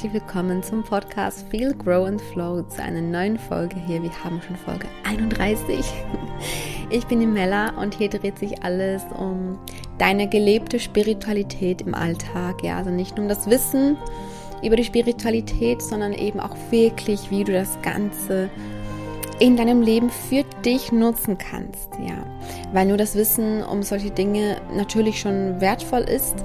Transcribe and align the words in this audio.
herzlich 0.00 0.22
willkommen 0.22 0.62
zum 0.62 0.82
Podcast 0.82 1.44
Feel, 1.50 1.74
Grow 1.74 2.06
and 2.06 2.22
Flow 2.22 2.62
zu 2.62 2.82
einer 2.82 3.02
neuen 3.02 3.38
Folge 3.38 3.76
hier. 3.86 4.02
Wir 4.02 4.24
haben 4.24 4.40
schon 4.40 4.56
Folge 4.56 4.88
31. 5.04 5.84
Ich 6.88 7.06
bin 7.06 7.20
die 7.20 7.26
Mella 7.26 7.78
und 7.78 7.92
hier 7.92 8.08
dreht 8.08 8.38
sich 8.38 8.62
alles 8.62 9.02
um 9.14 9.58
deine 9.98 10.26
gelebte 10.26 10.80
Spiritualität 10.80 11.82
im 11.82 11.94
Alltag. 11.94 12.64
Ja, 12.64 12.78
also 12.78 12.88
nicht 12.88 13.16
nur 13.16 13.24
um 13.24 13.28
das 13.28 13.50
Wissen 13.50 13.98
über 14.62 14.74
die 14.74 14.84
Spiritualität, 14.84 15.82
sondern 15.82 16.14
eben 16.14 16.40
auch 16.40 16.56
wirklich, 16.70 17.30
wie 17.30 17.44
du 17.44 17.52
das 17.52 17.76
Ganze 17.82 18.48
in 19.38 19.58
deinem 19.58 19.82
Leben 19.82 20.08
für 20.08 20.44
dich 20.64 20.92
nutzen 20.92 21.36
kannst. 21.36 21.90
Ja, 22.02 22.24
weil 22.72 22.86
nur 22.86 22.96
das 22.96 23.16
Wissen 23.16 23.62
um 23.62 23.82
solche 23.82 24.10
Dinge 24.10 24.62
natürlich 24.74 25.20
schon 25.20 25.60
wertvoll 25.60 26.04
ist 26.04 26.42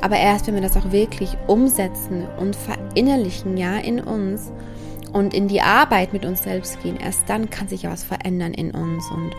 aber 0.00 0.16
erst, 0.16 0.46
wenn 0.46 0.54
wir 0.54 0.62
das 0.62 0.76
auch 0.76 0.92
wirklich 0.92 1.36
umsetzen 1.46 2.26
und 2.38 2.56
verinnerlichen, 2.56 3.56
ja, 3.56 3.78
in 3.78 4.00
uns 4.00 4.52
und 5.12 5.34
in 5.34 5.48
die 5.48 5.60
Arbeit 5.60 6.12
mit 6.12 6.24
uns 6.24 6.42
selbst 6.42 6.82
gehen, 6.82 6.96
erst 6.96 7.28
dann 7.28 7.50
kann 7.50 7.68
sich 7.68 7.82
ja 7.82 7.90
was 7.90 8.04
verändern 8.04 8.54
in 8.54 8.70
uns. 8.70 9.10
Und 9.10 9.32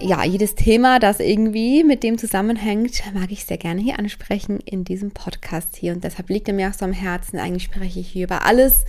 ja, 0.00 0.24
jedes 0.24 0.54
Thema, 0.54 0.98
das 0.98 1.20
irgendwie 1.20 1.82
mit 1.84 2.02
dem 2.02 2.18
zusammenhängt, 2.18 3.02
mag 3.14 3.30
ich 3.30 3.44
sehr 3.44 3.58
gerne 3.58 3.80
hier 3.80 3.98
ansprechen 3.98 4.60
in 4.60 4.84
diesem 4.84 5.10
Podcast 5.10 5.76
hier. 5.76 5.92
Und 5.92 6.04
deshalb 6.04 6.30
liegt 6.30 6.48
er 6.48 6.54
mir 6.54 6.68
auch 6.68 6.74
so 6.74 6.84
am 6.84 6.92
Herzen. 6.92 7.38
Eigentlich 7.38 7.64
spreche 7.64 8.00
ich 8.00 8.08
hier 8.08 8.24
über 8.24 8.44
alles, 8.44 8.84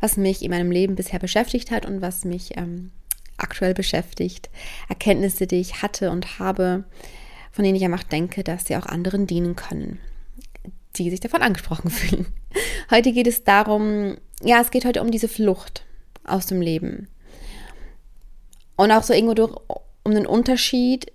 was 0.00 0.16
mich 0.16 0.42
in 0.42 0.50
meinem 0.50 0.70
Leben 0.70 0.94
bisher 0.94 1.18
beschäftigt 1.18 1.70
hat 1.70 1.86
und 1.86 2.00
was 2.00 2.24
mich 2.24 2.56
ähm, 2.56 2.90
aktuell 3.36 3.74
beschäftigt. 3.74 4.50
Erkenntnisse, 4.88 5.46
die 5.46 5.60
ich 5.60 5.82
hatte 5.82 6.10
und 6.10 6.38
habe, 6.38 6.84
von 7.50 7.64
denen 7.64 7.76
ich 7.76 7.84
einfach 7.84 8.02
denke, 8.02 8.44
dass 8.44 8.66
sie 8.66 8.76
auch 8.76 8.86
anderen 8.86 9.26
dienen 9.26 9.56
können, 9.56 10.00
die 10.96 11.10
sich 11.10 11.20
davon 11.20 11.42
angesprochen 11.42 11.90
fühlen. 11.90 12.26
Heute 12.90 13.12
geht 13.12 13.26
es 13.26 13.44
darum, 13.44 14.16
ja, 14.42 14.60
es 14.60 14.70
geht 14.70 14.84
heute 14.84 15.02
um 15.02 15.10
diese 15.10 15.28
Flucht 15.28 15.84
aus 16.24 16.46
dem 16.46 16.60
Leben. 16.60 17.08
Und 18.76 18.92
auch 18.92 19.02
so 19.02 19.12
irgendwo 19.12 19.34
durch, 19.34 19.56
um 20.04 20.14
den 20.14 20.26
Unterschied, 20.26 21.12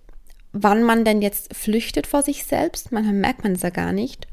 wann 0.52 0.84
man 0.84 1.06
denn 1.06 1.22
jetzt 1.22 1.56
flüchtet 1.56 2.08
vor 2.08 2.22
sich 2.22 2.44
selbst, 2.44 2.92
manchmal 2.92 3.16
merkt 3.16 3.44
man 3.44 3.54
es 3.54 3.62
ja 3.62 3.70
gar 3.70 3.92
nicht, 3.92 4.28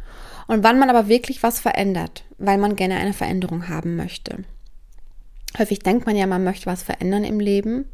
und 0.47 0.65
wann 0.65 0.81
man 0.81 0.91
aber 0.91 1.09
wirklich 1.09 1.43
was 1.45 1.61
verändert, 1.61 2.25
weil 2.39 2.59
man 2.59 2.75
gerne 2.75 2.97
eine 2.97 3.13
Veränderung 3.13 3.69
haben 3.69 3.95
möchte. 3.95 4.45
Häufig 5.59 5.79
denkt 5.81 6.07
man 6.07 6.17
ja, 6.17 6.27
man 6.27 6.43
möchte 6.43 6.67
was 6.67 6.83
verändern 6.83 7.25
im 7.25 7.39
Leben, 7.39 7.87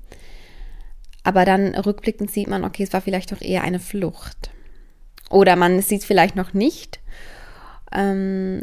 aber 1.26 1.44
dann 1.44 1.74
rückblickend 1.74 2.30
sieht 2.30 2.46
man, 2.46 2.62
okay, 2.62 2.84
es 2.84 2.92
war 2.92 3.00
vielleicht 3.00 3.32
doch 3.32 3.40
eher 3.40 3.64
eine 3.64 3.80
Flucht. 3.80 4.48
Oder 5.28 5.56
man 5.56 5.82
sieht 5.82 6.02
es 6.02 6.06
vielleicht 6.06 6.36
noch 6.36 6.54
nicht. 6.54 7.00
Ähm, 7.92 8.62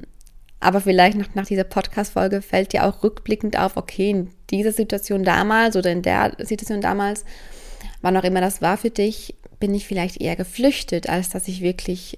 aber 0.62 0.80
vielleicht 0.80 1.18
nach, 1.18 1.28
nach 1.36 1.46
dieser 1.46 1.66
Podcast-Folge 1.66 2.42
fällt 2.42 2.72
dir 2.72 2.86
auch 2.86 3.04
rückblickend 3.04 3.60
auf, 3.60 3.76
okay, 3.76 4.12
in 4.12 4.30
dieser 4.50 4.72
Situation 4.72 5.26
damals 5.26 5.76
oder 5.76 5.92
in 5.92 6.04
der 6.04 6.38
Situation 6.40 6.80
damals, 6.80 7.26
wann 8.02 8.16
auch 8.16 8.24
immer 8.24 8.40
das 8.40 8.62
war 8.62 8.78
für 8.78 8.92
dich, 8.92 9.36
bin 9.60 9.76
ich 9.76 9.86
vielleicht 9.86 10.22
eher 10.22 10.38
geflüchtet, 10.38 11.10
als 11.10 11.28
dass 11.28 11.50
ich 11.50 11.60
wirklich 11.60 12.18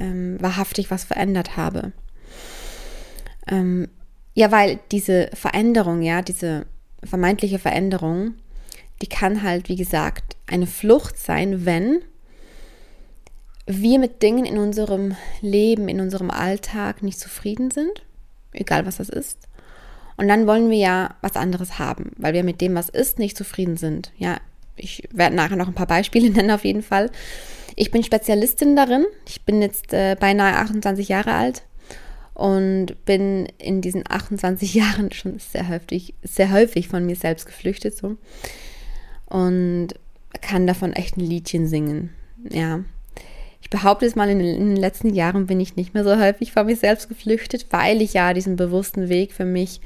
ähm, 0.00 0.36
wahrhaftig 0.40 0.90
was 0.90 1.04
verändert 1.04 1.56
habe. 1.56 1.92
Ähm, 3.46 3.86
ja, 4.34 4.50
weil 4.50 4.80
diese 4.90 5.30
Veränderung, 5.32 6.02
ja, 6.02 6.22
diese 6.22 6.66
vermeintliche 7.04 7.60
Veränderung, 7.60 8.34
die 9.02 9.08
kann 9.08 9.42
halt, 9.42 9.68
wie 9.68 9.76
gesagt, 9.76 10.36
eine 10.46 10.66
Flucht 10.66 11.18
sein, 11.18 11.64
wenn 11.64 12.02
wir 13.66 13.98
mit 13.98 14.22
Dingen 14.22 14.46
in 14.46 14.58
unserem 14.58 15.16
Leben, 15.40 15.88
in 15.88 16.00
unserem 16.00 16.30
Alltag 16.30 17.02
nicht 17.02 17.18
zufrieden 17.18 17.70
sind, 17.70 18.04
egal 18.52 18.86
was 18.86 18.98
das 18.98 19.08
ist. 19.08 19.48
Und 20.16 20.28
dann 20.28 20.46
wollen 20.46 20.70
wir 20.70 20.78
ja 20.78 21.14
was 21.20 21.34
anderes 21.34 21.78
haben, 21.78 22.12
weil 22.16 22.32
wir 22.32 22.44
mit 22.44 22.60
dem, 22.60 22.74
was 22.74 22.88
ist, 22.88 23.18
nicht 23.18 23.36
zufrieden 23.36 23.76
sind. 23.76 24.12
Ja, 24.16 24.38
ich 24.76 25.02
werde 25.12 25.36
nachher 25.36 25.56
noch 25.56 25.68
ein 25.68 25.74
paar 25.74 25.86
Beispiele 25.86 26.30
nennen 26.32 26.50
auf 26.50 26.64
jeden 26.64 26.82
Fall. 26.82 27.10
Ich 27.74 27.90
bin 27.90 28.02
Spezialistin 28.02 28.76
darin. 28.76 29.04
Ich 29.28 29.42
bin 29.42 29.60
jetzt 29.60 29.92
äh, 29.92 30.16
beinahe 30.18 30.56
28 30.56 31.08
Jahre 31.08 31.32
alt 31.32 31.64
und 32.32 33.04
bin 33.04 33.46
in 33.58 33.80
diesen 33.80 34.04
28 34.08 34.74
Jahren 34.74 35.12
schon 35.12 35.38
sehr 35.38 35.68
häufig, 35.68 36.14
sehr 36.22 36.52
häufig 36.52 36.88
von 36.88 37.04
mir 37.04 37.16
selbst 37.16 37.46
geflüchtet. 37.46 37.96
So 37.96 38.16
und 39.26 39.88
kann 40.40 40.66
davon 40.66 40.92
echt 40.92 41.16
ein 41.16 41.20
Liedchen 41.20 41.66
singen. 41.66 42.10
Ja. 42.50 42.80
Ich 43.60 43.70
behaupte 43.70 44.06
es 44.06 44.14
mal, 44.14 44.28
in 44.28 44.38
den 44.38 44.76
letzten 44.76 45.12
Jahren 45.12 45.46
bin 45.46 45.58
ich 45.58 45.74
nicht 45.76 45.92
mehr 45.92 46.04
so 46.04 46.16
häufig 46.18 46.52
vor 46.52 46.64
mir 46.64 46.76
selbst 46.76 47.08
geflüchtet, 47.08 47.66
weil 47.70 48.00
ich 48.00 48.14
ja 48.14 48.32
diesen 48.32 48.56
bewussten 48.56 49.08
Weg 49.08 49.32
für 49.32 49.44
mich 49.44 49.80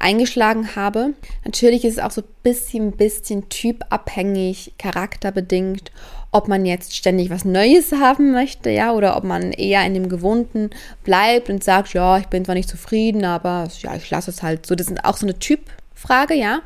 eingeschlagen 0.00 0.74
habe. 0.76 1.14
Natürlich 1.44 1.84
ist 1.84 1.98
es 1.98 2.04
auch 2.04 2.10
so 2.10 2.22
ein 2.22 2.28
bisschen, 2.42 2.92
bisschen 2.92 3.48
typabhängig, 3.48 4.72
charakterbedingt, 4.78 5.92
ob 6.30 6.48
man 6.48 6.66
jetzt 6.66 6.94
ständig 6.94 7.30
was 7.30 7.44
Neues 7.44 7.92
haben 7.92 8.32
möchte, 8.32 8.70
ja, 8.70 8.92
oder 8.92 9.16
ob 9.16 9.24
man 9.24 9.52
eher 9.52 9.84
in 9.84 9.94
dem 9.94 10.08
Gewohnten 10.08 10.70
bleibt 11.04 11.50
und 11.50 11.64
sagt, 11.64 11.94
ja, 11.94 12.18
ich 12.18 12.26
bin 12.26 12.44
zwar 12.44 12.54
nicht 12.54 12.68
zufrieden, 12.68 13.24
aber 13.24 13.68
ja, 13.80 13.94
ich 13.94 14.10
lasse 14.10 14.30
es 14.30 14.42
halt 14.42 14.66
so. 14.66 14.74
Das 14.74 14.88
ist 14.88 15.04
auch 15.04 15.16
so 15.16 15.26
eine 15.26 15.38
Typfrage, 15.38 16.34
ja. 16.34 16.60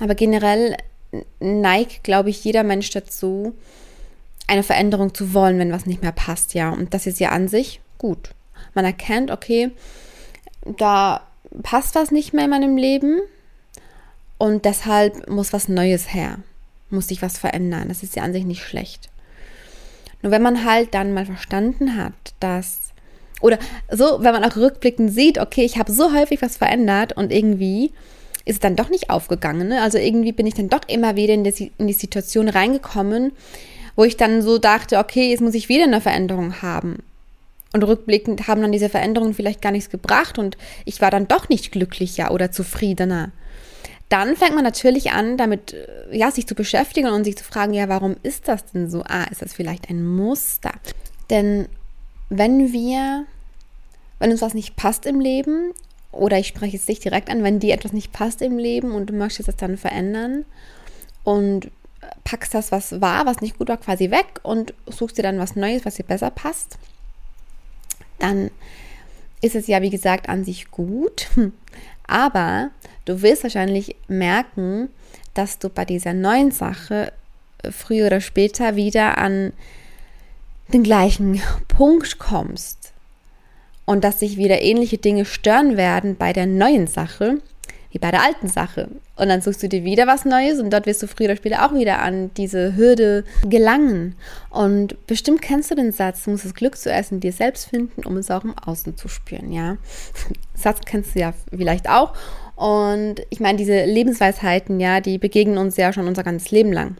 Aber 0.00 0.14
generell 0.14 0.76
neigt, 1.40 2.04
glaube 2.04 2.30
ich, 2.30 2.44
jeder 2.44 2.62
Mensch 2.62 2.90
dazu, 2.90 3.54
eine 4.46 4.62
Veränderung 4.62 5.14
zu 5.14 5.34
wollen, 5.34 5.58
wenn 5.58 5.72
was 5.72 5.86
nicht 5.86 6.02
mehr 6.02 6.12
passt, 6.12 6.54
ja. 6.54 6.70
Und 6.70 6.94
das 6.94 7.06
ist 7.06 7.20
ja 7.20 7.30
an 7.30 7.48
sich 7.48 7.80
gut. 7.98 8.30
Man 8.74 8.84
erkennt, 8.84 9.30
okay, 9.30 9.70
da 10.64 11.22
passt 11.62 11.94
was 11.94 12.10
nicht 12.10 12.32
mehr 12.32 12.44
in 12.44 12.50
meinem 12.50 12.76
Leben 12.76 13.20
und 14.38 14.64
deshalb 14.64 15.28
muss 15.28 15.52
was 15.52 15.68
Neues 15.68 16.12
her, 16.12 16.38
muss 16.90 17.08
sich 17.08 17.22
was 17.22 17.38
verändern. 17.38 17.88
Das 17.88 18.02
ist 18.02 18.16
ja 18.16 18.22
an 18.22 18.32
sich 18.32 18.44
nicht 18.44 18.62
schlecht. 18.62 19.10
Nur 20.22 20.32
wenn 20.32 20.42
man 20.42 20.64
halt 20.64 20.94
dann 20.94 21.14
mal 21.14 21.26
verstanden 21.26 21.96
hat, 21.96 22.14
dass 22.40 22.88
oder 23.40 23.58
so, 23.90 24.18
wenn 24.20 24.32
man 24.32 24.44
auch 24.44 24.56
rückblickend 24.56 25.12
sieht, 25.12 25.38
okay, 25.38 25.64
ich 25.64 25.78
habe 25.78 25.92
so 25.92 26.12
häufig 26.12 26.42
was 26.42 26.56
verändert 26.56 27.12
und 27.16 27.32
irgendwie 27.32 27.92
ist 28.48 28.64
dann 28.64 28.76
doch 28.76 28.88
nicht 28.88 29.10
aufgegangen. 29.10 29.68
Ne? 29.68 29.82
Also 29.82 29.98
irgendwie 29.98 30.32
bin 30.32 30.46
ich 30.46 30.54
dann 30.54 30.68
doch 30.68 30.80
immer 30.86 31.16
wieder 31.16 31.34
in 31.34 31.44
die, 31.44 31.72
in 31.78 31.86
die 31.86 31.92
Situation 31.92 32.48
reingekommen, 32.48 33.32
wo 33.94 34.04
ich 34.04 34.16
dann 34.16 34.42
so 34.42 34.58
dachte, 34.58 34.98
okay, 34.98 35.30
jetzt 35.30 35.40
muss 35.40 35.54
ich 35.54 35.68
wieder 35.68 35.84
eine 35.84 36.00
Veränderung 36.00 36.62
haben. 36.62 37.02
Und 37.72 37.82
rückblickend 37.84 38.48
haben 38.48 38.62
dann 38.62 38.72
diese 38.72 38.88
Veränderungen 38.88 39.34
vielleicht 39.34 39.60
gar 39.60 39.72
nichts 39.72 39.90
gebracht 39.90 40.38
und 40.38 40.56
ich 40.86 41.02
war 41.02 41.10
dann 41.10 41.28
doch 41.28 41.50
nicht 41.50 41.70
glücklicher 41.70 42.30
oder 42.30 42.50
zufriedener. 42.50 43.30
Dann 44.08 44.36
fängt 44.36 44.54
man 44.54 44.64
natürlich 44.64 45.10
an, 45.10 45.36
damit 45.36 45.74
äh, 45.74 46.16
ja, 46.16 46.30
sich 46.30 46.46
zu 46.46 46.54
beschäftigen 46.54 47.08
und 47.10 47.24
sich 47.24 47.36
zu 47.36 47.44
fragen, 47.44 47.74
ja, 47.74 47.90
warum 47.90 48.16
ist 48.22 48.48
das 48.48 48.64
denn 48.72 48.88
so? 48.88 49.02
Ah, 49.06 49.24
ist 49.24 49.42
das 49.42 49.52
vielleicht 49.52 49.90
ein 49.90 50.02
Muster? 50.02 50.72
Denn 51.28 51.68
wenn 52.30 52.72
wir, 52.72 53.26
wenn 54.18 54.30
uns 54.30 54.40
was 54.40 54.54
nicht 54.54 54.76
passt 54.76 55.04
im 55.04 55.20
Leben 55.20 55.72
oder 56.12 56.38
ich 56.38 56.48
spreche 56.48 56.76
es 56.76 56.86
dich 56.86 57.00
direkt 57.00 57.30
an, 57.30 57.42
wenn 57.42 57.60
dir 57.60 57.74
etwas 57.74 57.92
nicht 57.92 58.12
passt 58.12 58.42
im 58.42 58.58
Leben 58.58 58.92
und 58.92 59.06
du 59.10 59.14
möchtest 59.14 59.48
das 59.48 59.56
dann 59.56 59.76
verändern 59.76 60.44
und 61.24 61.70
packst 62.24 62.54
das, 62.54 62.72
was 62.72 63.00
war, 63.00 63.26
was 63.26 63.40
nicht 63.40 63.58
gut 63.58 63.68
war, 63.68 63.76
quasi 63.76 64.10
weg 64.10 64.40
und 64.42 64.74
suchst 64.86 65.18
dir 65.18 65.22
dann 65.22 65.38
was 65.38 65.56
Neues, 65.56 65.84
was 65.84 65.96
dir 65.96 66.04
besser 66.04 66.30
passt, 66.30 66.78
dann 68.18 68.50
ist 69.40 69.54
es 69.54 69.66
ja, 69.66 69.82
wie 69.82 69.90
gesagt, 69.90 70.28
an 70.28 70.44
sich 70.44 70.70
gut. 70.70 71.28
Aber 72.06 72.70
du 73.04 73.22
wirst 73.22 73.42
wahrscheinlich 73.42 73.96
merken, 74.08 74.88
dass 75.34 75.58
du 75.58 75.68
bei 75.68 75.84
dieser 75.84 76.14
neuen 76.14 76.50
Sache 76.50 77.12
früher 77.70 78.06
oder 78.06 78.20
später 78.20 78.76
wieder 78.76 79.18
an 79.18 79.52
den 80.72 80.82
gleichen 80.82 81.40
Punkt 81.68 82.18
kommst 82.18 82.77
und 83.88 84.04
dass 84.04 84.20
sich 84.20 84.36
wieder 84.36 84.60
ähnliche 84.60 84.98
Dinge 84.98 85.24
stören 85.24 85.78
werden 85.78 86.16
bei 86.16 86.34
der 86.34 86.44
neuen 86.44 86.86
Sache 86.86 87.38
wie 87.90 87.98
bei 87.98 88.10
der 88.10 88.22
alten 88.22 88.46
Sache. 88.46 88.88
Und 89.16 89.30
dann 89.30 89.40
suchst 89.40 89.62
du 89.62 89.68
dir 89.70 89.82
wieder 89.82 90.06
was 90.06 90.26
Neues 90.26 90.60
und 90.60 90.70
dort 90.70 90.84
wirst 90.84 91.02
du 91.02 91.06
früher 91.06 91.28
oder 91.28 91.36
später 91.36 91.64
auch 91.64 91.72
wieder 91.72 92.02
an 92.02 92.30
diese 92.36 92.76
Hürde 92.76 93.24
gelangen. 93.48 94.14
Und 94.50 95.06
bestimmt 95.06 95.40
kennst 95.40 95.70
du 95.70 95.74
den 95.74 95.92
Satz, 95.92 96.24
du 96.24 96.30
musst 96.32 96.44
das 96.44 96.52
Glück 96.52 96.76
zuerst 96.76 97.12
in 97.12 97.20
dir 97.20 97.32
selbst 97.32 97.70
finden, 97.70 98.04
um 98.04 98.18
es 98.18 98.30
auch 98.30 98.44
im 98.44 98.58
Außen 98.58 98.98
zu 98.98 99.08
spüren, 99.08 99.52
ja. 99.52 99.78
Satz 100.54 100.80
kennst 100.84 101.14
du 101.14 101.20
ja 101.20 101.32
vielleicht 101.48 101.88
auch. 101.88 102.12
Und 102.56 103.22
ich 103.30 103.40
meine, 103.40 103.56
diese 103.56 103.86
Lebensweisheiten, 103.86 104.80
ja, 104.80 105.00
die 105.00 105.16
begegnen 105.16 105.56
uns 105.56 105.78
ja 105.78 105.94
schon 105.94 106.06
unser 106.06 106.24
ganzes 106.24 106.50
Leben 106.50 106.74
lang. 106.74 106.98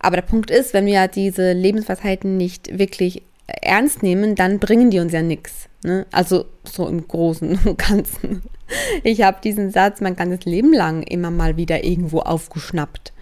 Aber 0.00 0.16
der 0.16 0.22
Punkt 0.22 0.50
ist, 0.50 0.74
wenn 0.74 0.86
wir 0.86 1.06
diese 1.06 1.52
Lebensweisheiten 1.52 2.36
nicht 2.36 2.76
wirklich 2.76 3.22
ernst 3.46 4.02
nehmen, 4.02 4.34
dann 4.34 4.58
bringen 4.58 4.90
die 4.90 4.98
uns 4.98 5.12
ja 5.12 5.22
nichts. 5.22 5.68
Ne? 5.84 6.06
Also 6.10 6.46
so 6.64 6.88
im 6.88 7.06
Großen 7.06 7.58
und 7.64 7.78
Ganzen. 7.88 8.42
Ich 9.04 9.22
habe 9.22 9.38
diesen 9.42 9.70
Satz 9.70 10.00
mein 10.00 10.16
ganzes 10.16 10.44
Leben 10.44 10.72
lang 10.72 11.02
immer 11.02 11.30
mal 11.30 11.56
wieder 11.56 11.84
irgendwo 11.84 12.20
aufgeschnappt. 12.20 13.12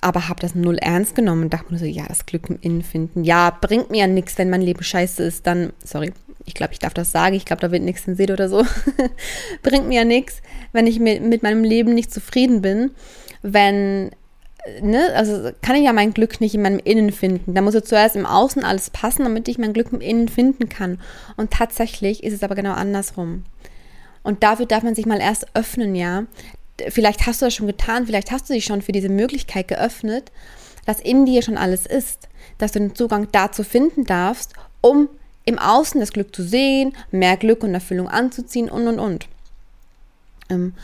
Aber 0.00 0.28
habe 0.28 0.40
das 0.40 0.54
null 0.54 0.78
ernst 0.78 1.14
genommen 1.14 1.44
und 1.44 1.52
dachte 1.52 1.72
mir 1.72 1.78
so, 1.78 1.84
ja, 1.84 2.06
das 2.08 2.24
Glück 2.24 2.48
im 2.48 2.58
Innen 2.62 2.82
finden. 2.82 3.22
Ja, 3.24 3.50
bringt 3.50 3.90
mir 3.90 3.98
ja 3.98 4.06
nichts, 4.06 4.38
wenn 4.38 4.48
mein 4.48 4.62
Leben 4.62 4.82
scheiße 4.82 5.22
ist, 5.22 5.46
dann, 5.46 5.74
sorry, 5.84 6.12
ich 6.46 6.54
glaube, 6.54 6.72
ich 6.72 6.78
darf 6.78 6.94
das 6.94 7.12
sagen, 7.12 7.34
ich 7.34 7.44
glaube, 7.44 7.60
da 7.60 7.70
wird 7.70 7.82
nichts 7.82 8.04
Seele 8.04 8.32
oder 8.32 8.48
so, 8.48 8.64
bringt 9.62 9.88
mir 9.88 9.98
ja 9.98 10.04
nichts, 10.04 10.40
wenn 10.72 10.86
ich 10.86 10.98
mit, 10.98 11.22
mit 11.22 11.42
meinem 11.42 11.64
Leben 11.64 11.92
nicht 11.92 12.14
zufrieden 12.14 12.62
bin, 12.62 12.92
wenn, 13.42 14.10
ne, 14.80 15.12
also 15.14 15.50
kann 15.62 15.76
ich 15.76 15.84
ja 15.84 15.92
mein 15.92 16.12
Glück 16.12 16.40
nicht 16.40 16.54
in 16.54 16.62
meinem 16.62 16.80
Innen 16.80 17.12
finden. 17.12 17.54
Da 17.54 17.62
muss 17.62 17.74
ja 17.74 17.82
zuerst 17.82 18.16
im 18.16 18.26
Außen 18.26 18.64
alles 18.64 18.90
passen, 18.90 19.24
damit 19.24 19.48
ich 19.48 19.58
mein 19.58 19.72
Glück 19.72 19.92
im 19.92 20.00
Innen 20.00 20.28
finden 20.28 20.68
kann. 20.68 21.00
Und 21.36 21.50
tatsächlich 21.50 22.22
ist 22.22 22.34
es 22.34 22.42
aber 22.42 22.54
genau 22.54 22.72
andersrum. 22.72 23.44
Und 24.22 24.42
dafür 24.42 24.66
darf 24.66 24.82
man 24.82 24.94
sich 24.94 25.06
mal 25.06 25.20
erst 25.20 25.46
öffnen, 25.54 25.94
ja. 25.94 26.24
Vielleicht 26.88 27.26
hast 27.26 27.40
du 27.40 27.46
das 27.46 27.54
schon 27.54 27.66
getan, 27.66 28.06
vielleicht 28.06 28.30
hast 28.30 28.48
du 28.48 28.54
dich 28.54 28.64
schon 28.64 28.82
für 28.82 28.92
diese 28.92 29.08
Möglichkeit 29.08 29.68
geöffnet, 29.68 30.30
dass 30.86 31.00
in 31.00 31.26
dir 31.26 31.42
schon 31.42 31.58
alles 31.58 31.86
ist, 31.86 32.28
dass 32.58 32.72
du 32.72 32.78
den 32.78 32.94
Zugang 32.94 33.28
dazu 33.32 33.62
finden 33.62 34.04
darfst, 34.04 34.54
um 34.80 35.08
im 35.44 35.58
Außen 35.58 36.00
das 36.00 36.12
Glück 36.12 36.34
zu 36.34 36.42
sehen, 36.42 36.94
mehr 37.10 37.36
Glück 37.36 37.62
und 37.64 37.74
Erfüllung 37.74 38.08
anzuziehen 38.08 38.70
und 38.70 38.86
und 38.88 38.98
und. 38.98 39.28
Ähm, 40.48 40.74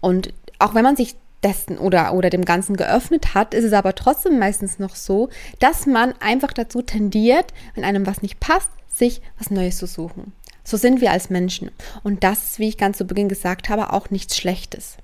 und 0.00 0.32
auch 0.58 0.74
wenn 0.74 0.84
man 0.84 0.96
sich 0.96 1.16
dessen 1.46 1.78
oder, 1.78 2.12
oder 2.12 2.28
dem 2.28 2.44
Ganzen 2.44 2.76
geöffnet 2.76 3.34
hat, 3.34 3.54
ist 3.54 3.64
es 3.64 3.72
aber 3.72 3.94
trotzdem 3.94 4.38
meistens 4.38 4.80
noch 4.80 4.96
so, 4.96 5.28
dass 5.60 5.86
man 5.86 6.12
einfach 6.20 6.52
dazu 6.52 6.82
tendiert, 6.82 7.52
wenn 7.74 7.84
einem 7.84 8.04
was 8.06 8.20
nicht 8.20 8.40
passt, 8.40 8.70
sich 8.92 9.22
was 9.38 9.50
Neues 9.50 9.78
zu 9.78 9.86
suchen. 9.86 10.32
So 10.64 10.76
sind 10.76 11.00
wir 11.00 11.12
als 11.12 11.30
Menschen. 11.30 11.70
Und 12.02 12.24
das 12.24 12.42
ist, 12.42 12.58
wie 12.58 12.68
ich 12.68 12.78
ganz 12.78 12.98
zu 12.98 13.04
Beginn 13.04 13.28
gesagt 13.28 13.68
habe, 13.68 13.92
auch 13.92 14.10
nichts 14.10 14.36
Schlechtes. 14.36 14.96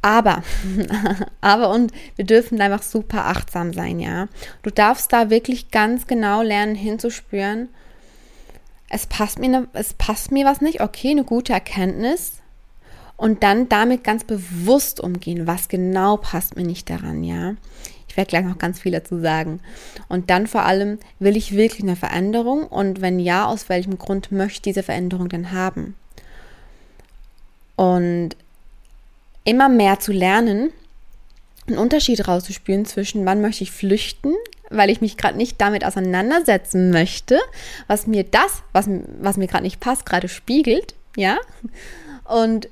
Aber, 0.00 0.42
aber 1.42 1.68
und 1.70 1.92
wir 2.14 2.24
dürfen 2.24 2.58
einfach 2.60 2.82
super 2.82 3.26
achtsam 3.26 3.74
sein, 3.74 4.00
ja. 4.00 4.28
Du 4.62 4.70
darfst 4.70 5.12
da 5.12 5.28
wirklich 5.28 5.70
ganz 5.70 6.06
genau 6.06 6.40
lernen 6.40 6.74
hinzuspüren. 6.74 7.68
Es 8.88 9.06
passt 9.06 9.38
mir, 9.38 9.50
ne, 9.50 9.68
es 9.74 9.92
passt 9.92 10.32
mir 10.32 10.46
was 10.46 10.62
nicht. 10.62 10.80
Okay, 10.80 11.10
eine 11.10 11.24
gute 11.24 11.52
Erkenntnis. 11.52 12.40
Und 13.16 13.42
dann 13.42 13.68
damit 13.68 14.04
ganz 14.04 14.24
bewusst 14.24 15.00
umgehen, 15.00 15.46
was 15.46 15.68
genau 15.68 16.18
passt 16.18 16.56
mir 16.56 16.64
nicht 16.64 16.90
daran, 16.90 17.24
ja. 17.24 17.54
Ich 18.08 18.16
werde 18.16 18.28
gleich 18.28 18.44
noch 18.44 18.58
ganz 18.58 18.80
viel 18.80 18.92
dazu 18.92 19.20
sagen. 19.20 19.60
Und 20.08 20.30
dann 20.30 20.46
vor 20.46 20.64
allem, 20.64 20.98
will 21.18 21.36
ich 21.36 21.56
wirklich 21.56 21.82
eine 21.82 21.96
Veränderung? 21.96 22.64
Und 22.66 23.00
wenn 23.00 23.18
ja, 23.18 23.46
aus 23.46 23.68
welchem 23.68 23.98
Grund 23.98 24.32
möchte 24.32 24.56
ich 24.56 24.62
diese 24.62 24.82
Veränderung 24.82 25.28
denn 25.28 25.52
haben? 25.52 25.94
Und 27.76 28.30
immer 29.44 29.68
mehr 29.68 30.00
zu 30.00 30.12
lernen, 30.12 30.72
einen 31.66 31.78
Unterschied 31.78 32.26
rauszuspüren 32.26 32.86
zwischen, 32.86 33.26
wann 33.26 33.40
möchte 33.40 33.64
ich 33.64 33.70
flüchten, 33.70 34.34
weil 34.70 34.90
ich 34.90 35.00
mich 35.00 35.16
gerade 35.16 35.36
nicht 35.36 35.60
damit 35.60 35.84
auseinandersetzen 35.84 36.90
möchte, 36.90 37.38
was 37.86 38.06
mir 38.06 38.24
das, 38.24 38.62
was, 38.72 38.88
was 39.20 39.36
mir 39.36 39.46
gerade 39.46 39.64
nicht 39.64 39.80
passt, 39.80 40.06
gerade 40.06 40.28
spiegelt, 40.28 40.94
ja, 41.16 41.38
und 42.24 42.68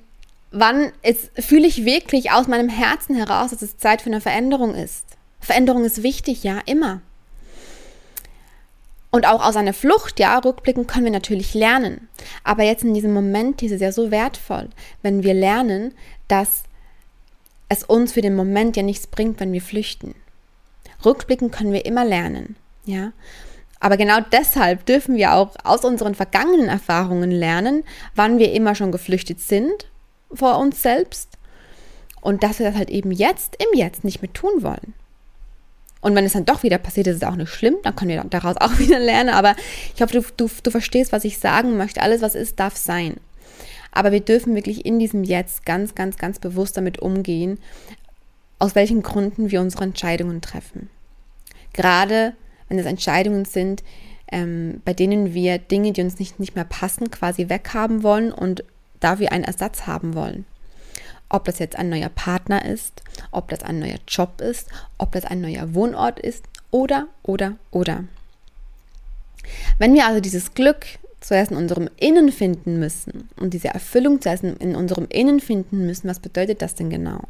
wann 0.55 0.93
fühle 1.39 1.67
ich 1.67 1.85
wirklich 1.85 2.31
aus 2.31 2.47
meinem 2.47 2.69
Herzen 2.69 3.17
heraus, 3.17 3.51
dass 3.51 3.63
es 3.63 3.77
Zeit 3.77 4.01
für 4.01 4.11
eine 4.11 4.21
Veränderung 4.21 4.75
ist. 4.75 5.05
Veränderung 5.41 5.85
ist 5.85 6.03
wichtig, 6.03 6.45
ja, 6.45 6.61
immer. 6.65 7.03
Und 9.11 9.27
auch 9.27 9.45
aus 9.45 9.57
einer 9.57 9.75
Flucht, 9.75 10.19
ja, 10.19 10.39
rückblicken 10.39 10.87
können 10.87 11.05
wir 11.05 11.13
natürlich 11.13 11.55
lernen. 11.55 12.09
Aber 12.45 12.63
jetzt 12.63 12.85
in 12.85 12.95
diesem 12.95 13.13
Moment 13.13 13.63
ist 13.63 13.73
es 13.73 13.81
ja 13.81 13.93
so 13.93 14.11
wertvoll, 14.11 14.71
wenn 15.03 15.23
wir 15.23 15.35
lernen, 15.35 15.93
dass 16.29 16.63
es 17.69 17.83
uns 17.85 18.13
für 18.13 18.23
den 18.23 18.37
Moment 18.37 18.77
ja 18.77 18.83
nichts 18.83 19.07
bringt, 19.07 19.41
wenn 19.41 19.53
wir 19.53 19.63
flüchten. 19.63 20.15
Rückblicken 21.05 21.51
können 21.51 21.73
wir 21.73 21.85
immer 21.85 22.05
lernen, 22.05 22.57
ja. 22.85 23.13
Aber 23.81 23.97
genau 23.97 24.21
deshalb 24.33 24.87
dürfen 24.87 25.17
wir 25.17 25.35
auch 25.35 25.55
aus 25.63 25.85
unseren 25.85 26.15
vergangenen 26.15 26.69
Erfahrungen 26.69 27.31
lernen, 27.31 27.85
wann 28.15 28.39
wir 28.39 28.53
immer 28.53 28.75
schon 28.75 28.93
geflüchtet 28.93 29.41
sind 29.41 29.89
vor 30.35 30.59
uns 30.59 30.83
selbst 30.83 31.31
und 32.21 32.43
dass 32.43 32.59
wir 32.59 32.67
das 32.67 32.77
halt 32.77 32.91
eben 32.91 33.13
jetzt 33.13 33.57
im 33.59 33.79
Jetzt 33.79 34.05
nicht 34.05 34.23
mehr 34.23 34.33
tun 34.33 34.63
wollen. 34.63 34.95
Und 36.01 36.15
wenn 36.15 36.27
es 36.27 36.35
dann 36.35 36.45
doch 36.45 36.63
wieder 36.63 36.79
passiert, 36.79 37.07
ist 37.07 37.17
es 37.17 37.23
auch 37.23 37.37
nicht 37.37 37.51
schlimm, 37.51 37.77
dann 37.83 37.97
können 37.97 38.11
wir 38.11 38.23
daraus 38.25 38.57
auch 38.61 38.79
wieder 38.79 38.99
lernen. 38.99 39.31
Aber 39.31 39.57
ich 39.95 40.03
hoffe, 40.03 40.21
du, 40.21 40.25
du, 40.37 40.51
du 40.63 40.71
verstehst, 40.71 41.13
was 41.13 41.25
ich 41.25 41.39
sagen 41.39 41.77
möchte. 41.77 42.03
Alles, 42.03 42.21
was 42.21 42.35
ist, 42.35 42.61
darf 42.61 42.77
sein. 42.77 43.17
Aber 43.91 44.13
wir 44.13 44.21
dürfen 44.21 44.55
wirklich 44.55 44.85
in 44.85 44.99
diesem 44.99 45.25
Jetzt 45.25 45.65
ganz, 45.65 45.95
ganz, 45.95 46.19
ganz 46.19 46.39
bewusst 46.39 46.77
damit 46.77 46.99
umgehen, 46.99 47.59
aus 48.59 48.75
welchen 48.75 49.03
Gründen 49.03 49.51
wir 49.51 49.61
unsere 49.61 49.85
Entscheidungen 49.85 50.41
treffen. 50.41 50.91
Gerade 51.73 52.35
wenn 52.69 52.79
es 52.79 52.87
Entscheidungen 52.87 53.45
sind, 53.45 53.83
ähm, 54.33 54.83
bei 54.85 54.95
denen 54.95 55.33
wir 55.33 55.59
Dinge, 55.59 55.93
die 55.93 56.03
uns 56.03 56.19
nicht, 56.19 56.41
nicht 56.41 56.55
mehr 56.55 56.65
passen, 56.65 57.11
quasi 57.11 57.49
weghaben 57.49 58.03
wollen 58.03 58.33
und 58.33 58.65
dafür 59.05 59.33
einen 59.33 59.45
Ersatz 59.45 59.87
haben 59.87 60.15
wollen. 60.15 60.47
Ob 61.29 61.45
das 61.45 61.59
jetzt 61.59 61.77
ein 61.77 61.89
neuer 61.89 62.09
Partner 62.09 62.65
ist, 62.65 63.03
ob 63.31 63.49
das 63.49 63.63
ein 63.63 63.79
neuer 63.79 63.99
Job 64.09 64.41
ist, 64.41 64.69
ob 64.99 65.13
das 65.13 65.25
ein 65.25 65.41
neuer 65.41 65.75
Wohnort 65.75 66.19
ist 66.21 66.45
oder, 66.71 67.09
oder, 67.23 67.57
oder. 67.71 68.05
Wenn 69.79 69.95
wir 69.95 70.07
also 70.07 70.21
dieses 70.21 70.55
Glück 70.55 70.87
zuerst 71.21 71.51
in 71.51 71.57
unserem 71.57 71.89
Innen 71.99 72.33
finden 72.33 72.79
müssen 72.79 73.29
und 73.37 73.55
diese 73.55 73.69
Erfüllung 73.69 74.21
zuerst 74.21 74.45
in 74.45 74.77
unserem 74.77 75.07
Innen 75.09 75.41
finden 75.41 75.87
müssen, 75.87 76.09
was 76.09 76.21
bedeutet 76.21 76.63
das 76.63 76.75
denn 76.75 76.91
genau? 76.91 77.21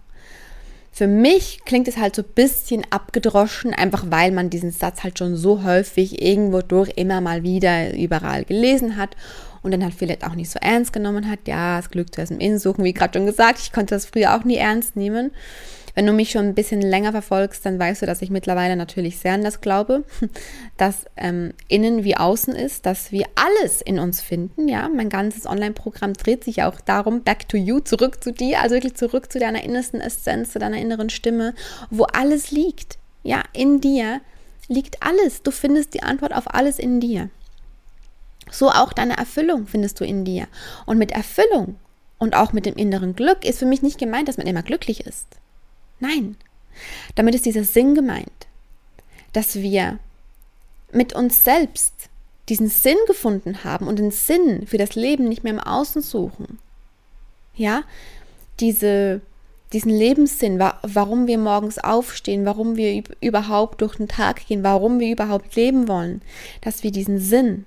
Für 0.92 1.06
mich 1.08 1.64
klingt 1.64 1.88
es 1.88 1.96
halt 1.96 2.14
so 2.14 2.22
ein 2.22 2.34
bisschen 2.36 2.84
abgedroschen, 2.90 3.74
einfach 3.74 4.04
weil 4.10 4.30
man 4.30 4.48
diesen 4.48 4.70
Satz 4.70 5.02
halt 5.02 5.18
schon 5.18 5.34
so 5.34 5.64
häufig 5.64 6.22
irgendwo 6.22 6.60
durch 6.60 6.92
immer 6.94 7.20
mal 7.20 7.42
wieder 7.42 7.94
überall 7.96 8.44
gelesen 8.44 8.96
hat 8.96 9.16
und 9.64 9.70
dann 9.70 9.82
halt 9.82 9.94
vielleicht 9.94 10.24
auch 10.24 10.34
nicht 10.34 10.50
so 10.50 10.58
ernst 10.60 10.92
genommen 10.92 11.28
hat. 11.28 11.40
Ja, 11.48 11.78
das 11.78 11.90
Glück 11.90 12.14
zuerst 12.14 12.30
im 12.30 12.38
Innen 12.38 12.58
suchen, 12.58 12.84
wie 12.84 12.92
gerade 12.92 13.18
schon 13.18 13.26
gesagt. 13.26 13.58
Ich 13.60 13.72
konnte 13.72 13.94
das 13.94 14.06
früher 14.06 14.36
auch 14.36 14.44
nie 14.44 14.56
ernst 14.56 14.94
nehmen. 14.94 15.32
Wenn 15.94 16.06
du 16.06 16.12
mich 16.12 16.32
schon 16.32 16.44
ein 16.44 16.54
bisschen 16.54 16.82
länger 16.82 17.12
verfolgst, 17.12 17.64
dann 17.64 17.78
weißt 17.78 18.02
du, 18.02 18.06
dass 18.06 18.20
ich 18.20 18.28
mittlerweile 18.28 18.76
natürlich 18.76 19.18
sehr 19.18 19.34
an 19.34 19.42
das 19.44 19.60
glaube, 19.60 20.04
dass 20.76 21.06
ähm, 21.16 21.54
innen 21.68 22.04
wie 22.04 22.16
außen 22.16 22.54
ist, 22.54 22.84
dass 22.84 23.12
wir 23.12 23.26
alles 23.36 23.80
in 23.80 23.98
uns 23.98 24.20
finden. 24.20 24.68
Ja, 24.68 24.88
mein 24.88 25.08
ganzes 25.08 25.46
Online-Programm 25.46 26.14
dreht 26.14 26.44
sich 26.44 26.62
auch 26.64 26.80
darum, 26.80 27.22
back 27.22 27.48
to 27.48 27.56
you, 27.56 27.78
zurück 27.78 28.22
zu 28.22 28.32
dir, 28.32 28.60
also 28.60 28.74
wirklich 28.74 28.96
zurück 28.96 29.32
zu 29.32 29.38
deiner 29.38 29.62
innersten 29.62 30.00
Essenz, 30.00 30.52
zu 30.52 30.58
deiner 30.58 30.78
inneren 30.78 31.10
Stimme, 31.10 31.54
wo 31.90 32.04
alles 32.04 32.50
liegt. 32.50 32.98
Ja, 33.22 33.42
in 33.52 33.80
dir 33.80 34.20
liegt 34.68 35.02
alles. 35.02 35.42
Du 35.42 35.52
findest 35.52 35.94
die 35.94 36.02
Antwort 36.02 36.34
auf 36.34 36.52
alles 36.52 36.78
in 36.78 37.00
dir. 37.00 37.30
So 38.54 38.70
auch 38.70 38.92
deine 38.92 39.16
Erfüllung 39.16 39.66
findest 39.66 39.98
du 39.98 40.04
in 40.04 40.24
dir. 40.24 40.46
Und 40.86 40.96
mit 40.96 41.10
Erfüllung 41.10 41.74
und 42.18 42.36
auch 42.36 42.52
mit 42.52 42.66
dem 42.66 42.76
inneren 42.76 43.16
Glück 43.16 43.44
ist 43.44 43.58
für 43.58 43.66
mich 43.66 43.82
nicht 43.82 43.98
gemeint, 43.98 44.28
dass 44.28 44.36
man 44.36 44.46
immer 44.46 44.62
glücklich 44.62 45.00
ist. 45.06 45.26
Nein. 45.98 46.36
Damit 47.16 47.34
ist 47.34 47.46
dieser 47.46 47.64
Sinn 47.64 47.96
gemeint, 47.96 48.46
dass 49.32 49.56
wir 49.56 49.98
mit 50.92 51.14
uns 51.14 51.42
selbst 51.42 51.94
diesen 52.48 52.68
Sinn 52.68 52.96
gefunden 53.08 53.64
haben 53.64 53.88
und 53.88 53.98
den 53.98 54.12
Sinn 54.12 54.66
für 54.68 54.78
das 54.78 54.94
Leben 54.94 55.28
nicht 55.28 55.42
mehr 55.42 55.54
im 55.54 55.60
Außen 55.60 56.02
suchen. 56.02 56.58
Ja, 57.56 57.82
diese, 58.60 59.20
diesen 59.72 59.90
Lebenssinn, 59.90 60.60
warum 60.60 61.26
wir 61.26 61.38
morgens 61.38 61.78
aufstehen, 61.78 62.44
warum 62.44 62.76
wir 62.76 63.02
überhaupt 63.20 63.80
durch 63.80 63.96
den 63.96 64.08
Tag 64.08 64.46
gehen, 64.46 64.62
warum 64.62 65.00
wir 65.00 65.10
überhaupt 65.10 65.56
leben 65.56 65.88
wollen, 65.88 66.22
dass 66.60 66.84
wir 66.84 66.92
diesen 66.92 67.18
Sinn 67.18 67.66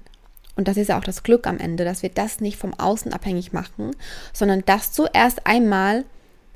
und 0.57 0.67
das 0.67 0.75
ist 0.75 0.89
ja 0.89 0.97
auch 0.97 1.03
das 1.03 1.23
Glück 1.23 1.45
am 1.47 1.59
Ende, 1.59 1.85
dass 1.85 2.01
wir 2.01 2.09
das 2.09 2.41
nicht 2.41 2.57
vom 2.57 2.73
Außen 2.73 3.13
abhängig 3.13 3.53
machen, 3.53 3.95
sondern 4.33 4.63
das 4.65 4.91
zuerst 4.91 5.45
einmal 5.45 6.03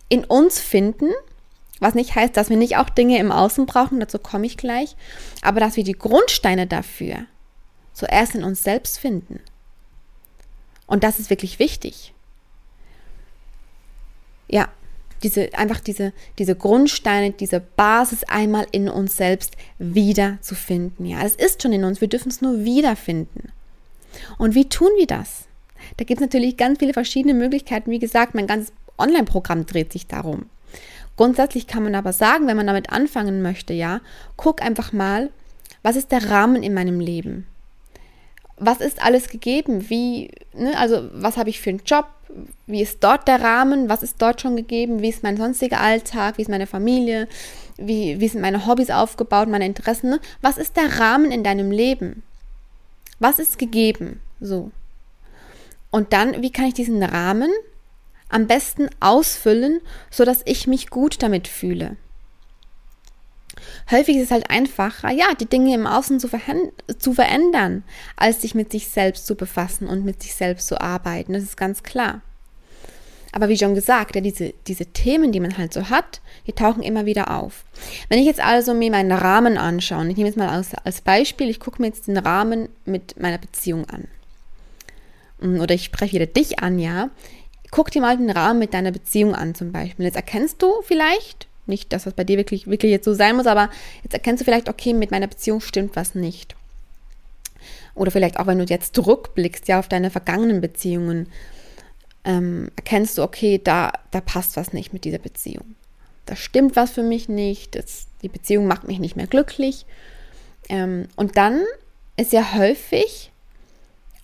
in 0.10 0.26
uns 0.26 0.60
finden, 0.60 1.12
was 1.80 1.94
nicht 1.94 2.16
heißt, 2.16 2.36
dass 2.36 2.50
wir 2.50 2.58
nicht 2.58 2.78
auch 2.78 2.90
Dinge 2.90 3.20
im 3.20 3.32
Außen 3.32 3.66
brauchen, 3.66 4.00
dazu 4.00 4.20
komme 4.20 4.48
ich 4.48 4.58
gleich, 4.58 4.96
aber 5.42 5.60
dass 5.60 5.78
wir 5.78 5.84
die 5.84 5.94
Grundsteine 5.94 6.68
dafür 6.68 7.26
zuerst 7.94 8.36
in 8.36 8.44
uns 8.44 8.64
selbst 8.64 9.00
finden. 9.00 9.40
Und 10.88 11.04
das 11.04 11.20
ist 11.20 11.30
wirklich 11.30 11.60
wichtig. 11.60 12.14
Ja, 14.48 14.68
diese, 15.24 15.54
einfach 15.54 15.80
diese, 15.80 16.12
diese 16.40 16.56
Grundsteine, 16.56 17.32
diese 17.32 17.60
Basis 17.60 18.24
einmal 18.24 18.66
in 18.72 18.90
uns 18.90 19.16
selbst 19.16 19.56
wieder 19.78 20.40
zu 20.42 20.56
finden. 20.56 21.06
Ja, 21.06 21.22
es 21.22 21.36
ist 21.36 21.62
schon 21.62 21.74
in 21.74 21.84
uns, 21.84 22.02
wir 22.02 22.10
dürfen 22.10 22.30
es 22.30 22.42
nur 22.42 22.64
wiederfinden. 22.64 23.52
Und 24.38 24.56
wie 24.56 24.70
tun 24.70 24.90
wir 24.98 25.08
das? 25.08 25.46
Da 25.98 26.06
gibt 26.06 26.22
es 26.22 26.26
natürlich 26.26 26.58
ganz 26.58 26.80
viele 26.80 26.94
verschiedene 26.94 27.34
Möglichkeiten. 27.34 27.92
Wie 27.92 28.00
gesagt, 28.00 28.36
mein 28.36 28.48
ganzes 28.48 28.74
Online-Programm 28.98 29.66
dreht 29.66 29.92
sich 29.92 30.08
darum. 30.08 30.46
Grundsätzlich 31.18 31.68
kann 31.68 31.84
man 31.84 31.96
aber 31.96 32.14
sagen, 32.14 32.48
wenn 32.48 32.58
man 32.58 32.68
damit 32.68 32.92
anfangen 32.92 33.42
möchte, 33.42 33.74
ja, 33.74 34.02
guck 34.38 34.62
einfach 34.62 34.94
mal, 34.94 35.30
was 35.84 35.96
ist 35.96 36.12
der 36.12 36.30
Rahmen 36.30 36.64
in 36.64 36.74
meinem 36.74 37.00
Leben? 37.00 37.48
Was 38.58 38.80
ist 38.80 39.04
alles 39.04 39.30
gegeben? 39.30 39.90
Wie, 39.90 40.32
ne, 40.54 40.78
also 40.78 41.10
was 41.14 41.38
habe 41.38 41.50
ich 41.50 41.60
für 41.60 41.72
einen 41.72 41.82
Job? 41.86 42.06
Wie 42.68 42.82
ist 42.82 43.04
dort 43.04 43.28
der 43.28 43.42
Rahmen? 43.42 43.90
Was 43.90 44.04
ist 44.04 44.22
dort 44.22 44.40
schon 44.40 44.56
gegeben? 44.56 45.02
Wie 45.02 45.10
ist 45.10 45.24
mein 45.24 45.38
sonstiger 45.38 45.82
Alltag? 45.82 46.38
Wie 46.38 46.44
ist 46.44 46.50
meine 46.50 46.68
Familie? 46.68 47.28
Wie, 47.78 48.20
wie 48.20 48.28
sind 48.28 48.42
meine 48.42 48.66
Hobbys 48.68 48.92
aufgebaut, 48.92 49.50
meine 49.50 49.66
Interessen? 49.66 50.12
Ne? 50.12 50.20
Was 50.42 50.58
ist 50.58 50.78
der 50.78 51.00
Rahmen 51.00 51.32
in 51.32 51.44
deinem 51.44 51.72
Leben? 51.72 52.24
Was 53.22 53.38
ist 53.38 53.60
gegeben? 53.60 54.20
So. 54.40 54.72
Und 55.92 56.12
dann, 56.12 56.42
wie 56.42 56.52
kann 56.52 56.66
ich 56.66 56.74
diesen 56.74 57.04
Rahmen 57.04 57.52
am 58.30 58.48
besten 58.48 58.90
ausfüllen, 59.00 59.80
sodass 60.10 60.42
ich 60.46 60.66
mich 60.66 60.90
gut 60.90 61.22
damit 61.22 61.48
fühle? 61.48 61.98
Häufig 63.92 64.16
ist 64.16 64.24
es 64.24 64.32
halt 64.32 64.50
einfacher, 64.50 65.12
ja, 65.12 65.36
die 65.40 65.46
Dinge 65.46 65.76
im 65.76 65.86
Außen 65.86 66.20
zu, 66.20 66.30
zu 66.98 67.14
verändern, 67.14 67.84
als 68.16 68.42
sich 68.42 68.56
mit 68.56 68.72
sich 68.72 68.88
selbst 68.88 69.28
zu 69.28 69.36
befassen 69.36 69.88
und 69.88 70.04
mit 70.04 70.24
sich 70.24 70.34
selbst 70.34 70.68
zu 70.68 70.82
arbeiten. 70.82 71.34
Das 71.34 71.44
ist 71.44 71.58
ganz 71.58 71.84
klar. 71.84 72.22
Aber 73.32 73.50
wie 73.50 73.58
schon 73.58 73.76
gesagt, 73.76 74.16
ja, 74.16 74.22
diese, 74.22 74.54
diese 74.68 74.86
Themen, 74.88 75.32
die 75.32 75.40
man 75.40 75.58
halt 75.58 75.74
so 75.74 75.90
hat, 75.90 76.22
die 76.48 76.54
tauchen 76.54 76.84
immer 76.84 77.06
wieder 77.06 77.32
auf. 77.32 77.64
Wenn 78.10 78.20
ich 78.20 78.26
jetzt 78.26 78.44
also 78.44 78.74
mir 78.74 78.92
meinen 78.92 79.12
Rahmen 79.12 79.58
anschaue, 79.58 80.08
ich 80.10 80.18
nehme 80.18 80.28
jetzt 80.28 80.38
mal 80.38 80.50
als, 80.50 80.76
als 80.76 81.02
Beispiel, 81.02 81.50
ich 81.50 81.60
gucke 81.60 81.82
mir 81.82 81.88
jetzt 81.88 82.08
den 82.08 82.18
Rahmen 82.18 82.70
mit 82.86 83.20
meiner 83.20 83.38
Beziehung 83.38 83.86
an. 83.90 84.08
Mm, 85.40 85.62
oder 85.62 85.76
ich 85.76 85.86
spreche 85.86 86.14
wieder 86.14 86.26
dich 86.26 86.60
an, 86.60 86.78
ja. 86.78 87.10
Guck 87.72 87.92
dir 87.92 88.02
mal 88.02 88.18
den 88.18 88.30
Rahmen 88.30 88.60
mit 88.60 88.74
deiner 88.74 88.92
Beziehung 88.92 89.34
an 89.34 89.56
zum 89.56 89.72
Beispiel. 89.72 90.06
Jetzt 90.06 90.18
erkennst 90.18 90.62
du 90.62 90.82
vielleicht, 90.82 91.48
nicht, 91.68 91.94
dass 91.94 92.04
das 92.04 92.14
bei 92.14 92.26
dir 92.26 92.38
wirklich, 92.38 92.68
wirklich 92.68 92.92
jetzt 92.92 93.06
so 93.06 93.14
sein 93.14 93.38
muss, 93.38 93.48
aber 93.48 93.70
jetzt 94.04 94.14
erkennst 94.14 94.42
du 94.42 94.46
vielleicht, 94.46 94.68
okay, 94.68 94.94
mit 94.94 95.12
meiner 95.12 95.28
Beziehung 95.28 95.62
stimmt 95.62 95.96
was 95.96 96.16
nicht. 96.16 96.56
Oder 97.96 98.12
vielleicht 98.12 98.40
auch, 98.40 98.48
wenn 98.48 98.60
du 98.60 98.66
jetzt 98.66 98.96
zurückblickst, 98.96 99.68
ja, 99.68 99.80
auf 99.80 99.88
deine 99.88 100.12
vergangenen 100.12 100.60
Beziehungen 100.60 101.28
ähm, 102.24 102.70
erkennst 102.76 103.18
du, 103.18 103.24
okay, 103.24 103.60
da, 103.64 103.92
da 104.12 104.22
passt 104.22 104.58
was 104.58 104.74
nicht 104.74 104.94
mit 104.94 105.06
dieser 105.06 105.18
Beziehung. 105.18 105.76
Da 106.26 106.36
stimmt 106.36 106.76
was 106.76 106.92
für 106.92 107.04
mich 107.04 107.30
nicht, 107.30 107.76
das, 107.76 108.08
die 108.22 108.30
Beziehung 108.30 108.68
macht 108.68 108.88
mich 108.88 109.00
nicht 109.00 109.16
mehr 109.16 109.28
glücklich. 109.28 109.86
Ähm, 110.70 111.08
und 111.16 111.38
dann 111.38 111.64
ist 112.18 112.32
ja 112.32 112.54
häufig 112.54 113.32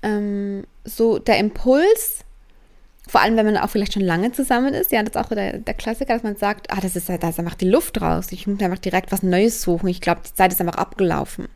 ähm, 0.04 0.66
so 0.86 1.18
der 1.18 1.40
Impuls, 1.40 2.24
vor 3.08 3.22
allem 3.22 3.36
wenn 3.38 3.46
man 3.46 3.58
auch 3.58 3.70
vielleicht 3.70 3.94
schon 3.94 4.04
lange 4.04 4.32
zusammen 4.32 4.74
ist, 4.74 4.92
ja, 4.92 5.02
das 5.02 5.16
ist 5.16 5.26
auch 5.26 5.30
der, 5.30 5.58
der 5.58 5.74
Klassiker, 5.74 6.14
dass 6.14 6.24
man 6.24 6.36
sagt, 6.36 6.72
ah, 6.72 6.80
das 6.82 6.96
ist, 6.96 7.10
da 7.10 7.16
ist 7.16 7.40
einfach 7.40 7.56
die 7.56 7.70
Luft 7.70 8.00
raus, 8.02 8.28
ich 8.32 8.46
muss 8.48 8.62
einfach 8.62 8.80
direkt 8.80 9.12
was 9.12 9.24
Neues 9.24 9.62
suchen, 9.62 9.88
ich 9.88 10.02
glaube, 10.02 10.22
die 10.28 10.34
Zeit 10.34 10.52
ist 10.52 10.62
einfach 10.62 10.76
abgelaufen. 10.76 11.48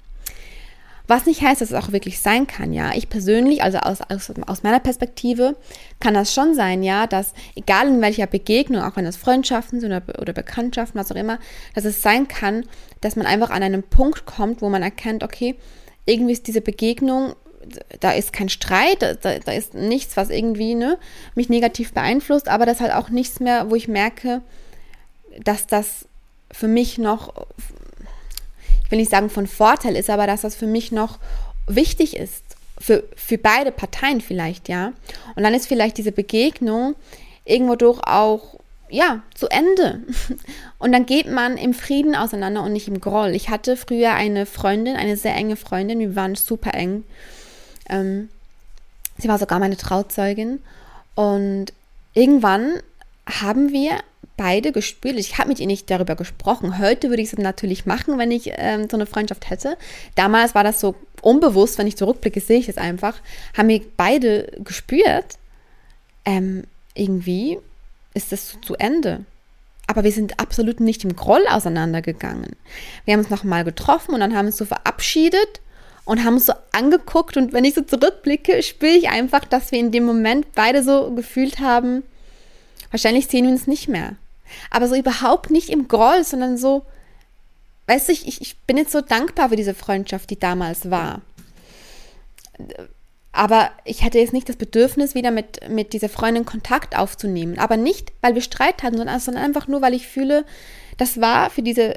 Was 1.12 1.26
nicht 1.26 1.42
heißt, 1.42 1.60
dass 1.60 1.72
es 1.72 1.76
auch 1.76 1.92
wirklich 1.92 2.22
sein 2.22 2.48
kann, 2.48 2.72
ja. 2.72 2.94
Ich 2.96 3.10
persönlich, 3.10 3.62
also 3.64 3.80
aus, 3.80 4.00
aus, 4.00 4.32
aus 4.48 4.64
meiner 4.64 4.80
Perspektive, 4.80 5.58
kann 6.00 6.14
das 6.14 6.34
schon 6.34 6.56
sein, 6.56 6.84
ja, 6.84 7.06
dass 7.06 7.34
egal 7.54 7.90
in 7.90 8.00
welcher 8.00 8.28
Begegnung, 8.28 8.82
auch 8.82 8.96
wenn 8.96 9.04
das 9.04 9.18
Freundschaften 9.18 9.82
sind 9.82 9.92
oder, 9.92 10.22
oder 10.22 10.32
Bekanntschaften, 10.32 10.98
was 10.98 11.12
auch 11.12 11.18
immer, 11.18 11.38
dass 11.76 11.84
es 11.84 12.02
sein 12.02 12.30
kann, 12.30 12.64
dass 13.02 13.18
man 13.18 13.26
einfach 13.26 13.50
an 13.50 13.62
einen 13.62 13.84
Punkt 13.84 14.26
kommt, 14.26 14.62
wo 14.62 14.70
man 14.70 14.84
erkennt, 14.84 15.22
okay, 15.22 15.56
irgendwie 16.06 16.32
ist 16.32 16.48
diese 16.48 16.62
Begegnung, 16.62 17.34
da 18.00 18.14
ist 18.14 18.32
kein 18.32 18.48
Streit, 18.48 19.02
da, 19.02 19.16
da 19.16 19.52
ist 19.52 19.74
nichts, 19.74 20.16
was 20.16 20.30
irgendwie 20.30 20.76
ne, 20.76 20.98
mich 21.36 21.50
negativ 21.50 21.92
beeinflusst, 21.92 22.48
aber 22.48 22.66
das 22.66 22.80
halt 22.80 22.94
auch 22.94 23.10
nichts 23.10 23.42
mehr, 23.42 23.70
wo 23.70 23.76
ich 23.76 23.90
merke, 23.90 24.44
dass 25.44 25.68
das 25.68 26.08
für 26.54 26.70
mich 26.70 26.98
noch 26.98 27.34
will 28.92 29.00
nicht 29.00 29.12
sagen 29.12 29.30
von 29.30 29.48
Vorteil 29.48 29.96
ist, 29.96 30.10
aber 30.10 30.28
dass 30.28 30.42
das 30.42 30.56
für 30.56 30.68
mich 30.68 30.92
noch 30.92 31.20
wichtig 31.68 32.16
ist. 32.16 32.44
Für, 32.80 33.04
für 33.16 33.38
beide 33.38 33.72
Parteien 33.72 34.22
vielleicht, 34.22 34.68
ja. 34.68 34.94
Und 35.36 35.44
dann 35.44 35.54
ist 35.54 35.68
vielleicht 35.68 35.98
diese 35.98 36.12
Begegnung 36.12 36.96
irgendwo 37.46 37.76
durch 37.76 38.00
auch, 38.06 38.56
ja, 38.90 39.22
zu 39.36 39.48
Ende. 39.50 40.02
Und 40.80 40.92
dann 40.92 41.06
geht 41.06 41.30
man 41.30 41.58
im 41.58 41.74
Frieden 41.74 42.16
auseinander 42.16 42.64
und 42.64 42.74
nicht 42.74 42.88
im 42.88 43.00
Groll. 43.00 43.36
Ich 43.36 43.50
hatte 43.50 43.78
früher 43.78 44.14
eine 44.14 44.48
Freundin, 44.48 44.96
eine 44.96 45.16
sehr 45.16 45.36
enge 45.36 45.56
Freundin, 45.56 46.00
wir 46.00 46.16
waren 46.16 46.34
super 46.34 46.74
eng. 46.74 47.04
Ähm, 47.88 48.30
sie 49.20 49.28
war 49.28 49.38
sogar 49.38 49.60
meine 49.60 49.78
Trauzeugin. 49.78 50.60
Und 51.14 51.68
irgendwann 52.14 52.82
haben 53.28 53.72
wir 53.72 54.00
beide 54.42 54.72
gespürt. 54.72 55.18
Ich 55.18 55.38
habe 55.38 55.50
mit 55.50 55.60
ihr 55.60 55.68
nicht 55.68 55.92
darüber 55.92 56.16
gesprochen. 56.16 56.80
Heute 56.80 57.10
würde 57.10 57.22
ich 57.22 57.32
es 57.32 57.38
natürlich 57.38 57.86
machen, 57.86 58.18
wenn 58.18 58.32
ich 58.32 58.52
ähm, 58.56 58.88
so 58.90 58.98
eine 58.98 59.06
Freundschaft 59.06 59.52
hätte. 59.52 59.78
Damals 60.16 60.56
war 60.56 60.64
das 60.64 60.80
so 60.80 60.96
unbewusst, 61.22 61.78
wenn 61.78 61.86
ich 61.86 61.96
zurückblicke, 61.96 62.42
sehe 62.42 62.58
ich 62.58 62.68
es 62.68 62.80
einfach. 62.80 63.22
Haben 63.56 63.70
wir 63.70 63.82
beide 63.98 64.52
gespürt, 64.64 65.38
ähm, 66.26 66.64
irgendwie 66.96 67.60
ist 68.16 68.32
das 68.32 68.58
zu 68.64 68.74
Ende. 68.78 69.26
Aber 69.86 70.04
wir 70.04 70.12
sind 70.12 70.40
absolut 70.40 70.80
nicht 70.80 71.04
im 71.04 71.16
Groll 71.16 71.46
auseinandergegangen. 71.48 72.56
Wir 73.06 73.14
haben 73.14 73.22
uns 73.22 73.30
nochmal 73.30 73.64
getroffen 73.64 74.16
und 74.16 74.22
dann 74.22 74.34
haben 74.36 74.46
wir 74.46 74.50
uns 74.50 74.58
so 74.58 74.66
verabschiedet 74.66 75.62
und 76.06 76.24
haben 76.24 76.34
uns 76.36 76.48
so 76.48 76.54
angeguckt. 76.72 77.38
Und 77.38 77.54
wenn 77.54 77.64
ich 77.64 77.76
so 77.76 77.82
zurückblicke, 77.82 78.64
spüre 78.64 78.94
ich 78.94 79.10
einfach, 79.10 79.46
dass 79.46 79.72
wir 79.72 79.78
in 79.78 79.92
dem 79.92 80.06
Moment 80.06 80.48
beide 80.56 80.82
so 80.82 81.12
gefühlt 81.12 81.60
haben, 81.60 82.02
wahrscheinlich 82.90 83.28
sehen 83.28 83.46
wir 83.46 83.52
uns 83.52 83.68
nicht 83.68 83.88
mehr. 83.88 84.16
Aber 84.70 84.88
so 84.88 84.96
überhaupt 84.96 85.50
nicht 85.50 85.70
im 85.70 85.88
Groll, 85.88 86.24
sondern 86.24 86.58
so, 86.58 86.86
weißt 87.88 88.10
du, 88.10 88.14
ich, 88.14 88.42
ich 88.42 88.58
bin 88.60 88.78
jetzt 88.78 88.92
so 88.92 89.02
dankbar 89.02 89.50
für 89.50 89.56
diese 89.56 89.74
Freundschaft, 89.74 90.30
die 90.30 90.40
damals 90.40 90.90
war. 90.90 91.22
Aber 93.34 93.72
ich 93.86 94.04
hatte 94.04 94.20
jetzt 94.20 94.34
nicht 94.34 94.50
das 94.50 94.58
Bedürfnis, 94.58 95.16
wieder 95.16 95.32
mit, 95.32 95.70
mit 95.70 95.94
dieser 95.94 96.10
Freundin 96.10 96.46
Kontakt 96.46 96.98
aufzunehmen. 96.98 97.60
Aber 97.60 97.78
nicht, 97.78 98.12
weil 98.22 98.36
wir 98.36 98.42
Streit 98.42 98.84
hatten, 98.84 98.98
sondern, 98.98 99.20
sondern 99.20 99.44
einfach 99.44 99.68
nur, 99.68 99.82
weil 99.82 99.94
ich 99.94 100.08
fühle, 100.08 100.46
das 100.98 101.22
war 101.22 101.50
für 101.50 101.62
diese 101.62 101.96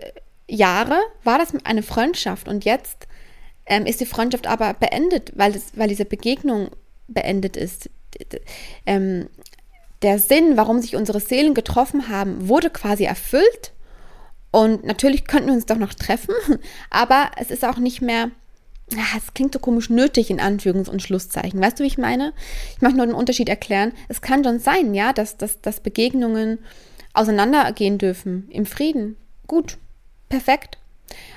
Jahre, 0.49 0.99
war 1.25 1.38
das 1.38 1.52
eine 1.64 1.82
Freundschaft. 1.82 2.46
Und 2.46 2.64
jetzt 2.64 3.08
ähm, 3.66 3.87
ist 3.87 4.00
die 4.00 4.06
Freundschaft 4.06 4.46
aber 4.46 4.75
beendet, 4.75 5.32
weil, 5.34 5.52
das, 5.52 5.73
weil 5.75 5.88
diese 5.88 6.04
Begegnung 6.04 6.70
beendet 7.08 7.56
ist. 7.56 7.90
Ähm, 8.87 9.28
der 10.04 10.18
Sinn, 10.18 10.56
warum 10.56 10.80
sich 10.80 10.94
unsere 10.94 11.18
Seelen 11.18 11.54
getroffen 11.54 12.08
haben, 12.08 12.49
wurde 12.49 12.70
quasi 12.70 13.04
erfüllt. 13.04 13.73
Und 14.50 14.84
natürlich 14.84 15.25
könnten 15.25 15.49
wir 15.49 15.54
uns 15.54 15.66
doch 15.66 15.78
noch 15.78 15.94
treffen, 15.94 16.34
aber 16.90 17.32
es 17.40 17.50
ist 17.50 17.64
auch 17.64 17.78
nicht 17.78 18.02
mehr, 18.02 18.30
es 18.90 19.34
klingt 19.34 19.52
so 19.52 19.58
komisch 19.58 19.90
nötig 19.90 20.30
in 20.30 20.40
Anführungs- 20.40 20.90
und 20.90 21.02
Schlusszeichen. 21.02 21.61
Weißt 21.61 21.78
du, 21.78 21.82
wie 21.82 21.88
ich 21.88 21.99
meine? 21.99 22.32
Ich 22.76 22.82
möchte 22.82 22.99
nur 22.99 23.06
den 23.06 23.14
Unterschied 23.14 23.49
erklären. 23.49 23.92
Es 24.08 24.20
kann 24.20 24.44
schon 24.44 24.61
sein, 24.61 24.94
ja, 24.94 25.12
dass, 25.12 25.38
dass, 25.38 25.61
dass 25.61 25.80
Begegnungen 25.80 26.58
auseinandergehen 27.14 27.99
dürfen 27.99 28.49
im 28.50 28.66
Frieden. 28.66 29.16
Gut, 29.46 29.78
perfekt. 30.28 30.78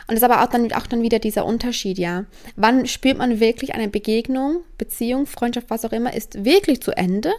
Und 0.08 0.16
das 0.16 0.18
ist 0.18 0.24
aber 0.24 0.44
auch 0.44 0.50
dann, 0.50 0.72
auch 0.74 0.88
dann 0.88 1.02
wieder 1.02 1.20
dieser 1.20 1.46
Unterschied, 1.46 1.98
ja. 1.98 2.26
Wann 2.56 2.86
spürt 2.86 3.18
man 3.18 3.40
wirklich 3.40 3.74
eine 3.74 3.88
Begegnung, 3.88 4.64
Beziehung, 4.78 5.26
Freundschaft, 5.26 5.70
was 5.70 5.86
auch 5.86 5.92
immer, 5.92 6.14
ist 6.14 6.44
wirklich 6.46 6.82
zu 6.82 6.92
Ende? 6.92 7.32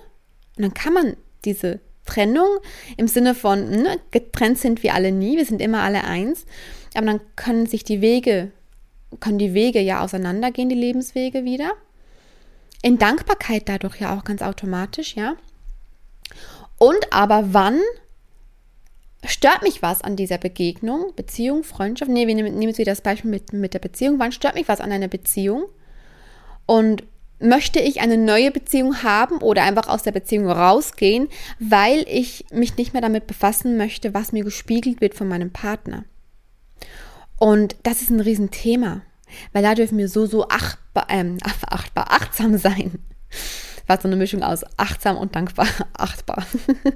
Und 0.58 0.64
dann 0.64 0.74
kann 0.74 0.92
man 0.92 1.16
diese 1.44 1.80
Trennung 2.04 2.58
im 2.96 3.06
Sinne 3.06 3.34
von, 3.34 3.70
ne, 3.70 3.98
getrennt 4.10 4.58
sind 4.58 4.82
wir 4.82 4.94
alle 4.94 5.12
nie, 5.12 5.36
wir 5.36 5.44
sind 5.44 5.62
immer 5.62 5.82
alle 5.82 6.04
eins, 6.04 6.46
aber 6.94 7.06
dann 7.06 7.20
können 7.36 7.66
sich 7.66 7.84
die 7.84 8.00
Wege, 8.00 8.50
können 9.20 9.38
die 9.38 9.54
Wege 9.54 9.80
ja 9.80 10.02
auseinandergehen, 10.02 10.68
die 10.68 10.74
Lebenswege 10.74 11.44
wieder. 11.44 11.72
In 12.82 12.98
Dankbarkeit 12.98 13.68
dadurch 13.68 14.00
ja 14.00 14.16
auch 14.16 14.24
ganz 14.24 14.42
automatisch, 14.42 15.16
ja. 15.16 15.36
Und 16.78 17.12
aber 17.12 17.52
wann 17.52 17.80
stört 19.24 19.62
mich 19.62 19.82
was 19.82 20.02
an 20.02 20.16
dieser 20.16 20.38
Begegnung, 20.38 21.12
Beziehung, 21.14 21.64
Freundschaft? 21.64 22.10
Nee, 22.10 22.26
wir 22.26 22.34
nehmen 22.34 22.62
jetzt 22.62 22.78
wieder 22.78 22.92
das 22.92 23.00
Beispiel 23.00 23.30
mit, 23.30 23.52
mit 23.52 23.74
der 23.74 23.80
Beziehung. 23.80 24.18
Wann 24.18 24.32
stört 24.32 24.54
mich 24.54 24.68
was 24.68 24.80
an 24.80 24.92
einer 24.92 25.08
Beziehung? 25.08 25.64
Und 26.66 27.02
möchte 27.40 27.80
ich 27.80 28.00
eine 28.00 28.16
neue 28.16 28.50
Beziehung 28.50 29.02
haben 29.02 29.38
oder 29.38 29.62
einfach 29.62 29.88
aus 29.88 30.02
der 30.02 30.12
Beziehung 30.12 30.50
rausgehen, 30.50 31.28
weil 31.58 32.04
ich 32.08 32.44
mich 32.50 32.76
nicht 32.76 32.92
mehr 32.92 33.02
damit 33.02 33.26
befassen 33.26 33.76
möchte, 33.76 34.14
was 34.14 34.32
mir 34.32 34.44
gespiegelt 34.44 35.00
wird 35.00 35.14
von 35.14 35.28
meinem 35.28 35.50
Partner. 35.50 36.04
Und 37.38 37.76
das 37.84 38.02
ist 38.02 38.10
ein 38.10 38.20
Riesenthema, 38.20 39.02
weil 39.52 39.62
da 39.62 39.74
dürfen 39.74 39.98
wir 39.98 40.08
so, 40.08 40.26
so 40.26 40.48
achtbar, 40.48 41.06
ähm, 41.08 41.38
achtbar, 41.66 42.10
achtsam 42.10 42.58
sein. 42.58 42.98
War 43.86 44.00
so 44.00 44.08
eine 44.08 44.16
Mischung 44.16 44.42
aus 44.42 44.64
achtsam 44.76 45.16
und 45.16 45.36
dankbar, 45.36 45.68
achtbar. 45.94 46.44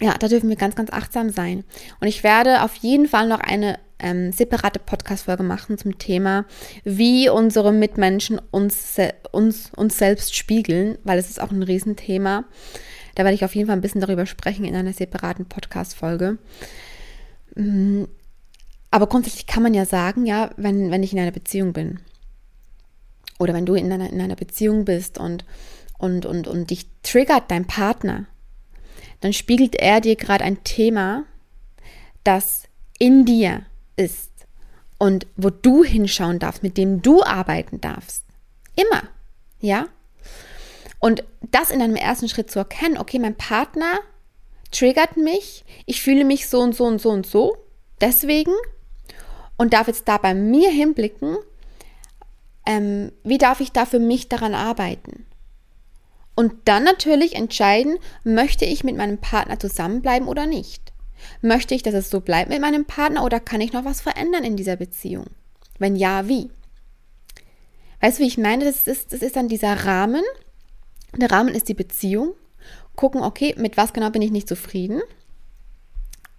ja, 0.00 0.14
da 0.18 0.28
dürfen 0.28 0.48
wir 0.48 0.56
ganz, 0.56 0.74
ganz 0.74 0.92
achtsam 0.92 1.30
sein. 1.30 1.64
Und 2.00 2.08
ich 2.08 2.24
werde 2.24 2.62
auf 2.62 2.74
jeden 2.76 3.06
Fall 3.06 3.28
noch 3.28 3.40
eine 3.40 3.78
ähm, 4.00 4.32
separate 4.32 4.78
Podcast-Folge 4.78 5.42
machen 5.42 5.78
zum 5.78 5.98
Thema, 5.98 6.46
wie 6.84 7.28
unsere 7.28 7.72
Mitmenschen 7.72 8.40
uns, 8.50 8.96
uns, 9.30 9.70
uns 9.76 9.98
selbst 9.98 10.34
spiegeln, 10.34 10.98
weil 11.04 11.18
es 11.18 11.30
ist 11.30 11.40
auch 11.40 11.50
ein 11.50 11.62
Riesenthema. 11.62 12.44
Da 13.14 13.24
werde 13.24 13.34
ich 13.34 13.44
auf 13.44 13.54
jeden 13.54 13.66
Fall 13.66 13.76
ein 13.76 13.82
bisschen 13.82 14.00
darüber 14.00 14.26
sprechen 14.26 14.64
in 14.64 14.74
einer 14.74 14.92
separaten 14.92 15.46
Podcast-Folge. 15.46 16.38
Mm, 17.54 18.04
aber 18.90 19.06
grundsätzlich 19.06 19.46
kann 19.46 19.62
man 19.62 19.74
ja 19.74 19.84
sagen, 19.84 20.26
ja, 20.26 20.50
wenn, 20.56 20.90
wenn 20.90 21.02
ich 21.02 21.12
in 21.12 21.18
einer 21.18 21.30
Beziehung 21.30 21.72
bin 21.72 22.00
oder 23.38 23.54
wenn 23.54 23.66
du 23.66 23.74
in 23.74 23.92
einer, 23.92 24.10
in 24.10 24.20
einer 24.20 24.36
Beziehung 24.36 24.84
bist 24.84 25.18
und, 25.18 25.44
und, 25.98 26.26
und, 26.26 26.48
und 26.48 26.70
dich 26.70 26.86
triggert 27.02 27.50
dein 27.50 27.66
Partner, 27.66 28.26
dann 29.20 29.32
spiegelt 29.32 29.76
er 29.76 30.00
dir 30.00 30.16
gerade 30.16 30.44
ein 30.44 30.64
Thema, 30.64 31.24
das 32.24 32.64
in 32.98 33.24
dir 33.24 33.62
ist 33.96 34.30
und 34.98 35.26
wo 35.36 35.50
du 35.50 35.84
hinschauen 35.84 36.38
darfst, 36.38 36.62
mit 36.62 36.76
dem 36.76 37.02
du 37.02 37.22
arbeiten 37.22 37.80
darfst. 37.80 38.24
Immer. 38.76 39.02
Ja? 39.60 39.86
Und 40.98 41.24
das 41.50 41.70
in 41.70 41.80
einem 41.80 41.96
ersten 41.96 42.28
Schritt 42.28 42.50
zu 42.50 42.58
erkennen, 42.58 42.98
okay, 42.98 43.18
mein 43.18 43.34
Partner 43.34 44.00
triggert 44.70 45.16
mich, 45.16 45.64
ich 45.86 46.02
fühle 46.02 46.24
mich 46.24 46.48
so 46.48 46.60
und 46.60 46.74
so 46.76 46.84
und 46.84 47.00
so 47.00 47.10
und 47.10 47.26
so, 47.26 47.56
deswegen 48.00 48.52
und 49.56 49.72
darf 49.72 49.88
jetzt 49.88 50.08
da 50.08 50.16
bei 50.16 50.34
mir 50.34 50.70
hinblicken, 50.70 51.36
ähm, 52.66 53.12
wie 53.24 53.38
darf 53.38 53.60
ich 53.60 53.72
da 53.72 53.84
für 53.84 53.98
mich 53.98 54.28
daran 54.28 54.54
arbeiten? 54.54 55.26
Und 56.34 56.54
dann 56.66 56.84
natürlich 56.84 57.34
entscheiden, 57.34 57.98
möchte 58.24 58.64
ich 58.64 58.84
mit 58.84 58.96
meinem 58.96 59.18
Partner 59.18 59.58
zusammenbleiben 59.58 60.28
oder 60.28 60.46
nicht? 60.46 60.89
Möchte 61.42 61.74
ich, 61.74 61.82
dass 61.82 61.94
es 61.94 62.10
so 62.10 62.20
bleibt 62.20 62.50
mit 62.50 62.60
meinem 62.60 62.84
Partner 62.84 63.24
oder 63.24 63.40
kann 63.40 63.60
ich 63.60 63.72
noch 63.72 63.84
was 63.84 64.00
verändern 64.00 64.44
in 64.44 64.56
dieser 64.56 64.76
Beziehung? 64.76 65.26
Wenn 65.78 65.96
ja, 65.96 66.28
wie? 66.28 66.50
Weißt 68.00 68.18
du, 68.18 68.22
wie 68.22 68.28
ich 68.28 68.38
meine? 68.38 68.64
Das 68.64 68.86
ist, 68.86 69.12
das 69.12 69.22
ist 69.22 69.36
dann 69.36 69.48
dieser 69.48 69.84
Rahmen. 69.84 70.22
Der 71.16 71.30
Rahmen 71.30 71.54
ist 71.54 71.68
die 71.68 71.74
Beziehung. 71.74 72.34
Gucken, 72.96 73.22
okay, 73.22 73.54
mit 73.58 73.76
was 73.76 73.92
genau 73.92 74.10
bin 74.10 74.22
ich 74.22 74.30
nicht 74.30 74.48
zufrieden? 74.48 75.00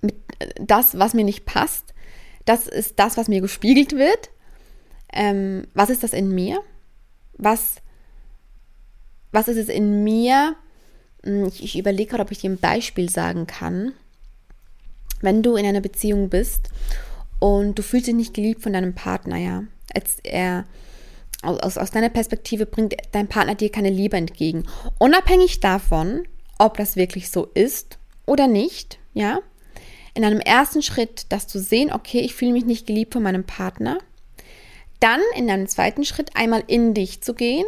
Mit 0.02 0.16
äh, 0.40 0.50
das, 0.60 0.98
was 0.98 1.14
mir 1.14 1.24
nicht 1.24 1.46
passt. 1.46 1.94
Das 2.46 2.68
ist 2.68 3.00
das, 3.00 3.18
was 3.18 3.28
mir 3.28 3.42
gespiegelt 3.42 3.94
wird. 3.94 4.30
Ähm, 5.14 5.68
was 5.74 5.90
ist 5.90 6.04
das 6.04 6.14
in 6.14 6.34
mir? 6.34 6.62
Was, 7.34 7.76
was 9.32 9.48
ist 9.48 9.58
es 9.58 9.70
in 9.70 10.04
mir? 10.04 10.56
Hm, 11.24 11.46
ich, 11.46 11.64
ich 11.64 11.78
überlege 11.78 12.12
gerade, 12.12 12.24
ob 12.24 12.32
ich 12.32 12.40
dir 12.40 12.50
ein 12.50 12.60
Beispiel 12.60 13.10
sagen 13.10 13.48
kann. 13.48 13.94
Wenn 15.22 15.44
du 15.44 15.56
in 15.56 15.66
einer 15.66 15.82
Beziehung 15.82 16.30
bist 16.30 16.70
und 17.40 17.78
du 17.78 17.84
fühlst 17.84 18.08
dich 18.08 18.16
nicht 18.16 18.34
geliebt 18.34 18.62
von 18.62 18.74
deinem 18.74 18.94
Partner, 18.94 19.38
ja, 19.38 19.64
als 19.94 20.20
er 20.24 20.66
aus, 21.42 21.78
aus 21.78 21.92
deiner 21.92 22.10
Perspektive 22.10 22.66
bringt 22.66 22.96
dein 23.12 23.28
Partner 23.28 23.56
dir 23.56 23.72
keine 23.72 23.90
Liebe 23.90 24.18
entgegen. 24.18 24.66
Unabhängig 25.00 25.60
davon, 25.60 26.28
ob 26.60 26.78
das 26.78 26.96
wirklich 26.96 27.30
so 27.30 27.46
ist 27.54 27.98
oder 28.26 28.48
nicht, 28.48 29.00
ja, 29.14 29.40
in 30.14 30.26
einem 30.26 30.40
ersten 30.40 30.82
Schritt, 30.82 31.28
das 31.30 31.48
zu 31.48 31.60
sehen, 31.60 31.92
okay, 31.92 32.20
ich 32.20 32.36
fühle 32.36 32.52
mich 32.52 32.66
nicht 32.66 32.86
geliebt 32.86 33.14
von 33.14 33.24
meinem 33.24 33.46
Partner, 33.46 33.98
dann 35.00 35.22
in 35.36 35.50
einem 35.50 35.68
zweiten 35.68 36.04
Schritt 36.04 36.36
einmal 36.36 36.64
in 36.68 36.94
dich 36.94 37.22
zu 37.22 37.34
gehen 37.34 37.66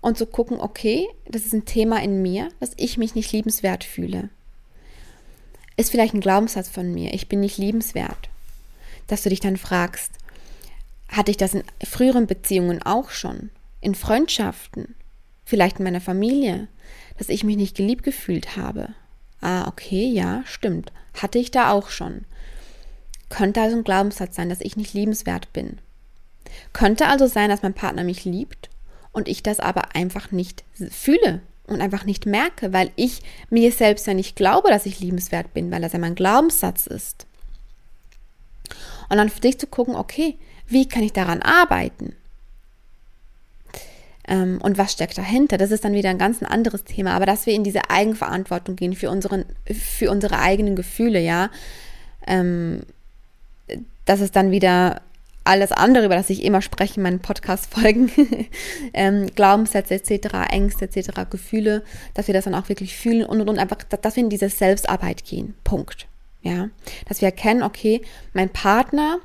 und 0.00 0.18
zu 0.18 0.26
gucken, 0.26 0.60
okay, 0.60 1.08
das 1.26 1.46
ist 1.46 1.54
ein 1.54 1.64
Thema 1.64 2.02
in 2.02 2.22
mir, 2.22 2.48
dass 2.58 2.72
ich 2.76 2.98
mich 2.98 3.14
nicht 3.14 3.32
liebenswert 3.32 3.84
fühle. 3.84 4.30
Ist 5.80 5.92
vielleicht 5.92 6.12
ein 6.12 6.20
Glaubenssatz 6.20 6.68
von 6.68 6.92
mir, 6.92 7.14
ich 7.14 7.26
bin 7.26 7.40
nicht 7.40 7.56
liebenswert. 7.56 8.28
Dass 9.06 9.22
du 9.22 9.30
dich 9.30 9.40
dann 9.40 9.56
fragst, 9.56 10.12
hatte 11.08 11.30
ich 11.30 11.38
das 11.38 11.54
in 11.54 11.64
früheren 11.82 12.26
Beziehungen 12.26 12.82
auch 12.82 13.08
schon, 13.08 13.48
in 13.80 13.94
Freundschaften, 13.94 14.94
vielleicht 15.46 15.78
in 15.78 15.84
meiner 15.84 16.02
Familie, 16.02 16.68
dass 17.16 17.30
ich 17.30 17.44
mich 17.44 17.56
nicht 17.56 17.78
geliebt 17.78 18.02
gefühlt 18.02 18.58
habe. 18.58 18.90
Ah, 19.40 19.68
okay, 19.68 20.04
ja, 20.04 20.42
stimmt. 20.44 20.92
Hatte 21.14 21.38
ich 21.38 21.50
da 21.50 21.72
auch 21.72 21.88
schon. 21.88 22.26
Könnte 23.30 23.62
also 23.62 23.78
ein 23.78 23.84
Glaubenssatz 23.84 24.36
sein, 24.36 24.50
dass 24.50 24.60
ich 24.60 24.76
nicht 24.76 24.92
liebenswert 24.92 25.50
bin. 25.54 25.78
Könnte 26.74 27.06
also 27.06 27.26
sein, 27.26 27.48
dass 27.48 27.62
mein 27.62 27.72
Partner 27.72 28.04
mich 28.04 28.26
liebt 28.26 28.68
und 29.12 29.28
ich 29.28 29.42
das 29.42 29.60
aber 29.60 29.96
einfach 29.96 30.30
nicht 30.30 30.62
fühle 30.90 31.40
und 31.70 31.80
einfach 31.80 32.04
nicht 32.04 32.26
merke, 32.26 32.72
weil 32.72 32.90
ich 32.96 33.22
mir 33.48 33.72
selbst 33.72 34.06
ja 34.06 34.14
nicht 34.14 34.36
glaube, 34.36 34.70
dass 34.70 34.86
ich 34.86 35.00
liebenswert 35.00 35.54
bin, 35.54 35.70
weil 35.70 35.82
das 35.82 35.92
ja 35.92 35.98
mein 35.98 36.14
Glaubenssatz 36.14 36.86
ist. 36.86 37.26
Und 39.08 39.16
dann 39.16 39.28
für 39.28 39.40
dich 39.40 39.58
zu 39.58 39.66
gucken, 39.66 39.96
okay, 39.96 40.36
wie 40.66 40.86
kann 40.86 41.02
ich 41.02 41.12
daran 41.12 41.42
arbeiten? 41.42 42.14
Ähm, 44.28 44.60
und 44.62 44.78
was 44.78 44.92
steckt 44.92 45.18
dahinter? 45.18 45.58
Das 45.58 45.72
ist 45.72 45.84
dann 45.84 45.94
wieder 45.94 46.10
ein 46.10 46.18
ganz 46.18 46.42
anderes 46.42 46.84
Thema, 46.84 47.14
aber 47.14 47.26
dass 47.26 47.46
wir 47.46 47.54
in 47.54 47.64
diese 47.64 47.90
Eigenverantwortung 47.90 48.76
gehen 48.76 48.94
für, 48.94 49.10
unseren, 49.10 49.44
für 49.66 50.10
unsere 50.10 50.38
eigenen 50.38 50.76
Gefühle, 50.76 51.20
ja. 51.20 51.50
Ähm, 52.26 52.82
das 54.04 54.20
ist 54.20 54.36
dann 54.36 54.52
wieder 54.52 55.02
alles 55.44 55.72
andere, 55.72 56.04
über 56.04 56.16
das 56.16 56.30
ich 56.30 56.44
immer 56.44 56.62
spreche 56.62 56.96
in 56.96 57.02
meinen 57.02 57.20
Podcast-Folgen, 57.20 58.10
ähm, 58.94 59.26
Glaubenssätze 59.34 59.94
etc., 59.94 60.50
Ängste 60.50 60.84
etc., 60.84 61.30
Gefühle, 61.30 61.82
dass 62.14 62.26
wir 62.26 62.34
das 62.34 62.44
dann 62.44 62.54
auch 62.54 62.68
wirklich 62.68 62.96
fühlen 62.96 63.24
und, 63.24 63.40
und, 63.40 63.48
und 63.48 63.58
einfach, 63.58 63.78
dass 63.82 64.16
wir 64.16 64.22
in 64.22 64.30
diese 64.30 64.48
Selbstarbeit 64.48 65.24
gehen. 65.24 65.54
Punkt. 65.64 66.06
Ja, 66.42 66.70
dass 67.06 67.20
wir 67.20 67.26
erkennen, 67.26 67.62
okay, 67.62 68.00
mein 68.32 68.48
Partner 68.48 69.18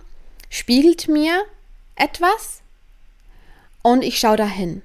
spiegelt 0.50 1.08
mir 1.08 1.44
etwas 1.96 2.62
und 3.82 4.04
ich 4.04 4.20
schaue 4.20 4.38
dahin. 4.38 4.82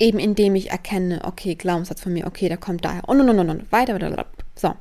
Eben 0.00 0.18
indem 0.18 0.54
ich 0.54 0.70
erkenne, 0.70 1.20
okay, 1.24 1.54
Glaubenssatz 1.54 2.00
von 2.00 2.12
mir, 2.12 2.26
okay, 2.26 2.48
der 2.48 2.56
kommt 2.56 2.84
daher 2.84 3.08
und 3.08 3.20
und 3.20 3.28
und 3.28 3.50
und 3.50 3.72
weiter, 3.72 3.94
weiter, 3.94 4.26
so. 4.54 4.74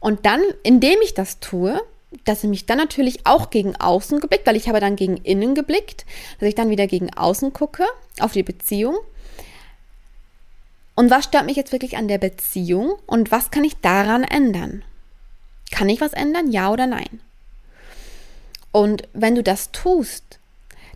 Und 0.00 0.26
dann, 0.26 0.40
indem 0.62 1.00
ich 1.02 1.14
das 1.14 1.40
tue, 1.40 1.80
dass 2.24 2.42
ich 2.42 2.50
mich 2.50 2.66
dann 2.66 2.78
natürlich 2.78 3.26
auch 3.26 3.50
gegen 3.50 3.76
außen 3.76 4.20
geblickt, 4.20 4.46
weil 4.46 4.56
ich 4.56 4.68
habe 4.68 4.80
dann 4.80 4.96
gegen 4.96 5.18
innen 5.18 5.54
geblickt, 5.54 6.06
dass 6.38 6.48
ich 6.48 6.54
dann 6.54 6.70
wieder 6.70 6.86
gegen 6.86 7.12
außen 7.12 7.52
gucke, 7.52 7.84
auf 8.18 8.32
die 8.32 8.42
Beziehung. 8.42 8.96
Und 10.94 11.10
was 11.10 11.26
stört 11.26 11.46
mich 11.46 11.56
jetzt 11.56 11.72
wirklich 11.72 11.96
an 11.96 12.08
der 12.08 12.18
Beziehung 12.18 12.94
und 13.06 13.30
was 13.30 13.50
kann 13.50 13.64
ich 13.64 13.76
daran 13.76 14.24
ändern? 14.24 14.82
Kann 15.70 15.88
ich 15.88 16.00
was 16.00 16.12
ändern? 16.12 16.50
Ja 16.50 16.72
oder 16.72 16.86
nein? 16.86 17.20
Und 18.72 19.02
wenn 19.12 19.34
du 19.34 19.42
das 19.42 19.70
tust, 19.70 20.38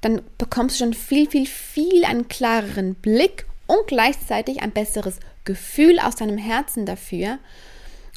dann 0.01 0.22
bekommst 0.38 0.81
du 0.81 0.85
schon 0.85 0.94
viel, 0.94 1.29
viel, 1.29 1.46
viel 1.46 2.05
einen 2.05 2.29
klareren 2.29 2.94
Blick 2.94 3.46
und 3.66 3.87
gleichzeitig 3.87 4.62
ein 4.62 4.72
besseres 4.72 5.18
Gefühl 5.44 5.98
aus 5.98 6.16
deinem 6.16 6.38
Herzen 6.38 6.87
dafür, 6.87 7.38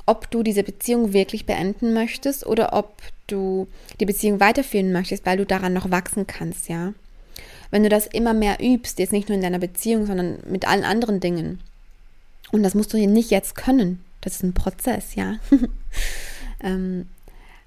ob 0.05 0.29
du 0.31 0.43
diese 0.43 0.63
Beziehung 0.63 1.13
wirklich 1.13 1.45
beenden 1.45 1.93
möchtest 1.93 2.45
oder 2.45 2.73
ob 2.73 3.01
du 3.27 3.67
die 3.99 4.05
Beziehung 4.05 4.39
weiterführen 4.39 4.91
möchtest, 4.91 5.25
weil 5.25 5.37
du 5.37 5.45
daran 5.45 5.73
noch 5.73 5.91
wachsen 5.91 6.27
kannst, 6.27 6.69
ja. 6.69 6.93
Wenn 7.71 7.83
du 7.83 7.89
das 7.89 8.07
immer 8.07 8.33
mehr 8.33 8.57
übst, 8.61 8.99
jetzt 8.99 9.11
nicht 9.11 9.29
nur 9.29 9.35
in 9.35 9.41
deiner 9.41 9.59
Beziehung, 9.59 10.05
sondern 10.05 10.37
mit 10.47 10.67
allen 10.67 10.83
anderen 10.83 11.19
Dingen. 11.19 11.59
Und 12.51 12.63
das 12.63 12.75
musst 12.75 12.93
du 12.93 12.97
nicht 12.97 13.31
jetzt 13.31 13.55
können. 13.55 14.03
Das 14.21 14.35
ist 14.35 14.43
ein 14.43 14.53
Prozess, 14.53 15.15
ja. 15.15 15.37
ähm, 16.63 17.07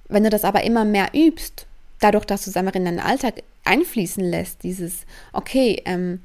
wenn 0.09 0.25
du 0.25 0.31
das 0.31 0.45
aber 0.45 0.63
immer 0.63 0.85
mehr 0.85 1.11
übst, 1.15 1.67
dadurch, 2.01 2.25
dass 2.25 2.45
du 2.45 2.51
es 2.51 2.57
einfach 2.57 2.75
in 2.75 2.85
deinen 2.85 3.01
Alltag 3.01 3.43
einfließen 3.65 4.25
lässt, 4.25 4.63
dieses, 4.63 5.05
okay, 5.33 5.83
ähm, 5.85 6.21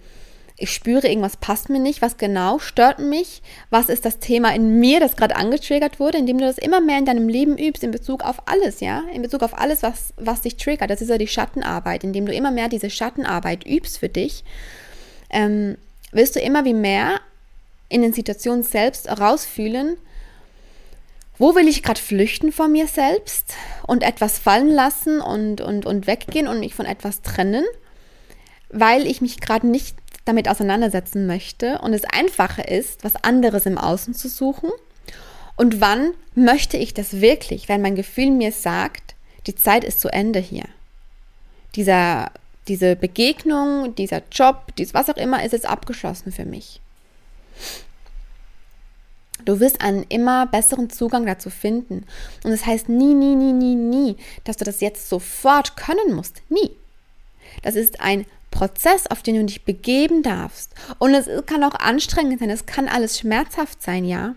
ich 0.64 0.74
spüre, 0.74 1.08
irgendwas 1.08 1.36
passt 1.36 1.70
mir 1.70 1.80
nicht, 1.80 2.02
was 2.02 2.18
genau 2.18 2.58
stört 2.58 3.00
mich, 3.00 3.42
was 3.70 3.90
ist 3.90 4.06
das 4.06 4.20
Thema 4.20 4.56
in 4.56 4.80
mir, 4.80 5.02
das 5.02 5.18
gerade 5.18 5.36
angetriggert 5.36 6.00
wurde, 6.00 6.18
indem 6.18 6.38
du 6.38 6.46
das 6.46 6.58
immer 6.58 6.80
mehr 6.80 6.98
in 6.98 7.06
deinem 7.06 7.28
Leben 7.28 7.58
übst, 7.58 7.84
in 7.84 7.92
Bezug 7.92 8.24
auf 8.24 8.48
alles, 8.48 8.80
ja, 8.80 9.04
in 9.14 9.22
Bezug 9.22 9.44
auf 9.44 9.60
alles, 9.60 9.84
was, 9.84 10.14
was 10.16 10.42
dich 10.42 10.56
triggert. 10.56 10.90
Das 10.90 11.02
ist 11.02 11.10
ja 11.10 11.18
die 11.18 11.28
Schattenarbeit, 11.28 12.06
indem 12.06 12.26
du 12.26 12.34
immer 12.34 12.50
mehr 12.50 12.70
diese 12.70 12.90
Schattenarbeit 12.90 13.66
übst 13.66 13.98
für 13.98 14.08
dich, 14.08 14.46
ähm, 15.30 15.78
wirst 16.14 16.38
du 16.38 16.40
immer 16.40 16.64
wie 16.64 16.74
mehr 16.74 17.20
in 17.90 18.02
den 18.02 18.14
Situationen 18.14 18.64
selbst 18.64 19.10
herausfühlen, 19.10 19.98
wo 21.38 21.56
will 21.56 21.68
ich 21.68 21.84
gerade 21.84 22.00
flüchten 22.00 22.54
von 22.54 22.72
mir 22.72 22.88
selbst 22.88 23.54
und 23.86 24.02
etwas 24.02 24.40
fallen 24.40 24.70
lassen 24.70 25.20
und, 25.20 25.60
und, 25.60 25.86
und 25.86 26.08
weggehen 26.08 26.48
und 26.48 26.62
mich 26.62 26.74
von 26.74 26.86
etwas 26.86 27.22
trennen, 27.22 27.66
weil 28.70 29.06
ich 29.08 29.20
mich 29.20 29.42
gerade 29.42 29.68
nicht 29.68 29.98
damit 30.26 30.48
auseinandersetzen 30.48 31.28
möchte 31.28 31.80
und 31.80 31.94
es 31.94 32.06
einfacher 32.06 32.68
ist, 32.68 33.04
was 33.04 33.16
anderes 33.24 33.66
im 33.66 33.78
Außen 33.78 34.14
zu 34.14 34.30
suchen? 34.30 34.70
Und 35.56 35.82
wann 35.82 36.14
möchte 36.34 36.78
ich 36.78 36.94
das 36.94 37.22
wirklich, 37.22 37.70
wenn 37.70 37.82
mein 37.82 37.96
Gefühl 37.96 38.32
mir 38.32 38.52
sagt, 38.52 39.16
die 39.46 39.56
Zeit 39.56 39.84
ist 39.84 40.00
zu 40.00 40.10
Ende 40.10 40.40
hier? 40.40 40.66
Dieser, 41.76 42.32
diese 42.68 42.96
Begegnung, 42.96 43.94
dieser 43.96 44.22
Job, 44.32 44.74
dies 44.78 44.94
was 44.94 45.10
auch 45.10 45.18
immer, 45.18 45.44
ist 45.44 45.52
jetzt 45.52 45.68
abgeschlossen 45.68 46.32
für 46.32 46.46
mich. 46.46 46.80
Du 49.46 49.60
wirst 49.60 49.82
einen 49.82 50.04
immer 50.04 50.46
besseren 50.46 50.90
Zugang 50.90 51.26
dazu 51.26 51.50
finden. 51.50 52.06
Und 52.44 52.52
das 52.52 52.66
heißt 52.66 52.88
nie, 52.88 53.14
nie, 53.14 53.36
nie, 53.36 53.52
nie, 53.52 53.76
nie, 53.76 54.18
dass 54.46 54.58
du 54.58 54.66
das 54.66 54.80
jetzt 54.80 55.10
sofort 55.10 55.76
können 55.76 56.14
musst. 56.16 56.42
Nie. 56.50 56.72
Das 57.62 57.76
ist 57.76 58.00
ein 58.00 58.26
Prozess, 58.54 59.08
auf 59.08 59.24
den 59.24 59.36
du 59.36 59.46
dich 59.46 59.66
begeben 59.66 60.22
darfst. 60.22 60.74
Und 61.00 61.14
es 61.14 61.28
kann 61.46 61.64
auch 61.64 61.74
anstrengend 61.74 62.40
sein, 62.40 62.50
es 62.50 62.66
kann 62.66 62.88
alles 62.88 63.20
schmerzhaft 63.20 63.82
sein, 63.82 64.06
ja. 64.06 64.36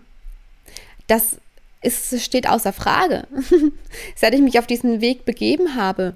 Das 1.05 1.37
ist, 1.81 2.19
steht 2.21 2.49
außer 2.49 2.73
Frage. 2.73 3.27
Seit 4.15 4.33
ich 4.33 4.41
mich 4.41 4.59
auf 4.59 4.67
diesen 4.67 4.99
Weg 5.01 5.23
begeben 5.23 5.75
habe, 5.75 6.15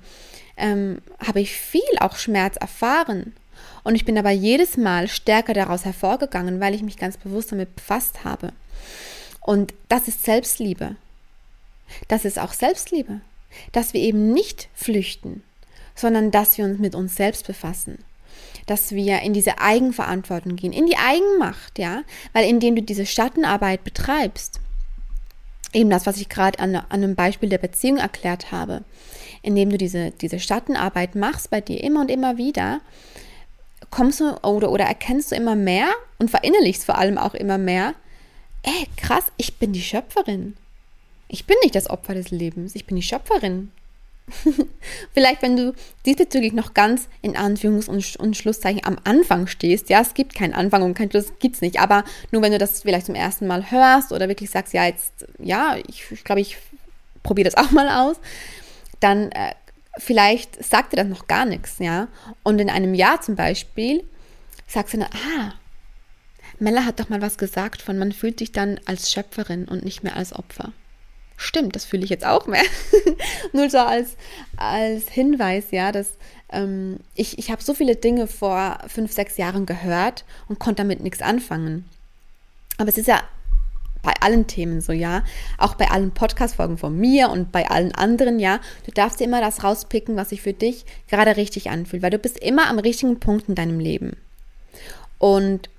ähm, 0.57 0.97
habe 1.25 1.39
ich 1.39 1.53
viel 1.53 1.81
auch 1.99 2.17
Schmerz 2.17 2.57
erfahren. 2.57 3.33
Und 3.83 3.95
ich 3.95 4.03
bin 4.03 4.17
aber 4.17 4.31
jedes 4.31 4.77
Mal 4.77 5.07
stärker 5.07 5.53
daraus 5.53 5.85
hervorgegangen, 5.85 6.59
weil 6.59 6.73
ich 6.73 6.81
mich 6.81 6.97
ganz 6.97 7.17
bewusst 7.17 7.51
damit 7.51 7.75
befasst 7.75 8.23
habe. 8.23 8.51
Und 9.39 9.73
das 9.89 10.07
ist 10.07 10.25
Selbstliebe. 10.25 10.95
Das 12.07 12.25
ist 12.25 12.39
auch 12.39 12.53
Selbstliebe. 12.53 13.21
Dass 13.71 13.93
wir 13.93 14.01
eben 14.01 14.33
nicht 14.33 14.69
flüchten, 14.73 15.43
sondern 16.01 16.31
dass 16.31 16.57
wir 16.57 16.65
uns 16.65 16.79
mit 16.79 16.95
uns 16.95 17.15
selbst 17.15 17.47
befassen. 17.47 17.99
dass 18.67 18.91
wir 18.91 19.21
in 19.21 19.33
diese 19.33 19.59
Eigenverantwortung 19.59 20.55
gehen, 20.55 20.71
in 20.71 20.85
die 20.85 20.95
Eigenmacht, 20.95 21.79
ja, 21.79 22.03
weil 22.31 22.47
indem 22.47 22.75
du 22.75 22.83
diese 22.83 23.05
Schattenarbeit 23.05 23.83
betreibst, 23.83 24.61
eben 25.73 25.89
das, 25.89 26.05
was 26.05 26.17
ich 26.17 26.29
gerade 26.29 26.59
an, 26.59 26.75
an 26.75 26.85
einem 26.89 27.15
Beispiel 27.15 27.49
der 27.49 27.57
Beziehung 27.57 27.97
erklärt 27.97 28.51
habe, 28.51 28.83
indem 29.41 29.71
du 29.71 29.77
diese, 29.77 30.11
diese 30.11 30.39
Schattenarbeit 30.39 31.15
machst 31.15 31.49
bei 31.49 31.59
dir 31.59 31.83
immer 31.83 32.01
und 32.01 32.11
immer 32.11 32.37
wieder, 32.37 32.81
kommst 33.89 34.19
du 34.19 34.37
oder, 34.43 34.71
oder 34.71 34.85
erkennst 34.85 35.31
du 35.31 35.35
immer 35.35 35.55
mehr 35.55 35.89
und 36.19 36.29
verinnerlichst 36.29 36.85
vor 36.85 36.97
allem 36.97 37.17
auch 37.17 37.33
immer 37.33 37.57
mehr, 37.57 37.95
ey, 38.63 38.87
krass, 38.95 39.25
ich 39.37 39.57
bin 39.57 39.73
die 39.73 39.81
Schöpferin. 39.81 40.55
Ich 41.27 41.45
bin 41.45 41.57
nicht 41.63 41.75
das 41.75 41.89
Opfer 41.89 42.13
des 42.13 42.29
Lebens, 42.29 42.75
ich 42.75 42.85
bin 42.85 42.95
die 42.95 43.03
Schöpferin. 43.03 43.71
Vielleicht, 45.13 45.41
wenn 45.41 45.55
du 45.55 45.73
diesbezüglich 46.05 46.53
noch 46.53 46.73
ganz 46.73 47.07
in 47.21 47.35
Anführungs- 47.35 47.87
und, 47.89 48.15
und, 48.17 48.37
Schlusszeichen 48.37 48.85
am 48.85 48.97
Anfang 49.03 49.47
stehst, 49.47 49.89
ja, 49.89 50.01
es 50.01 50.13
gibt 50.13 50.35
keinen 50.35 50.53
Anfang 50.53 50.83
und 50.83 50.93
kein 50.93 51.09
Schluss, 51.09 51.33
gibt 51.39 51.55
es 51.55 51.61
nicht, 51.61 51.79
aber 51.79 52.03
nur 52.31 52.41
wenn 52.41 52.51
du 52.51 52.57
das 52.57 52.81
vielleicht 52.81 53.05
zum 53.05 53.15
ersten 53.15 53.47
Mal 53.47 53.71
hörst 53.71 54.11
oder 54.11 54.27
wirklich 54.27 54.49
sagst, 54.49 54.73
ja, 54.73 54.85
jetzt, 54.85 55.25
ja, 55.39 55.75
ich, 55.87 56.11
ich 56.11 56.23
glaube, 56.23 56.41
ich 56.41 56.57
probiere 57.23 57.49
das 57.49 57.57
auch 57.63 57.71
mal 57.71 57.89
aus, 57.89 58.17
dann 58.99 59.31
äh, 59.31 59.53
vielleicht 59.97 60.63
sagt 60.63 60.93
dir 60.93 60.97
das 60.97 61.07
noch 61.07 61.27
gar 61.27 61.45
nichts, 61.45 61.79
ja. 61.79 62.07
Und 62.43 62.59
in 62.59 62.69
einem 62.69 62.93
Jahr 62.93 63.21
zum 63.21 63.35
Beispiel 63.35 64.03
sagst 64.67 64.93
du 64.93 64.99
dann, 64.99 65.09
ah, 65.11 65.53
Mella 66.59 66.85
hat 66.85 66.99
doch 66.99 67.09
mal 67.09 67.21
was 67.21 67.37
gesagt 67.37 67.81
von, 67.81 67.97
man 67.97 68.11
fühlt 68.11 68.39
sich 68.39 68.51
dann 68.51 68.79
als 68.85 69.11
Schöpferin 69.11 69.65
und 69.65 69.83
nicht 69.83 70.03
mehr 70.03 70.15
als 70.15 70.33
Opfer. 70.33 70.71
Stimmt, 71.41 71.75
das 71.75 71.85
fühle 71.85 72.03
ich 72.03 72.11
jetzt 72.11 72.23
auch 72.23 72.45
mehr. 72.45 72.61
Nur 73.51 73.67
so 73.71 73.79
als, 73.79 74.15
als 74.57 75.09
Hinweis, 75.09 75.71
ja, 75.71 75.91
dass 75.91 76.11
ähm, 76.51 76.99
ich, 77.15 77.39
ich 77.39 77.49
habe 77.49 77.63
so 77.63 77.73
viele 77.73 77.95
Dinge 77.95 78.27
vor 78.27 78.77
fünf, 78.87 79.11
sechs 79.11 79.37
Jahren 79.37 79.65
gehört 79.65 80.23
und 80.47 80.59
konnte 80.59 80.83
damit 80.83 81.01
nichts 81.01 81.19
anfangen. 81.19 81.85
Aber 82.77 82.89
es 82.89 82.99
ist 82.99 83.07
ja 83.07 83.23
bei 84.03 84.13
allen 84.19 84.45
Themen 84.45 84.81
so, 84.81 84.91
ja. 84.91 85.23
Auch 85.57 85.73
bei 85.73 85.89
allen 85.89 86.11
Podcast-Folgen 86.11 86.77
von 86.77 86.95
mir 86.95 87.31
und 87.31 87.51
bei 87.51 87.67
allen 87.71 87.95
anderen, 87.95 88.37
ja. 88.37 88.59
Du 88.85 88.91
darfst 88.91 89.19
dir 89.19 89.23
immer 89.23 89.41
das 89.41 89.63
rauspicken, 89.63 90.15
was 90.17 90.29
sich 90.29 90.43
für 90.43 90.53
dich 90.53 90.85
gerade 91.09 91.37
richtig 91.37 91.71
anfühlt, 91.71 92.03
weil 92.03 92.11
du 92.11 92.19
bist 92.19 92.37
immer 92.37 92.67
am 92.67 92.77
richtigen 92.77 93.19
Punkt 93.19 93.49
in 93.49 93.55
deinem 93.55 93.79
Leben. 93.79 94.15
Und 95.17 95.71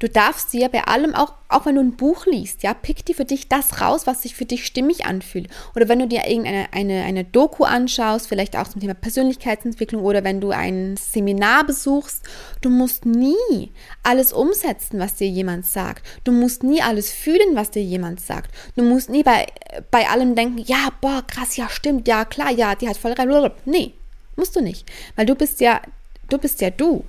Du 0.00 0.08
darfst 0.08 0.52
dir 0.52 0.68
bei 0.70 0.84
allem, 0.84 1.14
auch, 1.14 1.34
auch 1.48 1.66
wenn 1.66 1.76
du 1.76 1.80
ein 1.80 1.96
Buch 1.96 2.26
liest, 2.26 2.64
ja, 2.64 2.74
pick 2.74 3.06
dir 3.06 3.14
für 3.14 3.24
dich 3.24 3.48
das 3.48 3.80
raus, 3.80 4.08
was 4.08 4.22
sich 4.22 4.34
für 4.34 4.44
dich 4.44 4.66
stimmig 4.66 5.06
anfühlt. 5.06 5.48
Oder 5.76 5.88
wenn 5.88 6.00
du 6.00 6.08
dir 6.08 6.26
irgendeine 6.26 6.66
eine, 6.72 7.04
eine 7.04 7.22
Doku 7.22 7.62
anschaust, 7.62 8.26
vielleicht 8.26 8.56
auch 8.56 8.66
zum 8.66 8.80
Thema 8.80 8.94
Persönlichkeitsentwicklung 8.94 10.02
oder 10.02 10.24
wenn 10.24 10.40
du 10.40 10.50
ein 10.50 10.96
Seminar 10.96 11.64
besuchst, 11.64 12.24
du 12.60 12.70
musst 12.70 13.06
nie 13.06 13.70
alles 14.02 14.32
umsetzen, 14.32 14.98
was 14.98 15.14
dir 15.14 15.28
jemand 15.28 15.64
sagt. 15.64 16.04
Du 16.24 16.32
musst 16.32 16.64
nie 16.64 16.82
alles 16.82 17.12
fühlen, 17.12 17.54
was 17.54 17.70
dir 17.70 17.82
jemand 17.82 18.20
sagt. 18.20 18.52
Du 18.74 18.82
musst 18.82 19.10
nie 19.10 19.22
bei, 19.22 19.46
bei 19.92 20.08
allem 20.08 20.34
denken, 20.34 20.58
ja, 20.58 20.88
boah, 21.00 21.22
krass, 21.24 21.56
ja, 21.56 21.68
stimmt, 21.68 22.08
ja, 22.08 22.24
klar, 22.24 22.50
ja, 22.50 22.74
die 22.74 22.88
hat 22.88 22.96
voll 22.96 23.12
rein. 23.12 23.52
Nee, 23.64 23.94
musst 24.34 24.56
du 24.56 24.60
nicht. 24.60 24.90
Weil 25.14 25.26
du 25.26 25.36
bist 25.36 25.60
ja, 25.60 25.80
du 26.28 26.38
bist 26.38 26.60
ja 26.60 26.70
du 26.70 27.04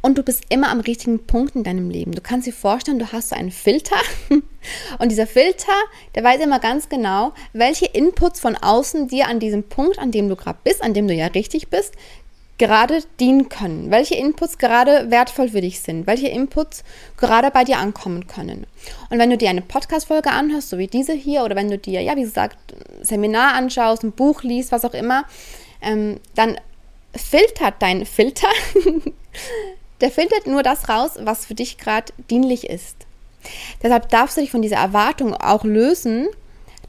und 0.00 0.16
du 0.16 0.22
bist 0.22 0.44
immer 0.48 0.70
am 0.70 0.80
richtigen 0.80 1.26
Punkt 1.26 1.56
in 1.56 1.64
deinem 1.64 1.90
Leben. 1.90 2.12
Du 2.12 2.20
kannst 2.20 2.46
dir 2.46 2.52
vorstellen, 2.52 2.98
du 2.98 3.12
hast 3.12 3.30
so 3.30 3.36
einen 3.36 3.50
Filter 3.50 3.96
und 4.98 5.10
dieser 5.10 5.26
Filter, 5.26 5.72
der 6.14 6.24
weiß 6.24 6.40
immer 6.40 6.60
ganz 6.60 6.88
genau, 6.88 7.32
welche 7.52 7.86
Inputs 7.86 8.40
von 8.40 8.56
außen 8.56 9.08
dir 9.08 9.28
an 9.28 9.40
diesem 9.40 9.64
Punkt, 9.64 9.98
an 9.98 10.10
dem 10.10 10.28
du 10.28 10.36
gerade 10.36 10.58
bist, 10.62 10.82
an 10.82 10.94
dem 10.94 11.08
du 11.08 11.14
ja 11.14 11.26
richtig 11.26 11.68
bist, 11.68 11.94
gerade 12.58 13.02
dienen 13.20 13.48
können, 13.48 13.90
welche 13.90 14.16
Inputs 14.16 14.58
gerade 14.58 15.10
wertvoll 15.10 15.48
für 15.48 15.60
dich 15.60 15.80
sind, 15.80 16.06
welche 16.06 16.28
Inputs 16.28 16.82
gerade 17.16 17.50
bei 17.50 17.64
dir 17.64 17.78
ankommen 17.78 18.26
können. 18.26 18.66
Und 19.10 19.18
wenn 19.18 19.30
du 19.30 19.38
dir 19.38 19.48
eine 19.48 19.62
Podcast-Folge 19.62 20.30
anhörst, 20.30 20.70
so 20.70 20.78
wie 20.78 20.88
diese 20.88 21.12
hier, 21.12 21.44
oder 21.44 21.54
wenn 21.54 21.70
du 21.70 21.78
dir, 21.78 22.02
ja, 22.02 22.16
wie 22.16 22.22
gesagt, 22.22 22.58
ein 22.72 23.04
Seminar 23.04 23.54
anschaust, 23.54 24.02
ein 24.02 24.12
Buch 24.12 24.42
liest, 24.42 24.72
was 24.72 24.84
auch 24.84 24.94
immer, 24.94 25.24
ähm, 25.80 26.18
dann 26.34 26.58
filtert 27.14 27.74
dein 27.78 28.04
Filter 28.04 28.48
Der 30.00 30.10
filtert 30.10 30.46
nur 30.46 30.62
das 30.62 30.88
raus, 30.88 31.12
was 31.20 31.46
für 31.46 31.54
dich 31.54 31.78
gerade 31.78 32.12
dienlich 32.30 32.68
ist. 32.68 32.96
Deshalb 33.82 34.08
darfst 34.08 34.36
du 34.36 34.40
dich 34.40 34.50
von 34.50 34.62
dieser 34.62 34.76
Erwartung 34.76 35.34
auch 35.34 35.64
lösen, 35.64 36.28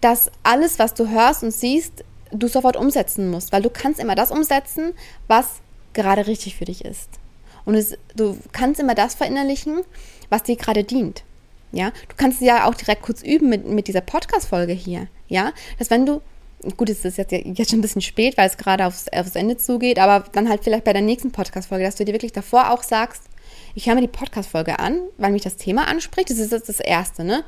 dass 0.01 0.31
alles, 0.43 0.79
was 0.79 0.93
du 0.93 1.09
hörst 1.09 1.43
und 1.43 1.51
siehst, 1.51 2.03
du 2.31 2.47
sofort 2.47 2.77
umsetzen 2.77 3.29
musst, 3.29 3.51
weil 3.51 3.61
du 3.61 3.69
kannst 3.69 3.99
immer 3.99 4.15
das 4.15 4.31
umsetzen, 4.31 4.93
was 5.27 5.61
gerade 5.93 6.27
richtig 6.27 6.55
für 6.55 6.65
dich 6.65 6.85
ist. 6.85 7.09
Und 7.65 7.75
es, 7.75 7.97
du 8.15 8.37
kannst 8.51 8.79
immer 8.79 8.95
das 8.95 9.15
verinnerlichen, 9.15 9.81
was 10.29 10.43
dir 10.43 10.55
gerade 10.55 10.83
dient. 10.83 11.23
Ja, 11.71 11.91
du 11.91 12.15
kannst 12.17 12.41
es 12.41 12.47
ja 12.47 12.67
auch 12.67 12.73
direkt 12.73 13.03
kurz 13.03 13.21
üben 13.21 13.49
mit, 13.49 13.65
mit 13.67 13.87
dieser 13.87 14.01
Podcast-Folge 14.01 14.73
hier. 14.73 15.07
Ja, 15.27 15.53
dass 15.77 15.91
wenn 15.91 16.05
du 16.05 16.21
gut, 16.77 16.89
es 16.89 17.05
ist 17.05 17.17
jetzt, 17.17 17.31
jetzt 17.31 17.69
schon 17.69 17.79
ein 17.79 17.81
bisschen 17.81 18.01
spät, 18.01 18.37
weil 18.37 18.47
es 18.47 18.57
gerade 18.57 18.85
aufs, 18.85 19.07
aufs 19.09 19.35
Ende 19.35 19.57
zugeht, 19.57 19.99
aber 19.99 20.25
dann 20.31 20.49
halt 20.49 20.63
vielleicht 20.63 20.83
bei 20.83 20.93
der 20.93 21.01
nächsten 21.01 21.31
Podcast-Folge, 21.31 21.85
dass 21.85 21.95
du 21.95 22.05
dir 22.05 22.13
wirklich 22.13 22.33
davor 22.33 22.71
auch 22.71 22.83
sagst, 22.83 23.23
ich 23.75 23.87
höre 23.87 23.95
mir 23.95 24.01
die 24.01 24.07
Podcast-Folge 24.07 24.79
an, 24.79 24.99
weil 25.17 25.31
mich 25.31 25.43
das 25.43 25.55
Thema 25.55 25.87
anspricht. 25.87 26.29
Das 26.29 26.37
ist 26.37 26.51
jetzt 26.51 26.69
das 26.69 26.79
Erste, 26.79 27.23
ne? 27.23 27.43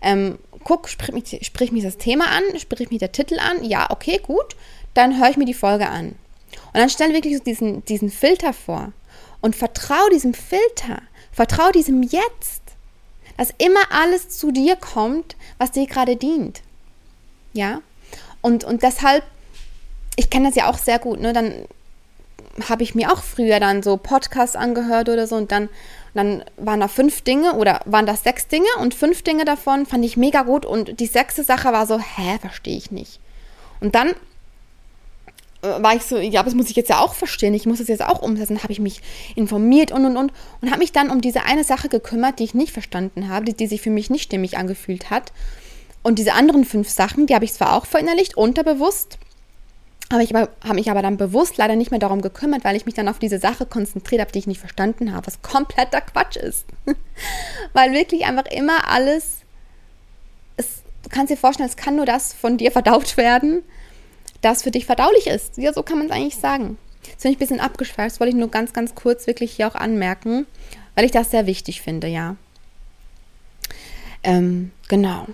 Ähm, 0.00 0.38
guck, 0.64 0.88
sprich 0.88 1.12
mich, 1.12 1.46
sprich 1.46 1.72
mich 1.72 1.82
das 1.82 1.96
Thema 1.96 2.26
an, 2.28 2.42
sprich 2.58 2.90
mich 2.90 2.98
der 2.98 3.12
Titel 3.12 3.38
an. 3.38 3.64
Ja, 3.64 3.90
okay, 3.90 4.20
gut. 4.22 4.56
Dann 4.94 5.20
höre 5.20 5.30
ich 5.30 5.36
mir 5.36 5.44
die 5.44 5.54
Folge 5.54 5.88
an. 5.88 6.16
Und 6.72 6.74
dann 6.74 6.90
stell 6.90 7.12
wirklich 7.12 7.36
so 7.36 7.42
diesen, 7.42 7.84
diesen 7.84 8.10
Filter 8.10 8.52
vor. 8.52 8.92
Und 9.40 9.54
vertrau 9.54 10.08
diesem 10.10 10.34
Filter. 10.34 11.02
Vertrau 11.32 11.70
diesem 11.70 12.02
Jetzt. 12.02 12.62
Dass 13.36 13.52
immer 13.58 13.80
alles 13.90 14.30
zu 14.30 14.50
dir 14.50 14.76
kommt, 14.76 15.36
was 15.58 15.72
dir 15.72 15.86
gerade 15.86 16.16
dient. 16.16 16.62
Ja? 17.52 17.80
Und, 18.46 18.62
und 18.62 18.84
deshalb, 18.84 19.24
ich 20.14 20.30
kenne 20.30 20.46
das 20.46 20.54
ja 20.54 20.70
auch 20.70 20.78
sehr 20.78 21.00
gut, 21.00 21.18
ne? 21.18 21.32
Dann 21.32 21.52
habe 22.68 22.84
ich 22.84 22.94
mir 22.94 23.12
auch 23.12 23.24
früher 23.24 23.58
dann 23.58 23.82
so 23.82 23.96
Podcasts 23.96 24.54
angehört 24.54 25.08
oder 25.08 25.26
so 25.26 25.34
und 25.34 25.50
dann, 25.50 25.68
dann 26.14 26.44
waren 26.56 26.78
da 26.78 26.86
fünf 26.86 27.22
Dinge 27.22 27.54
oder 27.54 27.80
waren 27.86 28.06
das 28.06 28.22
sechs 28.22 28.46
Dinge 28.46 28.68
und 28.78 28.94
fünf 28.94 29.22
Dinge 29.22 29.44
davon 29.44 29.84
fand 29.84 30.04
ich 30.04 30.16
mega 30.16 30.42
gut 30.42 30.64
und 30.64 31.00
die 31.00 31.06
sechste 31.06 31.42
Sache 31.42 31.72
war 31.72 31.88
so, 31.88 31.98
hä, 31.98 32.38
verstehe 32.40 32.76
ich 32.76 32.92
nicht. 32.92 33.18
Und 33.80 33.96
dann 33.96 34.10
äh, 35.62 35.82
war 35.82 35.96
ich 35.96 36.04
so, 36.04 36.16
ja, 36.16 36.44
das 36.44 36.54
muss 36.54 36.70
ich 36.70 36.76
jetzt 36.76 36.90
ja 36.90 37.00
auch 37.00 37.14
verstehen, 37.14 37.52
ich 37.52 37.66
muss 37.66 37.78
das 37.78 37.88
jetzt 37.88 38.04
auch 38.04 38.22
umsetzen, 38.22 38.62
habe 38.62 38.72
ich 38.72 38.78
mich 38.78 39.00
informiert 39.34 39.90
und 39.90 40.04
und 40.04 40.16
und 40.16 40.32
und 40.62 40.70
habe 40.70 40.78
mich 40.78 40.92
dann 40.92 41.10
um 41.10 41.20
diese 41.20 41.42
eine 41.42 41.64
Sache 41.64 41.88
gekümmert, 41.88 42.38
die 42.38 42.44
ich 42.44 42.54
nicht 42.54 42.72
verstanden 42.72 43.28
habe, 43.28 43.44
die, 43.44 43.54
die 43.54 43.66
sich 43.66 43.82
für 43.82 43.90
mich 43.90 44.08
nicht 44.08 44.22
stimmig 44.22 44.56
angefühlt 44.56 45.10
hat 45.10 45.32
und 46.06 46.20
diese 46.20 46.34
anderen 46.34 46.64
fünf 46.64 46.88
Sachen, 46.88 47.26
die 47.26 47.34
habe 47.34 47.44
ich 47.44 47.52
zwar 47.52 47.74
auch 47.74 47.84
verinnerlicht, 47.84 48.36
unterbewusst, 48.36 49.18
aber 50.08 50.22
ich 50.22 50.32
habe 50.32 50.74
mich 50.74 50.88
aber 50.88 51.02
dann 51.02 51.16
bewusst 51.16 51.56
leider 51.56 51.74
nicht 51.74 51.90
mehr 51.90 51.98
darum 51.98 52.22
gekümmert, 52.22 52.62
weil 52.62 52.76
ich 52.76 52.86
mich 52.86 52.94
dann 52.94 53.08
auf 53.08 53.18
diese 53.18 53.40
Sache 53.40 53.66
konzentriert 53.66 54.20
habe, 54.20 54.30
die 54.30 54.38
ich 54.38 54.46
nicht 54.46 54.60
verstanden 54.60 55.12
habe, 55.12 55.26
was 55.26 55.42
kompletter 55.42 56.00
Quatsch 56.00 56.36
ist. 56.36 56.64
weil 57.72 57.92
wirklich 57.92 58.24
einfach 58.24 58.46
immer 58.46 58.88
alles, 58.88 59.38
es, 60.56 60.84
du 61.02 61.08
kannst 61.08 61.32
dir 61.32 61.36
vorstellen, 61.36 61.68
es 61.68 61.76
kann 61.76 61.96
nur 61.96 62.06
das 62.06 62.32
von 62.32 62.56
dir 62.56 62.70
verdaut 62.70 63.16
werden, 63.16 63.64
das 64.42 64.62
für 64.62 64.70
dich 64.70 64.86
verdaulich 64.86 65.26
ist. 65.26 65.58
Ja, 65.58 65.72
so 65.72 65.82
kann 65.82 65.98
man 65.98 66.06
es 66.06 66.12
eigentlich 66.12 66.36
sagen. 66.36 66.78
Jetzt 67.02 67.24
bin 67.24 67.32
ich 67.32 67.38
ein 67.38 67.40
bisschen 67.40 67.60
abgeschweift, 67.60 68.12
das 68.12 68.20
wollte 68.20 68.30
ich 68.30 68.38
nur 68.38 68.52
ganz, 68.52 68.72
ganz 68.72 68.94
kurz 68.94 69.26
wirklich 69.26 69.56
hier 69.56 69.66
auch 69.66 69.74
anmerken, 69.74 70.46
weil 70.94 71.04
ich 71.04 71.10
das 71.10 71.32
sehr 71.32 71.46
wichtig 71.46 71.82
finde, 71.82 72.06
ja. 72.06 72.36
Ähm, 74.22 74.70
genau. 74.86 75.26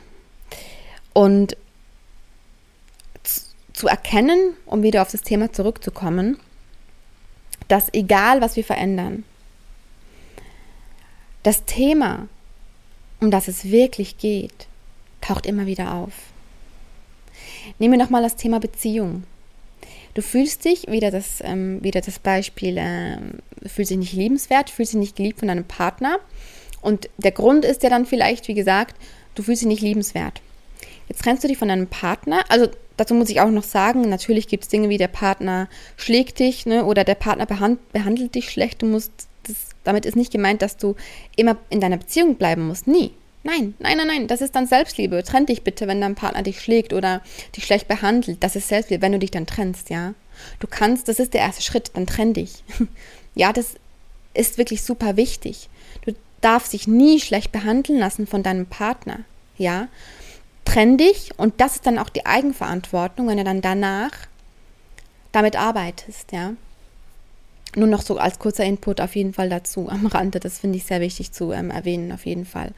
Und 1.13 1.57
zu 3.73 3.89
erkennen, 3.89 4.55
um 4.67 4.83
wieder 4.83 5.03
auf 5.03 5.11
das 5.11 5.23
Thema 5.23 5.53
zurückzukommen, 5.53 6.39
dass 7.69 7.93
egal, 7.93 8.41
was 8.41 8.57
wir 8.57 8.65
verändern, 8.65 9.25
das 11.43 11.65
Thema, 11.65 12.29
um 13.21 13.31
das 13.31 13.49
es 13.49 13.65
wirklich 13.65 14.19
geht, 14.19 14.67
taucht 15.21 15.47
immer 15.47 15.67
wieder 15.67 15.95
auf. 15.95 16.13
Nehmen 17.79 17.99
wir 17.99 18.05
nochmal 18.05 18.23
das 18.23 18.37
Thema 18.37 18.61
Beziehung. 18.61 19.25
Du 20.15 20.23
fühlst 20.23 20.65
dich, 20.65 20.89
wieder 20.89 21.11
das, 21.11 21.41
ähm, 21.41 21.83
wieder 21.83 22.03
das 22.03 22.19
Beispiel, 22.19 22.77
äh, 22.77 23.19
fühlst 23.67 23.91
dich 23.91 23.99
nicht 23.99 24.13
liebenswert, 24.13 24.69
fühlst 24.69 24.93
dich 24.93 25.01
nicht 25.01 25.17
geliebt 25.17 25.39
von 25.39 25.49
deinem 25.49 25.65
Partner. 25.65 26.19
Und 26.83 27.09
der 27.17 27.33
Grund 27.33 27.65
ist 27.65 27.83
ja 27.83 27.91
dann 27.91 28.05
vielleicht, 28.05 28.49
wie 28.49 28.55
gesagt, 28.55 28.95
du 29.35 29.43
fühlst 29.43 29.63
dich 29.63 29.69
nicht 29.69 29.83
liebenswert. 29.83 30.43
Jetzt 31.13 31.25
trennst 31.25 31.45
du 31.45 31.49
dich 31.49 31.59
von 31.59 31.69
deinem 31.69 31.89
Partner. 31.89 32.43
Also 32.49 32.69
dazu 32.97 33.13
muss 33.13 33.29
ich 33.29 33.43
auch 33.43 33.51
noch 33.51 33.65
sagen, 33.65 34.01
natürlich 34.09 34.49
gibt 34.49 34.63
es 34.63 34.71
Dinge 34.71 34.89
wie 34.89 34.97
der 34.97 35.09
Partner 35.09 35.69
schlägt 35.99 36.39
dich 36.39 36.65
ne, 36.65 36.87
oder 36.87 37.05
der 37.05 37.17
Partner 37.17 37.45
behand, 37.45 37.93
behandelt 37.93 38.35
dich 38.35 38.49
schlecht. 38.49 38.81
Du 38.81 38.87
musst, 38.87 39.13
das, 39.47 39.57
damit 39.85 40.07
ist 40.07 40.17
nicht 40.17 40.33
gemeint, 40.33 40.63
dass 40.63 40.79
du 40.79 40.97
immer 41.37 41.59
in 41.69 41.83
deiner 41.83 41.99
Beziehung 41.99 42.37
bleiben 42.37 42.67
musst. 42.67 42.87
Nie. 42.87 43.11
Nein, 43.43 43.75
nein, 43.79 43.99
nein, 43.99 44.07
nein, 44.07 44.27
das 44.27 44.41
ist 44.41 44.57
dann 44.57 44.67
Selbstliebe. 44.67 45.23
Trenn 45.23 45.45
dich 45.45 45.65
bitte, 45.65 45.87
wenn 45.87 46.01
dein 46.01 46.15
Partner 46.15 46.43
dich 46.43 46.63
schlägt 46.63 46.95
oder 46.95 47.21
dich 47.55 47.67
schlecht 47.67 47.89
behandelt. 47.89 48.43
Das 48.43 48.57
ist 48.57 48.69
Selbstliebe, 48.69 49.03
wenn 49.03 49.13
du 49.13 49.19
dich 49.19 49.33
dann 49.33 49.45
trennst, 49.45 49.91
ja. 49.91 50.15
Du 50.61 50.67
kannst, 50.67 51.09
das 51.09 51.19
ist 51.19 51.35
der 51.35 51.43
erste 51.43 51.61
Schritt, 51.61 51.91
dann 51.93 52.07
trenn 52.07 52.33
dich. 52.33 52.65
Ja, 53.35 53.55
das 53.55 53.77
ist 54.35 54.59
wirklich 54.59 54.83
super 54.83 55.17
wichtig. 55.17 55.71
Du 56.05 56.15
darfst 56.43 56.75
dich 56.75 56.87
nie 56.87 57.19
schlecht 57.19 57.51
behandeln 57.51 57.99
lassen 57.99 58.27
von 58.27 58.43
deinem 58.43 58.67
Partner. 58.67 59.21
Ja, 59.57 59.89
trenn 60.65 60.99
dich 60.99 61.31
und 61.39 61.61
das 61.61 61.77
ist 61.77 61.87
dann 61.87 61.99
auch 61.99 62.09
die 62.09 62.27
Eigenverantwortung, 62.27 63.29
wenn 63.29 63.39
du 63.39 63.45
dann 63.45 63.61
danach 63.61 64.13
damit 65.33 65.57
arbeitest. 65.57 66.33
Ja, 66.33 66.53
nur 67.75 67.89
noch 67.89 68.03
so 68.03 68.19
als 68.19 68.39
kurzer 68.39 68.65
Input 68.65 69.01
auf 69.01 69.17
jeden 69.17 69.33
Fall 69.33 69.49
dazu 69.49 69.89
am 69.89 70.07
Rande. 70.07 70.41
Das 70.41 70.59
finde 70.59 70.79
ich 70.79 70.85
sehr 70.85 71.01
wichtig 71.01 71.33
zu 71.33 71.53
ähm, 71.53 71.71
erwähnen, 71.71 72.13
auf 72.13 72.27
jeden 72.27 72.45
Fall. 72.45 72.73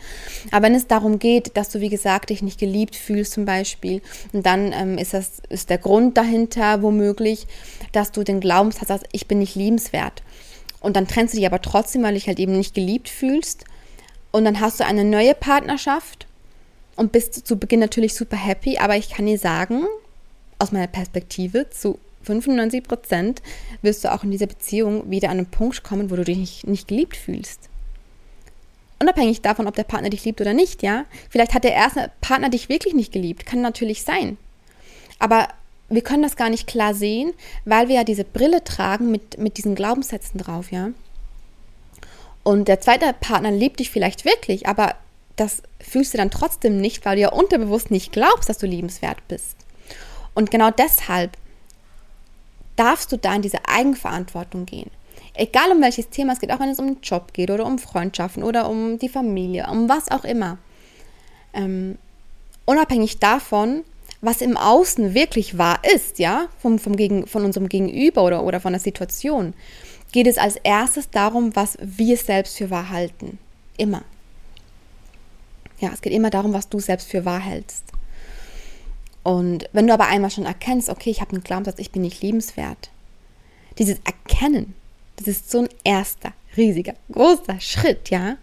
Aber 0.51 0.67
wenn 0.67 0.75
es 0.75 0.87
darum 0.87 1.19
geht, 1.19 1.57
dass 1.57 1.71
du, 1.71 1.81
wie 1.81 1.89
gesagt, 1.89 2.31
dich 2.31 2.43
nicht 2.43 2.61
geliebt 2.61 2.95
fühlst 2.95 3.33
zum 3.33 3.45
Beispiel, 3.45 4.03
und 4.33 4.47
dann 4.47 4.73
ähm, 4.73 4.99
ist 4.99 5.15
das 5.15 5.43
ist 5.49 5.71
der 5.71 5.79
Grund 5.79 6.17
dahinter 6.17 6.83
womöglich, 6.83 7.47
dass 7.93 8.13
du 8.13 8.23
den 8.23 8.41
Glaubenssatz 8.41 8.91
hast, 8.91 9.05
ich 9.13 9.27
bin 9.27 9.41
nicht 9.41 9.57
liebenswert. 9.57 10.23
Und 10.81 10.97
dann 10.97 11.09
trennst 11.09 11.35
du 11.35 11.39
dich 11.39 11.47
aber 11.47 11.63
trotzdem, 11.63 12.03
weil 12.03 12.11
du 12.11 12.19
dich 12.19 12.29
halt 12.29 12.39
eben 12.39 12.57
nicht 12.57 12.75
geliebt 12.75 13.09
fühlst. 13.09 13.65
Und 14.31 14.45
dann 14.45 14.61
hast 14.61 14.81
du 14.81 14.85
eine 14.85 15.05
neue 15.05 15.35
Partnerschaft 15.35 16.27
und 16.97 17.13
bist 17.13 17.47
zu 17.47 17.57
Beginn 17.57 17.81
natürlich 17.81 18.15
super 18.15 18.37
happy. 18.37 18.79
Aber 18.79 18.97
ich 18.97 19.11
kann 19.11 19.27
dir 19.27 19.39
sagen, 19.39 19.85
aus 20.59 20.73
meiner 20.73 20.87
Perspektive, 20.87 21.71
zu 21.71 21.99
95 22.23 22.83
Prozent 22.85 23.43
wirst 23.83 24.05
du 24.05 24.13
auch 24.13 24.25
in 24.25 24.31
dieser 24.31 24.47
Beziehung 24.47 25.11
wieder 25.11 25.31
an 25.31 25.39
einen 25.39 25.47
Punkt 25.47 25.85
kommen, 25.85 26.11
wo 26.11 26.17
du 26.17 26.25
dich 26.25 26.39
nicht, 26.39 26.67
nicht 26.67 26.89
geliebt 26.89 27.17
fühlst. 27.17 27.69
Unabhängig 29.01 29.43
davon, 29.43 29.67
ob 29.67 29.75
der 29.75 29.85
Partner 29.85 30.09
dich 30.09 30.25
liebt 30.25 30.41
oder 30.41 30.55
nicht, 30.55 30.83
ja. 30.83 31.05
Vielleicht 31.29 31.53
hat 31.53 31.65
der 31.65 31.75
erste 31.75 32.11
Partner 32.21 32.49
dich 32.49 32.69
wirklich 32.69 32.95
nicht 32.95 33.13
geliebt, 33.13 33.45
kann 33.45 33.61
natürlich 33.61 34.03
sein. 34.03 34.39
Aber 35.19 35.49
wir 35.89 36.03
können 36.03 36.23
das 36.23 36.37
gar 36.37 36.49
nicht 36.49 36.67
klar 36.67 36.95
sehen, 36.95 37.35
weil 37.65 37.89
wir 37.89 37.97
ja 37.97 38.05
diese 38.05 38.25
Brille 38.25 38.65
tragen 38.65 39.11
mit, 39.11 39.39
mit 39.39 39.59
diesen 39.59 39.75
Glaubenssätzen 39.75 40.41
drauf, 40.41 40.73
ja. 40.73 40.91
Und 42.43 42.69
der 42.69 42.81
zweite 42.81 43.13
Partner 43.21 43.51
liebt 43.51 43.81
dich 43.81 43.91
vielleicht 43.91 44.25
wirklich, 44.25 44.67
aber 44.67 44.95
das 45.37 45.63
fühlst 45.85 46.15
du 46.15 46.19
dann 46.19 46.31
trotzdem 46.31 46.81
nicht, 46.81 47.05
weil 47.05 47.17
du 47.17 47.23
ja 47.23 47.33
unterbewusst 47.33 47.91
nicht 47.91 48.13
glaubst, 48.13 48.49
dass 48.49 48.59
du 48.59 48.67
liebenswert 48.67 49.19
bist. 49.29 49.57
Und 50.35 50.51
genau 50.51 50.71
deshalb 50.71 51.37
darfst 52.77 53.13
du 53.13 53.17
da 53.17 53.35
in 53.35 53.43
diese 53.43 53.69
Eigenverantwortung 53.69 54.67
gehen. 54.67 54.91
Egal 55.35 55.71
um 55.71 55.81
welches 55.81 56.09
Thema 56.11 56.33
es 56.33 56.41
geht, 56.41 56.53
auch 56.53 56.61
wenn 56.61 56.69
es 56.69 56.79
um 56.79 56.87
den 56.87 57.01
Job 57.03 57.33
geht 57.33 57.51
oder 57.51 57.67
um 57.67 57.79
Freundschaften 57.79 58.43
oder 58.43 58.69
um 58.69 58.99
die 58.99 59.09
Familie, 59.09 59.67
um 59.71 59.89
was 59.89 60.11
auch 60.11 60.25
immer. 60.25 60.59
Ähm, 61.53 61.99
unabhängig 62.65 63.19
davon, 63.19 63.85
was 64.21 64.41
im 64.41 64.57
Außen 64.57 65.15
wirklich 65.15 65.59
wahr 65.59 65.81
ist, 65.95 66.19
ja, 66.19 66.49
vom, 66.59 66.79
vom 66.79 66.97
Gegen, 66.97 67.27
von 67.27 67.45
unserem 67.45 67.69
Gegenüber 67.69 68.25
oder, 68.25 68.45
oder 68.45 68.61
von 68.61 68.73
der 68.73 68.81
Situation, 68.81 69.55
geht 70.13 70.27
es 70.27 70.39
als 70.39 70.57
erstes 70.57 71.11
darum, 71.11 71.55
was 71.57 71.77
wir 71.81 72.17
selbst 72.17 72.57
für 72.57 72.71
wahr 72.71 72.91
halten. 72.91 73.39
Immer. 73.77 74.03
Ja, 75.85 75.91
es 75.93 76.01
geht 76.01 76.15
immer 76.15 76.31
darum, 76.31 76.55
was 76.55 76.71
du 76.71 76.81
selbst 76.81 77.11
für 77.11 77.27
wahr 77.27 77.41
hältst. 77.41 77.85
Und 79.23 79.69
wenn 79.75 79.87
du 79.87 79.93
aber 79.93 80.07
einmal 80.07 80.31
schon 80.31 80.47
erkennst, 80.47 80.89
okay, 80.89 81.11
ich 81.11 81.21
habe 81.21 81.33
einen 81.33 81.45
Glaubenssatz, 81.45 81.79
ich 81.79 81.91
bin 81.91 82.01
nicht 82.01 82.23
liebenswert, 82.23 82.91
dieses 83.77 83.99
Erkennen, 84.05 84.75
das 85.17 85.29
ist 85.29 85.51
so 85.51 85.61
ein 85.61 85.69
erster, 85.85 86.33
riesiger, 86.57 86.95
großer 87.13 87.61
Schritt, 87.61 88.09
ja. 88.09 88.39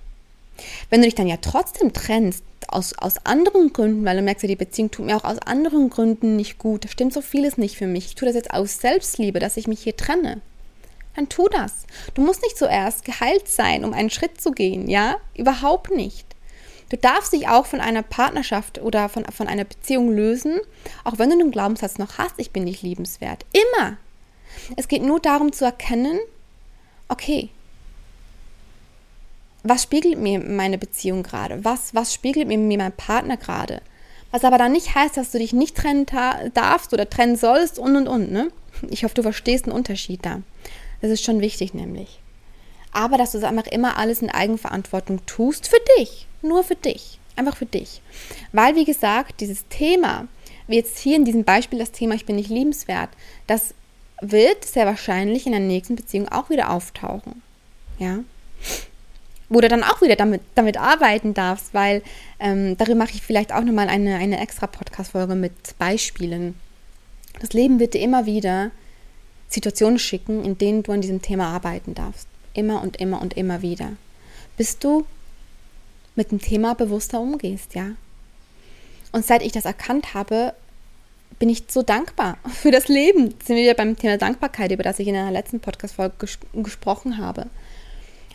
Wenn 0.91 1.01
du 1.01 1.07
dich 1.07 1.15
dann 1.15 1.25
ja 1.25 1.37
trotzdem 1.37 1.93
trennst, 1.93 2.43
aus, 2.67 2.93
aus 2.93 3.25
anderen 3.25 3.73
Gründen, 3.73 4.05
weil 4.05 4.17
du 4.17 4.21
merkst 4.21 4.43
ja, 4.43 4.47
die 4.47 4.55
Beziehung 4.55 4.91
tut 4.91 5.07
mir 5.07 5.17
auch 5.17 5.23
aus 5.23 5.39
anderen 5.39 5.89
Gründen 5.89 6.35
nicht 6.35 6.59
gut, 6.59 6.85
da 6.85 6.89
stimmt 6.89 7.13
so 7.13 7.21
vieles 7.21 7.57
nicht 7.57 7.75
für 7.75 7.87
mich, 7.87 8.05
ich 8.05 8.15
tue 8.15 8.27
das 8.27 8.35
jetzt 8.35 8.53
aus 8.53 8.79
Selbstliebe, 8.79 9.39
dass 9.39 9.57
ich 9.57 9.67
mich 9.67 9.81
hier 9.81 9.97
trenne, 9.97 10.41
dann 11.15 11.27
tu 11.27 11.47
das. 11.49 11.85
Du 12.13 12.21
musst 12.21 12.43
nicht 12.43 12.55
zuerst 12.55 13.03
geheilt 13.03 13.47
sein, 13.47 13.83
um 13.83 13.93
einen 13.93 14.11
Schritt 14.11 14.39
zu 14.39 14.51
gehen, 14.51 14.87
ja? 14.87 15.15
Überhaupt 15.35 15.89
nicht. 15.89 16.30
Du 16.91 16.97
darfst 16.97 17.31
dich 17.31 17.47
auch 17.47 17.67
von 17.67 17.79
einer 17.79 18.03
Partnerschaft 18.03 18.81
oder 18.81 19.07
von, 19.07 19.23
von 19.23 19.47
einer 19.47 19.63
Beziehung 19.63 20.11
lösen, 20.11 20.59
auch 21.05 21.19
wenn 21.19 21.29
du 21.29 21.37
den 21.37 21.49
Glaubenssatz 21.49 21.97
noch 21.97 22.17
hast, 22.17 22.35
ich 22.35 22.51
bin 22.51 22.65
nicht 22.65 22.81
liebenswert. 22.81 23.45
Immer. 23.53 23.95
Es 24.75 24.89
geht 24.89 25.01
nur 25.01 25.21
darum 25.21 25.53
zu 25.53 25.63
erkennen, 25.63 26.19
okay, 27.07 27.49
was 29.63 29.83
spiegelt 29.83 30.19
mir 30.19 30.41
meine 30.41 30.77
Beziehung 30.77 31.23
gerade? 31.23 31.63
Was, 31.63 31.95
was 31.95 32.13
spiegelt 32.13 32.49
mir, 32.49 32.57
mir 32.57 32.77
mein 32.77 32.91
Partner 32.91 33.37
gerade? 33.37 33.81
Was 34.31 34.43
aber 34.43 34.57
dann 34.57 34.73
nicht 34.73 34.93
heißt, 34.93 35.15
dass 35.15 35.31
du 35.31 35.37
dich 35.37 35.53
nicht 35.53 35.77
trennen 35.77 36.05
darfst 36.53 36.91
oder 36.91 37.09
trennen 37.09 37.37
sollst 37.37 37.79
und 37.79 37.95
und 37.95 38.09
und. 38.09 38.33
Ne? 38.33 38.51
Ich 38.89 39.05
hoffe, 39.05 39.15
du 39.15 39.21
verstehst 39.21 39.65
den 39.65 39.71
Unterschied 39.71 40.25
da. 40.25 40.41
Das 41.01 41.09
ist 41.09 41.23
schon 41.23 41.39
wichtig, 41.39 41.73
nämlich. 41.73 42.20
Aber 42.91 43.17
dass 43.17 43.31
du 43.31 43.37
es 43.37 43.43
einfach 43.43 43.67
immer 43.67 43.97
alles 43.97 44.21
in 44.21 44.29
Eigenverantwortung 44.29 45.25
tust 45.25 45.67
für 45.67 45.79
dich. 45.97 46.27
Nur 46.41 46.63
für 46.63 46.75
dich. 46.75 47.19
Einfach 47.35 47.55
für 47.55 47.65
dich. 47.65 48.01
Weil, 48.51 48.75
wie 48.75 48.85
gesagt, 48.85 49.39
dieses 49.39 49.67
Thema, 49.69 50.27
wie 50.67 50.75
jetzt 50.75 50.99
hier 50.99 51.15
in 51.15 51.25
diesem 51.25 51.43
Beispiel 51.43 51.79
das 51.79 51.91
Thema, 51.91 52.15
ich 52.15 52.25
bin 52.25 52.35
nicht 52.35 52.49
liebenswert, 52.49 53.09
das 53.47 53.73
wird 54.21 54.65
sehr 54.65 54.85
wahrscheinlich 54.85 55.45
in 55.45 55.51
der 55.51 55.61
nächsten 55.61 55.95
Beziehung 55.95 56.29
auch 56.29 56.49
wieder 56.49 56.69
auftauchen. 56.69 57.41
Ja. 57.97 58.19
Wo 59.49 59.59
du 59.59 59.67
dann 59.67 59.83
auch 59.83 60.01
wieder 60.01 60.15
damit, 60.15 60.41
damit 60.55 60.77
arbeiten 60.77 61.33
darfst, 61.33 61.73
weil 61.73 62.03
ähm, 62.39 62.77
darüber 62.77 62.95
mache 62.95 63.11
ich 63.13 63.21
vielleicht 63.21 63.53
auch 63.53 63.63
nochmal 63.63 63.89
eine, 63.89 64.15
eine 64.15 64.39
extra 64.39 64.67
Podcast-Folge 64.67 65.35
mit 65.35 65.77
Beispielen. 65.77 66.55
Das 67.39 67.53
Leben 67.53 67.79
wird 67.79 67.93
dir 67.93 68.01
immer 68.01 68.25
wieder 68.25 68.71
Situationen 69.49 69.99
schicken, 69.99 70.43
in 70.45 70.57
denen 70.57 70.83
du 70.83 70.91
an 70.91 71.01
diesem 71.01 71.21
Thema 71.21 71.47
arbeiten 71.47 71.95
darfst. 71.95 72.27
Immer 72.53 72.81
und 72.81 72.97
immer 72.97 73.21
und 73.21 73.35
immer 73.37 73.61
wieder. 73.61 73.93
Bis 74.57 74.79
du 74.79 75.05
mit 76.15 76.31
dem 76.31 76.41
Thema 76.41 76.75
bewusster 76.75 77.19
umgehst, 77.19 77.75
ja. 77.75 77.91
Und 79.11 79.25
seit 79.25 79.41
ich 79.41 79.51
das 79.51 79.65
erkannt 79.65 80.13
habe, 80.13 80.53
bin 81.39 81.49
ich 81.49 81.63
so 81.67 81.81
dankbar 81.81 82.37
für 82.53 82.71
das 82.71 82.87
Leben. 82.87 83.31
Jetzt 83.31 83.47
sind 83.47 83.55
wir 83.55 83.63
wieder 83.63 83.73
beim 83.73 83.97
Thema 83.97 84.17
Dankbarkeit, 84.17 84.71
über 84.71 84.83
das 84.83 84.99
ich 84.99 85.07
in 85.07 85.15
einer 85.15 85.31
letzten 85.31 85.59
Podcast-Folge 85.59 86.15
ges 86.19 86.37
gesprochen 86.53 87.17
habe. 87.17 87.47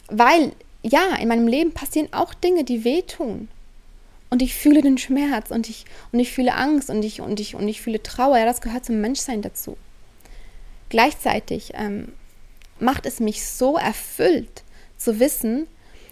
Weil, 0.09 0.53
ja, 0.83 1.17
in 1.17 1.29
meinem 1.29 1.49
Leben 1.49 1.73
passieren 1.73 2.09
auch 2.13 2.35
Dinge, 2.35 2.65
die 2.65 2.85
wehtun. 2.85 3.49
Und 4.29 4.43
ich 4.43 4.55
fühle 4.55 4.83
den 4.83 4.99
Schmerz 4.99 5.51
und 5.51 5.69
ich, 5.69 5.85
und 6.11 6.19
ich 6.19 6.33
fühle 6.33 6.55
Angst 6.55 6.91
und 6.91 7.05
ich, 7.05 7.21
und, 7.21 7.39
ich, 7.39 7.55
und 7.55 7.69
ich 7.69 7.81
fühle 7.81 8.03
Trauer. 8.03 8.39
Ja, 8.39 8.45
das 8.45 8.61
gehört 8.61 8.85
zum 8.85 9.01
Menschsein 9.01 9.41
dazu. 9.41 9.77
Gleichzeitig 10.89 11.73
ähm, 11.75 12.13
macht 12.79 13.07
es 13.07 13.21
mich 13.21 13.45
so 13.45 13.77
erfüllt 13.77 14.63
zu 14.97 15.21
wissen, 15.21 15.67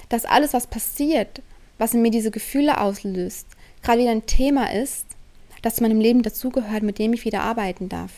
dass 0.08 0.24
alles, 0.24 0.52
was 0.52 0.66
passiert, 0.66 1.42
was 1.78 1.94
in 1.94 2.02
mir 2.02 2.10
diese 2.10 2.30
Gefühle 2.30 2.80
auslöst, 2.80 3.46
gerade 3.82 4.00
wieder 4.00 4.10
ein 4.10 4.26
Thema 4.26 4.72
ist, 4.72 5.06
das 5.62 5.76
zu 5.76 5.82
meinem 5.82 6.00
Leben 6.00 6.22
dazugehört, 6.22 6.82
mit 6.82 6.98
dem 6.98 7.12
ich 7.12 7.24
wieder 7.24 7.42
arbeiten 7.42 7.88
darf. 7.88 8.12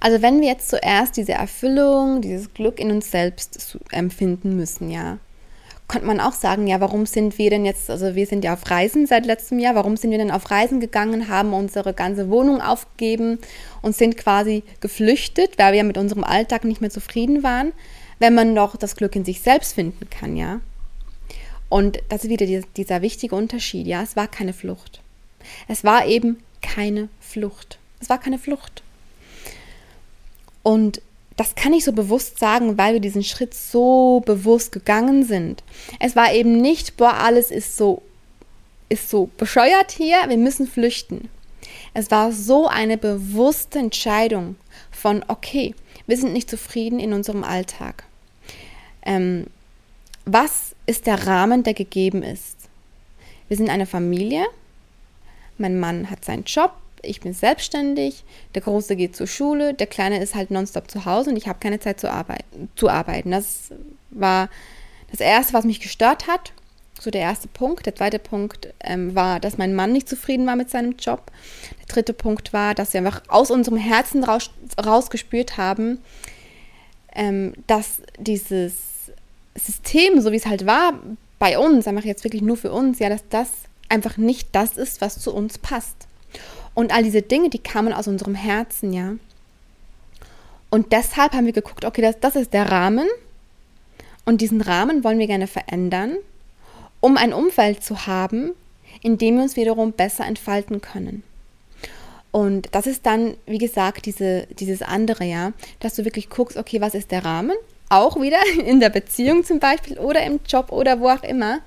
Also 0.00 0.22
wenn 0.22 0.40
wir 0.40 0.48
jetzt 0.48 0.68
zuerst 0.68 1.16
diese 1.16 1.32
Erfüllung, 1.32 2.20
dieses 2.20 2.54
Glück 2.54 2.78
in 2.78 2.90
uns 2.90 3.10
selbst 3.10 3.76
empfinden 3.90 4.56
müssen, 4.56 4.90
ja, 4.90 5.18
könnte 5.88 6.06
man 6.06 6.20
auch 6.20 6.34
sagen, 6.34 6.66
ja, 6.66 6.80
warum 6.80 7.06
sind 7.06 7.38
wir 7.38 7.48
denn 7.48 7.64
jetzt, 7.64 7.88
also 7.88 8.14
wir 8.14 8.26
sind 8.26 8.44
ja 8.44 8.52
auf 8.52 8.70
Reisen 8.70 9.06
seit 9.06 9.24
letztem 9.24 9.58
Jahr, 9.58 9.74
warum 9.74 9.96
sind 9.96 10.10
wir 10.10 10.18
denn 10.18 10.30
auf 10.30 10.50
Reisen 10.50 10.80
gegangen, 10.80 11.28
haben 11.28 11.54
unsere 11.54 11.94
ganze 11.94 12.28
Wohnung 12.28 12.60
aufgegeben 12.60 13.38
und 13.80 13.96
sind 13.96 14.18
quasi 14.18 14.62
geflüchtet, 14.80 15.58
weil 15.58 15.72
wir 15.72 15.84
mit 15.84 15.96
unserem 15.96 16.24
Alltag 16.24 16.64
nicht 16.64 16.82
mehr 16.82 16.90
zufrieden 16.90 17.42
waren, 17.42 17.72
wenn 18.18 18.34
man 18.34 18.54
doch 18.54 18.76
das 18.76 18.96
Glück 18.96 19.16
in 19.16 19.24
sich 19.24 19.40
selbst 19.40 19.74
finden 19.74 20.10
kann, 20.10 20.36
ja. 20.36 20.60
Und 21.70 21.98
das 22.10 22.24
ist 22.24 22.30
wieder 22.30 22.46
dieser 22.76 23.02
wichtige 23.02 23.34
Unterschied. 23.34 23.86
Ja, 23.86 24.02
es 24.02 24.16
war 24.16 24.28
keine 24.28 24.52
Flucht. 24.52 25.00
Es 25.68 25.84
war 25.84 26.06
eben 26.06 26.38
keine 26.62 27.08
Flucht. 27.20 27.78
Es 28.00 28.08
war 28.08 28.18
keine 28.18 28.38
Flucht. 28.38 28.82
Und 30.62 31.00
das 31.38 31.54
kann 31.54 31.72
ich 31.72 31.84
so 31.84 31.92
bewusst 31.92 32.40
sagen, 32.40 32.76
weil 32.78 32.94
wir 32.94 33.00
diesen 33.00 33.22
Schritt 33.22 33.54
so 33.54 34.20
bewusst 34.26 34.72
gegangen 34.72 35.24
sind. 35.24 35.62
Es 36.00 36.16
war 36.16 36.32
eben 36.32 36.60
nicht, 36.60 36.96
boah, 36.96 37.14
alles 37.14 37.52
ist 37.52 37.76
so, 37.76 38.02
ist 38.88 39.08
so 39.08 39.30
bescheuert 39.36 39.92
hier, 39.92 40.16
wir 40.26 40.36
müssen 40.36 40.66
flüchten. 40.66 41.30
Es 41.94 42.10
war 42.10 42.32
so 42.32 42.66
eine 42.66 42.98
bewusste 42.98 43.78
Entscheidung 43.78 44.56
von, 44.90 45.24
okay, 45.28 45.76
wir 46.08 46.16
sind 46.16 46.32
nicht 46.32 46.50
zufrieden 46.50 46.98
in 46.98 47.12
unserem 47.12 47.44
Alltag. 47.44 48.02
Ähm, 49.02 49.46
was 50.24 50.74
ist 50.86 51.06
der 51.06 51.28
Rahmen, 51.28 51.62
der 51.62 51.74
gegeben 51.74 52.24
ist? 52.24 52.56
Wir 53.46 53.56
sind 53.56 53.70
eine 53.70 53.86
Familie. 53.86 54.44
Mein 55.56 55.78
Mann 55.78 56.10
hat 56.10 56.24
seinen 56.24 56.44
Job. 56.44 56.72
Ich 57.02 57.20
bin 57.20 57.32
selbstständig. 57.32 58.24
Der 58.54 58.62
Große 58.62 58.96
geht 58.96 59.16
zur 59.16 59.26
Schule. 59.26 59.74
Der 59.74 59.86
Kleine 59.86 60.22
ist 60.22 60.34
halt 60.34 60.50
nonstop 60.50 60.90
zu 60.90 61.04
Hause 61.04 61.30
und 61.30 61.36
ich 61.36 61.48
habe 61.48 61.58
keine 61.60 61.80
Zeit 61.80 62.00
zu 62.00 62.10
arbeiten, 62.10 62.70
zu 62.76 62.88
arbeiten. 62.88 63.30
Das 63.30 63.72
war 64.10 64.48
das 65.10 65.20
Erste, 65.20 65.54
was 65.54 65.64
mich 65.64 65.80
gestört 65.80 66.26
hat. 66.26 66.52
So 67.00 67.10
der 67.10 67.20
erste 67.20 67.48
Punkt. 67.48 67.86
Der 67.86 67.94
zweite 67.94 68.18
Punkt 68.18 68.74
ähm, 68.80 69.14
war, 69.14 69.38
dass 69.38 69.58
mein 69.58 69.74
Mann 69.74 69.92
nicht 69.92 70.08
zufrieden 70.08 70.46
war 70.46 70.56
mit 70.56 70.70
seinem 70.70 70.96
Job. 70.98 71.30
Der 71.80 71.86
dritte 71.86 72.12
Punkt 72.12 72.52
war, 72.52 72.74
dass 72.74 72.92
wir 72.92 72.98
einfach 72.98 73.22
aus 73.28 73.50
unserem 73.50 73.78
Herzen 73.78 74.24
raus, 74.24 74.50
rausgespürt 74.84 75.56
haben, 75.56 76.00
ähm, 77.14 77.54
dass 77.66 78.02
dieses 78.18 78.74
System, 79.54 80.20
so 80.20 80.32
wie 80.32 80.36
es 80.36 80.46
halt 80.46 80.66
war 80.66 80.94
bei 81.38 81.58
uns, 81.58 81.86
einfach 81.86 82.04
jetzt 82.04 82.24
wirklich 82.24 82.42
nur 82.42 82.56
für 82.56 82.72
uns, 82.72 82.98
ja, 82.98 83.08
dass 83.08 83.22
das 83.28 83.48
einfach 83.88 84.16
nicht 84.16 84.48
das 84.52 84.76
ist, 84.76 85.00
was 85.00 85.20
zu 85.20 85.32
uns 85.32 85.58
passt. 85.58 86.07
Und 86.78 86.92
all 86.92 87.02
diese 87.02 87.22
Dinge, 87.22 87.50
die 87.50 87.58
kamen 87.58 87.92
aus 87.92 88.06
unserem 88.06 88.36
Herzen, 88.36 88.92
ja. 88.92 89.14
Und 90.70 90.92
deshalb 90.92 91.32
haben 91.32 91.46
wir 91.46 91.52
geguckt, 91.52 91.84
okay, 91.84 92.02
das, 92.02 92.20
das 92.20 92.36
ist 92.36 92.52
der 92.52 92.70
Rahmen. 92.70 93.08
Und 94.24 94.42
diesen 94.42 94.60
Rahmen 94.60 95.02
wollen 95.02 95.18
wir 95.18 95.26
gerne 95.26 95.48
verändern, 95.48 96.18
um 97.00 97.16
ein 97.16 97.32
Umfeld 97.32 97.82
zu 97.82 98.06
haben, 98.06 98.52
in 99.02 99.18
dem 99.18 99.34
wir 99.34 99.42
uns 99.42 99.56
wiederum 99.56 99.90
besser 99.90 100.24
entfalten 100.24 100.80
können. 100.80 101.24
Und 102.30 102.68
das 102.70 102.86
ist 102.86 103.04
dann, 103.06 103.34
wie 103.46 103.58
gesagt, 103.58 104.06
diese, 104.06 104.46
dieses 104.46 104.80
andere, 104.80 105.24
ja, 105.24 105.54
dass 105.80 105.96
du 105.96 106.04
wirklich 106.04 106.30
guckst, 106.30 106.56
okay, 106.56 106.80
was 106.80 106.94
ist 106.94 107.10
der 107.10 107.24
Rahmen? 107.24 107.56
Auch 107.88 108.20
wieder 108.20 108.38
in 108.64 108.78
der 108.78 108.90
Beziehung 108.90 109.42
zum 109.42 109.58
Beispiel 109.58 109.98
oder 109.98 110.22
im 110.22 110.38
Job 110.46 110.70
oder 110.70 111.00
wo 111.00 111.08
auch 111.08 111.24
immer, 111.24 111.58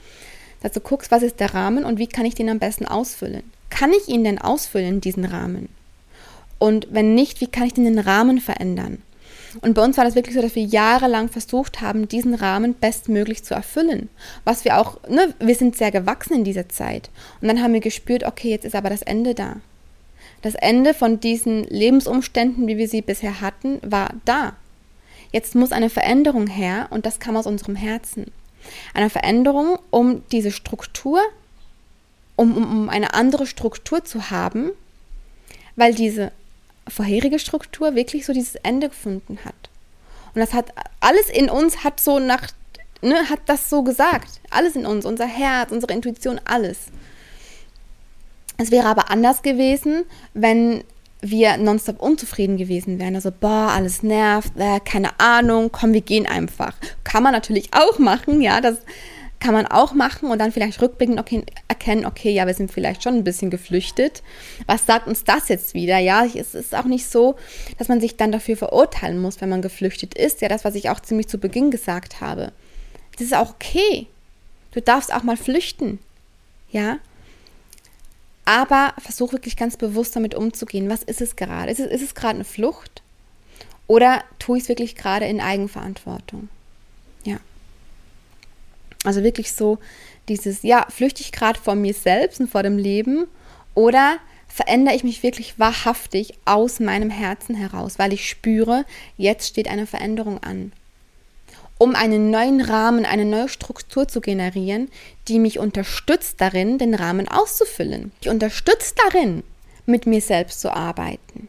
dass 0.64 0.72
du 0.72 0.80
guckst, 0.80 1.12
was 1.12 1.22
ist 1.22 1.42
der 1.42 1.54
Rahmen 1.54 1.84
und 1.84 2.00
wie 2.00 2.08
kann 2.08 2.24
ich 2.24 2.36
den 2.36 2.48
am 2.48 2.60
besten 2.60 2.86
ausfüllen? 2.86 3.44
Kann 3.72 3.92
ich 3.94 4.08
ihn 4.08 4.24
denn 4.24 4.38
ausfüllen, 4.38 5.02
diesen 5.02 5.26
Rahmen? 5.26 5.70
Und 6.60 6.90
wenn 6.92 7.16
nicht, 7.16 7.42
wie 7.42 7.48
kann 7.48 7.66
ich 7.66 7.74
denn 7.74 7.86
den 7.86 7.98
Rahmen 7.98 8.40
verändern? 8.40 9.02
Und 9.62 9.74
bei 9.74 9.84
uns 9.84 9.98
war 9.98 10.06
das 10.06 10.16
wirklich 10.16 10.36
so, 10.36 10.42
dass 10.42 10.56
wir 10.56 10.64
jahrelang 10.64 11.28
versucht 11.28 11.82
haben, 11.82 12.08
diesen 12.08 12.36
Rahmen 12.36 12.76
bestmöglich 12.76 13.44
zu 13.44 13.56
erfüllen. 13.56 14.10
Was 14.44 14.64
wir 14.64 14.78
auch, 14.78 15.00
ne, 15.10 15.34
wir 15.40 15.56
sind 15.56 15.76
sehr 15.76 15.92
gewachsen 15.92 16.36
in 16.36 16.44
dieser 16.44 16.70
Zeit. 16.70 17.10
Und 17.42 17.48
dann 17.48 17.62
haben 17.62 17.74
wir 17.74 17.82
gespürt, 17.82 18.24
okay, 18.24 18.50
jetzt 18.50 18.66
ist 18.66 18.76
aber 18.76 18.90
das 18.90 19.02
Ende 19.02 19.34
da. 19.34 19.58
Das 20.42 20.56
Ende 20.56 20.94
von 20.94 21.20
diesen 21.20 21.64
Lebensumständen, 21.66 22.68
wie 22.68 22.78
wir 22.78 22.88
sie 22.88 23.02
bisher 23.02 23.42
hatten, 23.42 23.80
war 23.82 24.14
da. 24.26 24.54
Jetzt 25.32 25.56
muss 25.56 25.72
eine 25.72 25.90
Veränderung 25.90 26.48
her 26.48 26.88
und 26.90 27.06
das 27.06 27.20
kam 27.20 27.36
aus 27.38 27.48
unserem 27.48 27.76
Herzen. 27.76 28.32
Eine 28.94 29.10
Veränderung, 29.10 29.80
um 29.90 30.24
diese 30.32 30.52
Struktur, 30.52 31.22
um, 32.42 32.58
um, 32.58 32.64
um 32.64 32.90
eine 32.90 33.14
andere 33.14 33.46
Struktur 33.46 34.04
zu 34.04 34.32
haben, 34.32 34.72
weil 35.76 35.94
diese 35.94 36.32
vorherige 36.88 37.38
Struktur 37.38 37.94
wirklich 37.94 38.26
so 38.26 38.34
dieses 38.34 38.56
Ende 38.56 38.90
gefunden 38.90 39.40
hat. 39.46 39.70
Und 40.34 40.40
das 40.40 40.54
hat 40.54 40.74
alles 41.00 41.30
in 41.30 41.50
uns 41.50 41.84
hat 41.84 42.00
so 42.00 42.18
nach, 42.18 42.48
ne, 43.04 43.30
hat 43.30 43.42
das 43.46 43.70
so 43.70 43.84
gesagt. 43.84 44.42
Alles 44.50 44.76
in 44.76 44.88
uns, 44.88 45.06
unser 45.06 45.28
Herz, 45.28 45.72
unsere 45.72 45.94
Intuition, 45.94 46.42
alles. 46.44 46.88
Es 48.58 48.72
wäre 48.72 48.88
aber 48.88 49.12
anders 49.12 49.44
gewesen, 49.44 50.06
wenn 50.34 50.84
wir 51.22 51.58
nonstop 51.58 52.02
unzufrieden 52.02 52.58
gewesen 52.58 52.98
wären. 52.98 53.14
Also, 53.14 53.32
boah, 53.32 53.72
alles 53.76 54.02
nervt, 54.02 54.54
äh, 54.58 54.80
keine 54.80 55.20
Ahnung, 55.20 55.70
komm, 55.72 55.94
wir 55.94 56.02
gehen 56.02 56.26
einfach. 56.26 56.74
Kann 57.04 57.22
man 57.22 57.34
natürlich 57.34 57.70
auch 57.74 58.00
machen, 58.00 58.42
ja, 58.42 58.62
das 58.62 58.78
kann 59.42 59.56
man 59.56 59.66
auch 59.66 59.94
machen 59.94 60.30
und 60.30 60.40
dann 60.40 60.52
vielleicht 60.52 60.82
rückblickend 60.82 61.20
okay, 61.20 61.44
erkennen, 61.68 62.06
okay, 62.06 62.32
ja, 62.32 62.46
wir 62.46 62.54
sind 62.54 62.72
vielleicht 62.72 63.04
schon 63.04 63.16
ein 63.16 63.24
bisschen 63.24 63.50
geflüchtet. 63.50 64.22
Was 64.68 64.86
sagt 64.86 65.08
uns 65.08 65.24
das 65.24 65.50
jetzt 65.50 65.74
wieder? 65.74 65.98
Ja, 65.98 66.24
es 66.24 66.54
ist 66.54 66.76
auch 66.76 66.86
nicht 66.86 67.08
so, 67.08 67.36
dass 67.80 67.88
man 67.88 68.00
sich 68.00 68.16
dann 68.16 68.32
dafür 68.32 68.56
verurteilen 68.56 69.20
muss, 69.20 69.42
wenn 69.42 69.50
man 69.50 69.64
geflüchtet 69.64 70.14
ist. 70.14 70.42
Ja, 70.42 70.48
das, 70.48 70.64
was 70.64 70.76
ich 70.76 70.92
auch 70.92 71.00
ziemlich 71.00 71.28
zu 71.28 71.40
Beginn 71.40 71.72
gesagt 71.72 72.22
habe. 72.22 72.54
Das 73.14 73.24
ist 73.24 73.34
auch 73.34 73.56
okay. 73.56 74.06
Du 74.74 74.82
darfst 74.82 75.12
auch 75.12 75.24
mal 75.24 75.38
flüchten. 75.38 75.98
Ja. 76.70 77.00
Aber 78.46 78.94
versuch 79.00 79.34
wirklich 79.34 79.58
ganz 79.58 79.76
bewusst 79.76 80.16
damit 80.16 80.36
umzugehen. 80.36 80.88
Was 80.88 81.02
ist 81.02 81.20
es 81.20 81.36
gerade? 81.36 81.72
Ist 81.72 81.80
es, 81.80 81.92
ist 81.92 82.04
es 82.04 82.16
gerade 82.16 82.36
eine 82.36 82.46
Flucht? 82.46 83.02
Oder 83.88 84.24
tue 84.38 84.58
ich 84.58 84.64
es 84.64 84.70
wirklich 84.70 84.96
gerade 84.96 85.26
in 85.26 85.42
Eigenverantwortung? 85.42 86.50
Also 89.04 89.24
wirklich 89.24 89.54
so 89.54 89.80
dieses, 90.30 90.64
ja, 90.64 90.86
flüchte 90.90 91.22
ich 91.22 91.32
gerade 91.32 91.60
vor 91.60 91.76
mir 91.76 91.94
selbst 91.94 92.40
und 92.40 92.50
vor 92.50 92.64
dem 92.64 92.78
Leben 92.78 93.28
oder 93.74 94.18
verändere 94.48 94.96
ich 94.96 95.04
mich 95.04 95.24
wirklich 95.24 95.60
wahrhaftig 95.60 96.34
aus 96.46 96.80
meinem 96.80 97.10
Herzen 97.10 97.56
heraus, 97.56 97.98
weil 97.98 98.14
ich 98.14 98.30
spüre, 98.30 98.86
jetzt 99.18 99.48
steht 99.48 99.68
eine 99.68 99.88
Veränderung 99.88 100.44
an. 100.44 100.74
Um 101.78 101.96
einen 101.96 102.30
neuen 102.30 102.62
Rahmen, 102.62 103.06
eine 103.06 103.26
neue 103.26 103.50
Struktur 103.50 104.08
zu 104.08 104.22
generieren, 104.22 104.90
die 105.28 105.40
mich 105.40 105.58
unterstützt 105.58 106.40
darin, 106.40 106.78
den 106.78 106.94
Rahmen 106.94 107.28
auszufüllen. 107.28 108.12
Ich 108.22 108.30
unterstützt 108.30 109.00
darin, 109.06 109.42
mit 109.88 110.06
mir 110.06 110.22
selbst 110.22 110.62
zu 110.62 110.72
arbeiten. 110.72 111.48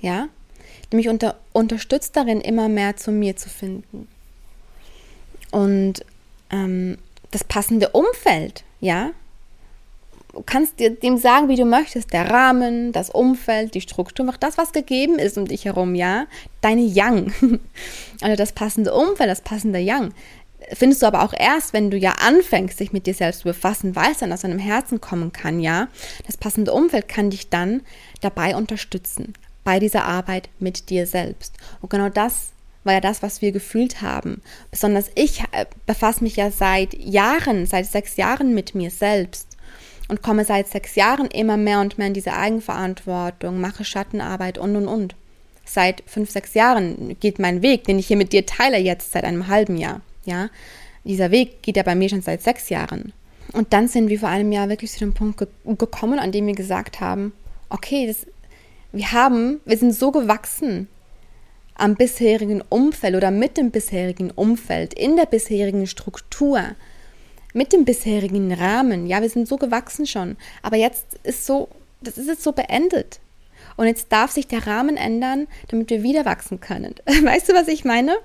Ja? 0.00 0.28
Die 0.90 0.96
mich 0.96 1.08
unter, 1.08 1.38
unterstützt 1.52 2.16
darin, 2.16 2.40
immer 2.40 2.68
mehr 2.68 2.96
zu 2.96 3.10
mir 3.10 3.36
zu 3.36 3.50
finden. 3.50 4.08
Und 5.50 6.02
ähm, 6.50 6.98
das 7.30 7.44
passende 7.44 7.90
Umfeld, 7.90 8.64
ja. 8.80 9.10
Du 10.32 10.42
kannst 10.44 10.78
dir 10.78 10.90
dem 10.90 11.16
sagen, 11.16 11.48
wie 11.48 11.56
du 11.56 11.64
möchtest, 11.64 12.12
der 12.12 12.30
Rahmen, 12.30 12.92
das 12.92 13.10
Umfeld, 13.10 13.74
die 13.74 13.80
Struktur, 13.80 14.24
mach 14.24 14.36
das, 14.36 14.58
was 14.58 14.72
gegeben 14.72 15.18
ist 15.18 15.38
um 15.38 15.46
dich 15.46 15.64
herum, 15.64 15.94
ja. 15.94 16.26
Deine 16.60 16.82
Yang. 16.82 17.32
also 18.20 18.36
das 18.36 18.52
passende 18.52 18.94
Umfeld, 18.94 19.30
das 19.30 19.40
passende 19.40 19.78
Yang. 19.78 20.12
Findest 20.74 21.02
du 21.02 21.06
aber 21.06 21.22
auch 21.22 21.32
erst, 21.36 21.72
wenn 21.72 21.90
du 21.90 21.96
ja 21.96 22.12
anfängst, 22.20 22.78
dich 22.78 22.92
mit 22.92 23.06
dir 23.06 23.14
selbst 23.14 23.40
zu 23.40 23.44
befassen, 23.44 23.94
weißt 23.94 24.22
dann 24.22 24.32
aus 24.32 24.42
deinem 24.42 24.58
Herzen 24.58 25.00
kommen 25.00 25.32
kann, 25.32 25.60
ja. 25.60 25.88
Das 26.26 26.36
passende 26.36 26.72
Umfeld 26.72 27.08
kann 27.08 27.30
dich 27.30 27.48
dann 27.48 27.82
dabei 28.20 28.54
unterstützen, 28.54 29.32
bei 29.64 29.78
dieser 29.78 30.04
Arbeit 30.04 30.50
mit 30.58 30.90
dir 30.90 31.06
selbst. 31.06 31.54
Und 31.80 31.90
genau 31.90 32.10
das 32.10 32.50
war 32.84 32.94
ja 32.94 33.00
das, 33.00 33.22
was 33.22 33.42
wir 33.42 33.52
gefühlt 33.52 34.02
haben. 34.02 34.42
Besonders 34.70 35.10
ich 35.14 35.40
äh, 35.52 35.66
befasse 35.86 36.22
mich 36.22 36.36
ja 36.36 36.50
seit 36.50 36.94
Jahren, 36.94 37.66
seit 37.66 37.86
sechs 37.86 38.16
Jahren 38.16 38.54
mit 38.54 38.74
mir 38.74 38.90
selbst 38.90 39.48
und 40.08 40.22
komme 40.22 40.44
seit 40.44 40.68
sechs 40.68 40.94
Jahren 40.94 41.26
immer 41.26 41.56
mehr 41.56 41.80
und 41.80 41.98
mehr 41.98 42.08
in 42.08 42.14
diese 42.14 42.32
Eigenverantwortung, 42.32 43.60
mache 43.60 43.84
Schattenarbeit 43.84 44.58
und 44.58 44.74
und 44.76 44.88
und. 44.88 45.14
Seit 45.64 46.02
fünf, 46.06 46.30
sechs 46.30 46.54
Jahren 46.54 47.16
geht 47.20 47.38
mein 47.38 47.60
Weg, 47.60 47.84
den 47.84 47.98
ich 47.98 48.06
hier 48.06 48.16
mit 48.16 48.32
dir 48.32 48.46
teile, 48.46 48.78
jetzt 48.78 49.12
seit 49.12 49.24
einem 49.24 49.48
halben 49.48 49.76
Jahr. 49.76 50.00
Ja, 50.24 50.48
dieser 51.04 51.30
Weg 51.30 51.62
geht 51.62 51.76
ja 51.76 51.82
bei 51.82 51.94
mir 51.94 52.08
schon 52.08 52.22
seit 52.22 52.42
sechs 52.42 52.70
Jahren. 52.70 53.12
Und 53.52 53.72
dann 53.72 53.88
sind 53.88 54.08
wir 54.08 54.18
vor 54.18 54.28
einem 54.28 54.52
Jahr 54.52 54.68
wirklich 54.68 54.92
zu 54.92 54.98
dem 55.00 55.14
Punkt 55.14 55.38
ge 55.38 55.48
gekommen, 55.64 56.18
an 56.18 56.32
dem 56.32 56.46
wir 56.46 56.54
gesagt 56.54 57.00
haben, 57.00 57.32
okay, 57.68 58.06
das, 58.06 58.26
wir 58.92 59.12
haben, 59.12 59.60
wir 59.64 59.76
sind 59.76 59.94
so 59.94 60.10
gewachsen, 60.10 60.88
am 61.78 61.94
bisherigen 61.94 62.62
Umfeld 62.68 63.16
oder 63.16 63.30
mit 63.30 63.56
dem 63.56 63.70
bisherigen 63.70 64.30
Umfeld, 64.30 64.92
in 64.94 65.16
der 65.16 65.26
bisherigen 65.26 65.86
Struktur, 65.86 66.62
mit 67.54 67.72
dem 67.72 67.84
bisherigen 67.84 68.52
Rahmen. 68.52 69.06
Ja, 69.06 69.22
wir 69.22 69.30
sind 69.30 69.48
so 69.48 69.56
gewachsen 69.56 70.06
schon, 70.06 70.36
aber 70.62 70.76
jetzt 70.76 71.06
ist 71.22 71.46
so, 71.46 71.68
das 72.02 72.18
ist 72.18 72.28
jetzt 72.28 72.42
so 72.42 72.52
beendet. 72.52 73.20
Und 73.76 73.86
jetzt 73.86 74.12
darf 74.12 74.32
sich 74.32 74.48
der 74.48 74.66
Rahmen 74.66 74.96
ändern, 74.96 75.46
damit 75.68 75.88
wir 75.90 76.02
wieder 76.02 76.24
wachsen 76.24 76.60
können. 76.60 76.94
Weißt 77.06 77.48
du, 77.48 77.54
was 77.54 77.68
ich 77.68 77.84
meine? 77.84 78.16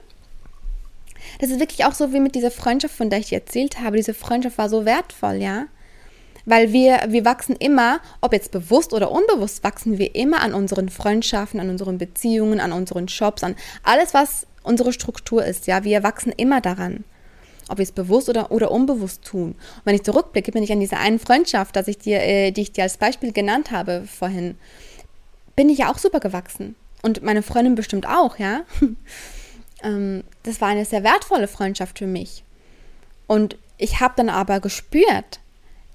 Das 1.39 1.51
ist 1.51 1.59
wirklich 1.59 1.85
auch 1.85 1.93
so 1.93 2.11
wie 2.11 2.19
mit 2.19 2.35
dieser 2.35 2.51
Freundschaft, 2.51 2.95
von 2.95 3.09
der 3.09 3.19
ich 3.19 3.27
dir 3.27 3.37
erzählt 3.37 3.79
habe. 3.79 3.97
Diese 3.97 4.13
Freundschaft 4.13 4.57
war 4.57 4.67
so 4.67 4.85
wertvoll, 4.85 5.35
ja. 5.35 5.67
Weil 6.45 6.73
wir, 6.73 7.05
wir 7.07 7.23
wachsen 7.25 7.55
immer, 7.55 7.99
ob 8.21 8.33
jetzt 8.33 8.51
bewusst 8.51 8.93
oder 8.93 9.11
unbewusst, 9.11 9.63
wachsen 9.63 9.97
wir 9.97 10.13
immer 10.15 10.41
an 10.41 10.53
unseren 10.53 10.89
Freundschaften, 10.89 11.59
an 11.59 11.69
unseren 11.69 11.97
Beziehungen, 11.97 12.59
an 12.59 12.73
unseren 12.73 13.07
Shops, 13.07 13.43
an 13.43 13.55
alles, 13.83 14.13
was 14.13 14.45
unsere 14.63 14.93
Struktur 14.93 15.45
ist. 15.45 15.67
Ja, 15.67 15.83
wir 15.83 16.03
wachsen 16.03 16.33
immer 16.35 16.61
daran. 16.61 17.05
Ob 17.69 17.77
wir 17.77 17.83
es 17.83 17.93
bewusst 17.93 18.27
oder, 18.27 18.51
oder 18.51 18.71
unbewusst 18.71 19.23
tun. 19.23 19.51
Und 19.51 19.85
wenn 19.85 19.95
ich 19.95 20.03
zurückblicke, 20.03 20.51
bin 20.51 20.63
ich 20.63 20.71
an 20.71 20.81
dieser 20.81 20.99
einen 20.99 21.19
Freundschaft, 21.19 21.75
dass 21.77 21.87
ich 21.87 21.97
dir, 21.97 22.21
äh, 22.21 22.51
die 22.51 22.61
ich 22.61 22.73
dir 22.73 22.83
als 22.83 22.97
Beispiel 22.97 23.31
genannt 23.31 23.71
habe 23.71 24.03
vorhin, 24.05 24.57
bin 25.55 25.69
ich 25.69 25.79
ja 25.79 25.91
auch 25.91 25.97
super 25.97 26.19
gewachsen. 26.19 26.75
Und 27.03 27.23
meine 27.23 27.41
Freundin 27.41 27.75
bestimmt 27.75 28.05
auch, 28.05 28.37
ja. 28.37 28.63
ähm, 29.83 30.23
das 30.43 30.59
war 30.59 30.69
eine 30.69 30.83
sehr 30.83 31.03
wertvolle 31.03 31.47
Freundschaft 31.47 31.99
für 31.99 32.07
mich. 32.07 32.43
Und 33.27 33.57
ich 33.77 34.01
habe 34.01 34.13
dann 34.17 34.29
aber 34.29 34.59
gespürt, 34.59 35.39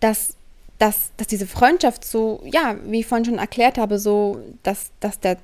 dass 0.00 0.37
dass, 0.78 1.10
dass 1.16 1.26
diese 1.26 1.46
Freundschaft 1.46 2.04
so, 2.04 2.40
ja, 2.44 2.76
wie 2.84 3.00
ich 3.00 3.06
vorhin 3.06 3.24
schon 3.24 3.38
erklärt 3.38 3.78
habe, 3.78 3.98
so, 3.98 4.40
dass, 4.62 4.90
dass 5.00 5.18
der, 5.20 5.38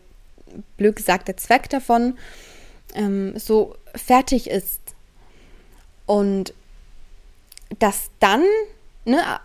blöd 0.76 0.95
gesagt, 0.95 1.26
der 1.26 1.37
Zweck 1.37 1.68
davon 1.68 2.16
ähm, 2.95 3.37
so 3.37 3.76
fertig 3.95 4.49
ist. 4.49 4.80
Und 6.07 6.55
dass 7.78 8.11
dann, 8.20 8.45
ne, 9.05 9.41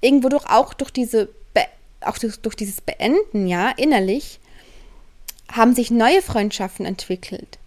irgendwo 0.00 0.28
doch 0.28 0.46
auch 0.46 0.74
durch 0.74 0.90
diese, 0.90 1.28
Be 1.54 1.66
auch 2.00 2.18
durch, 2.18 2.40
durch 2.40 2.56
dieses 2.56 2.80
Beenden, 2.80 3.46
ja, 3.46 3.70
innerlich, 3.70 4.40
haben 5.50 5.74
sich 5.74 5.90
neue 5.90 6.22
Freundschaften 6.22 6.84
entwickelt, 6.84 7.58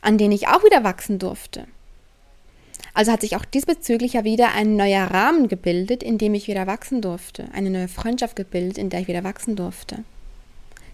an 0.00 0.18
denen 0.18 0.32
ich 0.32 0.48
auch 0.48 0.64
wieder 0.64 0.84
wachsen 0.84 1.18
durfte. 1.18 1.66
Also 2.96 3.12
hat 3.12 3.20
sich 3.20 3.36
auch 3.36 3.44
diesbezüglich 3.44 4.14
ja 4.14 4.24
wieder 4.24 4.54
ein 4.54 4.74
neuer 4.74 5.04
Rahmen 5.04 5.48
gebildet, 5.48 6.02
in 6.02 6.16
dem 6.16 6.32
ich 6.32 6.48
wieder 6.48 6.66
wachsen 6.66 7.02
durfte. 7.02 7.46
Eine 7.52 7.68
neue 7.68 7.88
Freundschaft 7.88 8.36
gebildet, 8.36 8.78
in 8.78 8.88
der 8.88 9.00
ich 9.00 9.06
wieder 9.06 9.22
wachsen 9.22 9.54
durfte. 9.54 10.02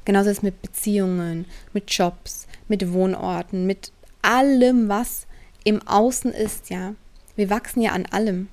Genauso 0.05 0.29
ist 0.31 0.39
es 0.39 0.43
mit 0.43 0.61
Beziehungen, 0.63 1.47
mit 1.73 1.93
Jobs, 1.93 2.49
mit 2.67 2.93
Wohnorten, 2.93 3.69
mit 3.69 3.93
allem, 4.21 4.89
was 4.89 5.29
im 5.63 5.87
Außen 5.87 6.33
ist, 6.33 6.71
ja. 6.71 6.97
Wir 7.37 7.51
wachsen 7.51 7.81
ja 7.81 7.93
an 7.93 8.07
allem. 8.07 8.49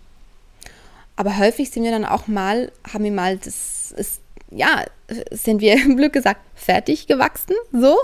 Aber 1.15 1.39
häufig 1.39 1.71
sind 1.71 1.83
wir 1.83 1.91
dann 1.91 2.05
auch 2.05 2.27
mal, 2.27 2.71
haben 2.93 3.03
wir 3.03 3.11
mal, 3.11 3.39
das 3.39 3.91
ist, 3.93 4.21
ja, 4.51 4.85
sind 5.31 5.61
wir, 5.61 5.73
im 5.85 5.97
Glück 5.97 6.13
gesagt, 6.13 6.41
fertig 6.55 7.07
gewachsen, 7.07 7.55
so. 7.71 7.97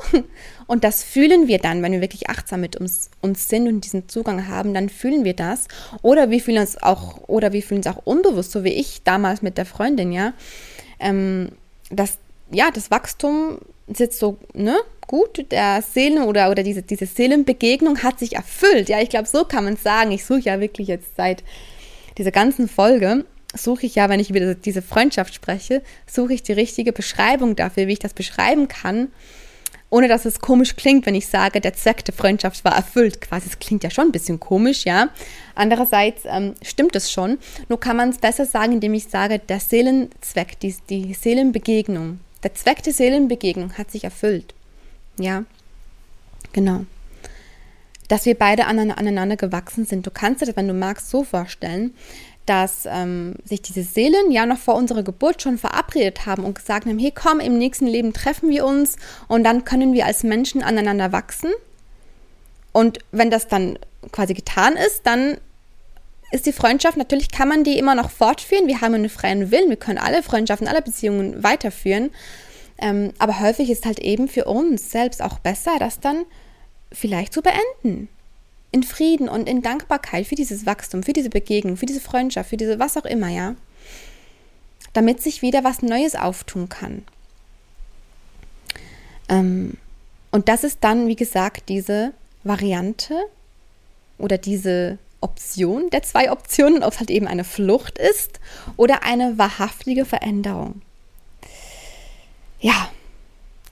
Und 0.68 0.84
das 0.84 1.03
fühlen 1.03 1.47
wir 1.47 1.60
dann, 1.60 1.84
wenn 1.84 1.91
wir 1.91 2.01
wirklich 2.01 2.30
achtsam 2.30 2.62
mit 2.62 2.76
uns, 2.76 3.10
uns 3.22 3.49
sind 3.49 3.68
und 3.68 3.82
diesen 3.82 4.10
Zugang 4.10 4.47
haben, 4.47 4.74
dann 4.74 4.89
fühlen 4.89 5.24
wir 5.24 5.36
das. 5.36 5.68
Oder 6.01 6.32
wir 6.32 6.41
fühlen 6.41 6.60
uns 6.60 6.82
auch, 6.82 7.28
oder 7.28 7.53
wir 7.53 7.62
fühlen 7.62 7.82
es 7.82 7.88
auch 7.88 8.01
unbewusst, 8.06 8.51
so 8.51 8.64
wie 8.64 8.74
ich 8.74 9.03
damals 9.03 9.41
mit 9.41 9.58
der 9.58 9.66
Freundin, 9.66 10.12
ja. 10.12 10.34
Ähm, 10.99 11.49
das, 11.91 12.18
ja, 12.51 12.72
das 12.72 12.89
Wachstum 12.91 13.60
sitzt 13.88 14.20
so, 14.20 14.38
ne, 14.53 14.76
gut, 15.08 15.51
der 15.51 15.84
Seelen 15.84 16.24
oder, 16.24 16.49
oder 16.49 16.64
diese, 16.64 16.82
diese 16.82 17.06
Seelenbegegnung 17.06 18.01
hat 18.01 18.20
sich 18.20 18.36
erfüllt. 18.36 18.89
Ja, 18.89 19.01
ich 19.01 19.10
glaube, 19.10 19.28
so 19.28 19.45
kann 19.45 19.64
man 19.64 19.74
es 19.76 19.84
sagen. 19.84 20.12
Ich 20.12 20.26
suche 20.26 20.39
ja 20.39 20.60
wirklich 20.60 20.88
jetzt 20.88 21.16
seit 21.16 21.43
dieser 22.18 22.32
ganzen 22.32 22.68
Folge, 22.68 23.26
suche 23.58 23.86
ich 23.86 23.95
ja, 23.95 24.10
wenn 24.10 24.20
ich 24.20 24.30
über 24.30 24.56
diese 24.56 24.82
Freundschaft 24.82 25.34
spreche, 25.34 25.82
suche 26.08 26.34
ich 26.34 26.43
die 26.43 26.53
richtige 26.53 26.93
Beschreibung 26.93 27.56
dafür, 27.56 27.88
wie 27.88 27.93
ich 27.93 27.99
das 27.99 28.14
beschreiben 28.14 28.68
kann, 28.68 29.10
ohne 29.89 30.08
dass 30.08 30.26
es 30.26 30.39
komisch 30.39 30.76
klingt, 30.76 31.06
wenn 31.06 31.16
ich 31.16 31.28
sage, 31.28 31.62
der 31.62 31.74
Zweck 31.74 32.03
der 32.03 32.14
Freundschaft 32.14 32.66
war 32.66 32.76
erfüllt. 32.76 33.22
Quasi, 33.22 33.47
es 33.49 33.60
klingt 33.60 33.84
ja 33.84 33.89
schon 33.89 34.08
ein 34.08 34.12
bisschen 34.12 34.39
komisch, 34.39 34.86
ja. 34.86 35.10
Andererseits 35.53 36.24
ähm, 36.26 36.56
stimmt 36.62 36.95
es 36.95 37.12
schon. 37.12 37.38
Nur 37.70 37.80
kann 37.80 37.95
man 37.95 38.10
es 38.10 38.18
besser 38.18 38.45
sagen, 38.45 38.74
indem 38.74 38.93
ich 38.93 39.06
sage, 39.06 39.39
der 39.39 39.60
Seelenzweck, 39.60 40.60
die, 40.60 40.76
die 40.89 41.14
Seelenbegegnung, 41.14 42.20
der 42.43 42.53
Zweck 42.53 42.84
der 42.84 42.93
Seelenbegegnung 42.93 43.74
hat 43.74 43.91
sich 43.91 44.03
erfüllt. 44.03 44.53
Ja, 45.18 45.45
genau. 46.51 46.86
Dass 48.08 48.26
wir 48.26 48.36
beide 48.36 48.66
aneinander 48.66 49.38
gewachsen 49.38 49.86
sind. 49.86 50.06
Du 50.06 50.12
kannst 50.12 50.41
dir 50.41 50.47
das, 50.47 50.56
wenn 50.56 50.68
du 50.68 50.74
magst, 50.74 51.10
so 51.10 51.24
vorstellen, 51.24 51.95
dass 52.46 52.86
ähm, 52.86 53.36
sich 53.43 53.62
diese 53.62 53.84
Seelen 53.84 54.32
ja 54.32 54.46
noch 54.46 54.58
vor 54.58 54.76
unserer 54.76 55.04
Geburt 55.04 55.41
schon 55.41 55.58
verabredet 55.58 56.26
haben 56.26 56.43
und 56.43 56.56
gesagt 56.56 56.86
haben, 56.86 57.00
hey 57.00 57.12
komm, 57.14 57.39
im 57.39 57.58
nächsten 57.58 57.88
Leben 57.88 58.14
treffen 58.14 58.50
wir 58.50 58.66
uns 58.66 58.98
und 59.28 59.43
dann 59.43 59.66
können 59.66 59.93
wir 59.93 60.06
als 60.06 60.24
Menschen 60.24 60.62
aneinander 60.62 61.12
wachsen. 61.12 61.52
Und 62.72 63.00
wenn 63.12 63.32
das 63.32 63.48
dann 63.48 63.80
quasi 64.12 64.34
getan 64.34 64.74
ist, 64.74 65.08
dann 65.08 65.38
ist 66.32 66.46
die 66.46 66.52
Freundschaft, 66.52 66.98
natürlich 66.98 67.32
kann 67.32 67.48
man 67.48 67.64
die 67.64 67.78
immer 67.78 67.96
noch 67.96 68.10
fortführen. 68.12 68.68
Wir 68.68 68.82
haben 68.82 68.93
einen 68.93 69.10
freien 69.10 69.52
Willen, 69.52 69.70
wir 69.70 69.78
können 69.78 69.98
alle 69.98 70.22
Freundschaften, 70.22 70.68
alle 70.68 70.82
Beziehungen 70.82 71.43
weiterführen. 71.43 72.12
Ähm, 72.78 73.14
aber 73.20 73.39
häufig 73.39 73.70
ist 73.70 73.86
halt 73.86 74.00
eben 74.00 74.28
für 74.28 74.46
uns 74.46 74.91
selbst 74.91 75.22
auch 75.22 75.39
besser, 75.39 75.78
das 75.80 76.00
dann 76.00 76.26
vielleicht 76.91 77.34
zu 77.34 77.41
beenden. 77.41 78.10
In 78.76 78.84
Frieden 78.84 79.30
und 79.30 79.47
in 79.47 79.61
Dankbarkeit 79.61 80.28
für 80.28 80.36
dieses 80.36 80.65
Wachstum, 80.65 81.03
für 81.03 81.13
diese 81.13 81.30
Begegnung, 81.30 81.78
für 81.78 81.86
diese 81.86 82.01
Freundschaft, 82.01 82.49
für 82.49 82.57
diese 82.57 82.78
was 82.80 82.97
auch 82.97 83.05
immer, 83.05 83.30
ja. 83.30 83.55
Damit 84.91 85.21
sich 85.21 85.41
wieder 85.41 85.63
was 85.63 85.82
Neues 85.82 86.15
auftun 86.15 86.67
kann. 86.67 87.03
Ähm, 89.30 89.76
und 90.32 90.49
das 90.49 90.63
ist 90.63 90.80
dann, 90.82 91.07
wie 91.07 91.15
gesagt, 91.15 91.69
diese 91.69 92.11
Variante 92.43 93.15
oder 94.17 94.38
diese 94.38 94.97
Option 95.21 95.89
der 95.89 96.03
zwei 96.03 96.32
Optionen, 96.32 96.84
ob 96.84 96.93
es 96.93 96.99
halt 96.99 97.09
eben 97.11 97.28
eine 97.28 97.45
Flucht 97.45 97.97
ist 97.97 98.39
oder 98.76 99.03
eine 99.03 99.38
wahrhaftige 99.38 100.05
Veränderung 100.05 100.82
ja, 102.65 102.89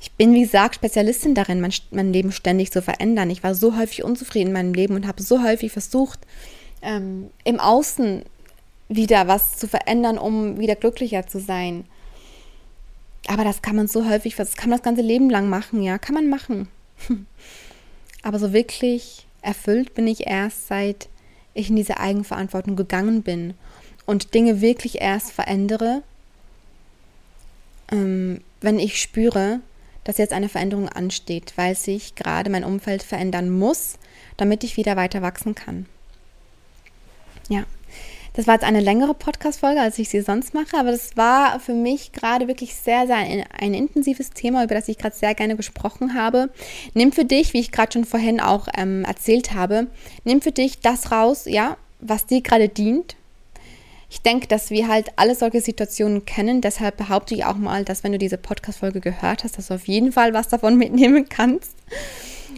ich 0.04 0.12
bin, 0.12 0.34
wie 0.34 0.41
gesagt, 0.41 0.76
Spezialistin 0.76 1.34
darin, 1.34 1.62
mein, 1.62 1.72
mein, 1.91 2.12
Leben 2.12 2.34
ständig 2.34 2.74
zu 2.74 2.82
verändern. 2.82 3.30
Ich 3.30 3.41
war 3.41 3.56
so 3.56 3.78
häufig 3.78 4.04
unzufrieden 4.04 4.47
in 4.47 4.54
meinem 4.54 4.74
Leben 4.74 4.95
und 4.95 5.08
habe 5.08 5.24
so 5.24 5.41
häufig 5.41 5.72
versucht, 5.72 6.20
ähm, 6.82 7.30
im 7.45 7.62
Außen 7.62 8.24
wieder 8.89 9.30
was 9.30 9.56
zu 9.56 9.66
verändern, 9.66 10.18
um 10.18 10.60
wieder 10.60 10.76
glücklicher 10.76 11.26
zu 11.26 11.39
sein. 11.39 11.86
Aber 13.28 13.45
das 13.45 13.62
kann 13.62 13.78
man 13.78 13.88
so 13.88 14.06
häufig, 14.10 14.36
das 14.36 14.58
kann 14.58 14.70
man 14.70 14.80
das 14.80 14.84
ganze 14.84 15.01
Leben 15.01 15.30
lang 15.30 15.47
machen, 15.47 15.82
ja, 15.82 15.97
kann 15.97 16.16
man 16.16 16.30
machen. 16.30 16.68
Aber 18.24 18.39
so 18.39 18.51
wirklich 18.51 19.26
erfüllt 19.41 19.93
bin 19.93 20.08
ich 20.08 20.28
erst, 20.28 20.68
seit 20.68 21.08
ich 21.54 21.70
in 21.70 21.78
diese 21.78 22.01
Eigenverantwortung 22.01 22.76
gegangen 22.76 23.24
bin 23.24 23.54
und 24.06 24.34
Dinge 24.34 24.60
wirklich 24.60 24.99
erst 24.99 25.32
verändere, 25.32 26.04
ähm, 27.89 28.41
wenn 28.60 28.80
ich 28.80 29.01
spüre, 29.01 29.62
dass 30.04 30.18
jetzt 30.18 30.34
eine 30.34 30.49
Veränderung 30.49 30.89
ansteht, 30.89 31.54
weil 31.56 31.76
sich 31.76 32.16
gerade 32.16 32.49
mein 32.49 32.64
Umfeld 32.64 33.04
verändern 33.04 33.49
muss, 33.49 33.97
damit 34.38 34.64
ich 34.64 34.78
wieder 34.78 34.95
weiter 34.95 35.22
wachsen 35.22 35.56
kann. 35.56 35.86
Ja, 37.49 37.66
das 38.34 38.47
war 38.47 38.56
jetzt 38.56 38.64
eine 38.64 38.80
längere 38.80 39.14
Podcast-Folge, 39.14 39.80
als 39.80 39.99
ich 39.99 40.10
sie 40.10 40.22
sonst 40.22 40.56
mache, 40.56 40.76
aber 40.76 40.89
das 40.91 41.16
war 41.16 41.60
für 41.60 41.76
mich 41.76 42.14
gerade 42.14 42.47
wirklich 42.47 42.74
sehr, 42.76 43.06
sehr 43.06 43.18
ein, 43.18 43.43
ein 43.60 43.76
intensives 43.76 44.32
Thema, 44.32 44.64
über 44.64 44.74
das 44.74 44.88
ich 44.88 44.97
gerade 44.97 45.16
sehr 45.16 45.36
gerne 45.36 45.56
gesprochen 45.56 46.16
habe. 46.16 46.49
Nimm 46.95 47.12
für 47.12 47.26
dich, 47.26 47.54
wie 47.54 47.60
ich 47.60 47.72
gerade 47.72 47.93
schon 47.93 48.06
vorhin 48.06 48.39
auch 48.39 48.68
ähm, 48.76 49.06
erzählt 49.06 49.54
habe, 49.54 49.88
nimm 50.24 50.41
für 50.41 50.51
dich 50.51 50.80
das 50.80 51.12
raus, 51.12 51.45
ja, 51.45 51.78
was 51.99 52.26
dir 52.26 52.41
gerade 52.41 52.70
dient, 52.70 53.16
ich 54.14 54.22
denke, 54.22 54.45
dass 54.45 54.70
wir 54.70 54.88
halt 54.88 55.07
alle 55.16 55.34
solche 55.34 55.59
Situationen 55.59 56.24
kennen. 56.24 56.61
Deshalb 56.61 56.97
behaupte 56.97 57.34
ich 57.34 57.45
auch 57.45 57.55
mal, 57.55 57.84
dass 57.84 58.03
wenn 58.03 58.11
du 58.11 58.20
diese 58.20 58.38
Podcast-Folge 58.38 58.99
gehört 58.99 59.43
hast, 59.43 59.57
dass 59.57 59.68
du 59.68 59.74
auf 59.74 59.88
jeden 59.88 60.11
Fall 60.11 60.36
was 60.36 60.49
davon 60.49 60.78
mitnehmen 60.78 61.28
kannst. 61.28 61.72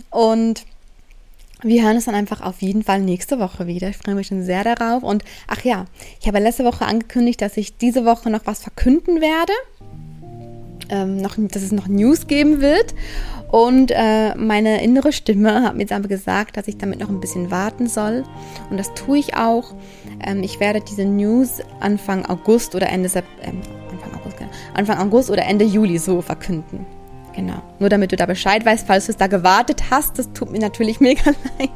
Und 0.09 0.65
wir 1.63 1.83
hören 1.83 1.95
uns 1.95 2.05
dann 2.05 2.15
einfach 2.15 2.41
auf 2.41 2.61
jeden 2.61 2.83
Fall 2.83 2.99
nächste 2.99 3.39
Woche 3.39 3.67
wieder. 3.67 3.87
Ich 3.87 3.95
freue 3.95 4.15
mich 4.15 4.27
schon 4.27 4.43
sehr 4.43 4.65
darauf. 4.65 5.01
Und 5.01 5.23
ach 5.47 5.63
ja, 5.63 5.85
ich 6.19 6.27
habe 6.27 6.39
letzte 6.39 6.65
Woche 6.65 6.85
angekündigt, 6.85 7.41
dass 7.41 7.55
ich 7.55 7.77
diese 7.77 8.03
Woche 8.03 8.29
noch 8.29 8.41
was 8.43 8.61
verkünden 8.61 9.21
werde. 9.21 9.53
Ähm, 10.89 11.21
noch, 11.21 11.35
dass 11.37 11.63
es 11.63 11.71
noch 11.71 11.87
News 11.87 12.27
geben 12.27 12.59
wird. 12.59 12.93
Und 13.55 13.89
äh, 13.91 14.35
meine 14.35 14.83
innere 14.83 15.13
Stimme 15.13 15.63
hat 15.63 15.75
mir 15.75 15.83
jetzt 15.83 15.93
aber 15.93 16.09
gesagt, 16.09 16.57
dass 16.57 16.67
ich 16.67 16.77
damit 16.77 16.99
noch 16.99 17.07
ein 17.07 17.21
bisschen 17.21 17.51
warten 17.51 17.87
soll. 17.87 18.25
Und 18.69 18.75
das 18.75 18.93
tue 18.95 19.17
ich 19.17 19.37
auch. 19.37 19.73
Ähm, 20.27 20.43
ich 20.43 20.59
werde 20.59 20.81
diese 20.81 21.05
News 21.05 21.61
Anfang 21.79 22.25
August 22.25 22.75
oder 22.75 22.89
Ende 22.89 23.07
September, 23.07 23.65
äh, 23.65 23.93
Anfang 23.93 24.13
August, 24.19 24.37
genau, 24.37 24.49
Anfang 24.73 24.97
August 24.97 25.29
oder 25.29 25.45
Ende 25.45 25.63
Juli 25.63 25.99
so 25.99 26.21
verkünden. 26.21 26.85
Genau. 27.33 27.61
Nur 27.79 27.87
damit 27.87 28.11
du 28.11 28.17
da 28.17 28.25
Bescheid 28.25 28.65
weißt, 28.65 28.87
falls 28.87 29.05
du 29.05 29.13
es 29.13 29.17
da 29.17 29.27
gewartet 29.27 29.83
hast, 29.89 30.19
das 30.19 30.33
tut 30.33 30.51
mir 30.51 30.59
natürlich 30.59 30.99
mega 30.99 31.31
leid. 31.57 31.69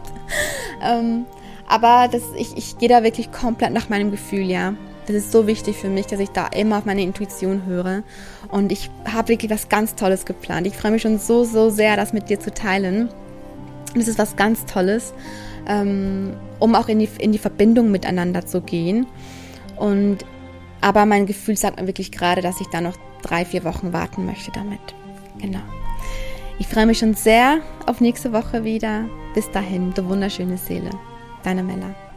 ähm, 0.84 1.23
aber 1.65 2.09
das, 2.11 2.23
ich, 2.38 2.57
ich 2.57 2.77
gehe 2.77 2.89
da 2.89 3.03
wirklich 3.03 3.32
komplett 3.32 3.71
nach 3.71 3.88
meinem 3.88 4.11
Gefühl, 4.11 4.51
ja. 4.51 4.73
Das 5.10 5.18
ist 5.18 5.32
so 5.32 5.47
wichtig 5.47 5.76
für 5.76 5.89
mich, 5.89 6.05
dass 6.05 6.20
ich 6.20 6.30
da 6.30 6.45
immer 6.45 6.78
auf 6.78 6.86
meine 6.86 7.01
Intuition 7.01 7.66
höre. 7.66 8.03
Und 8.49 8.72
ich 8.72 8.91
habe 9.12 9.30
wirklich 9.30 9.49
was 9.49 9.68
ganz 9.68 9.95
Tolles 9.95 10.24
geplant. 10.24 10.68
Ich 10.68 10.76
freue 10.76 10.91
mich 10.91 11.01
schon 11.01 11.18
so, 11.18 11.43
so 11.45 11.72
sehr, 11.72 11.95
das 11.95 12.14
mit 12.14 12.30
dir 12.30 12.39
zu 12.39 12.53
teilen. 12.53 13.10
Es 13.95 14.07
ist 14.07 14.20
was 14.20 14.36
ganz 14.36 14.66
Tolles, 14.66 15.16
ähm, 15.68 16.36
um 16.60 16.76
auch 16.76 16.89
in 16.89 16.99
die, 16.99 17.10
in 17.18 17.32
die 17.32 17.39
Verbindung 17.39 17.89
miteinander 17.89 18.45
zu 18.45 18.62
gehen. 18.62 19.07
Und 19.78 20.20
aber 20.80 21.07
mein 21.07 21.26
Gefühl 21.26 21.57
sagt 21.57 21.82
mir 21.82 21.88
wirklich 21.88 22.12
gerade, 22.12 22.43
dass 22.43 22.62
ich 22.62 22.68
da 22.68 22.80
noch 22.80 22.95
drei, 23.24 23.45
vier 23.45 23.64
Wochen 23.64 23.93
warten 23.93 24.28
möchte 24.28 24.51
damit. 24.51 24.80
Genau. 25.39 25.64
Ich 26.60 26.68
freue 26.68 26.86
mich 26.86 26.99
schon 26.99 27.16
sehr 27.16 27.62
auf 27.88 27.99
nächste 27.99 28.32
Woche 28.32 28.64
wieder. 28.64 29.05
Bis 29.34 29.49
dahin, 29.49 29.91
du 29.91 30.07
wunderschöne 30.07 30.57
Seele. 30.57 30.91
Deine 31.43 31.64
Mella. 31.64 32.09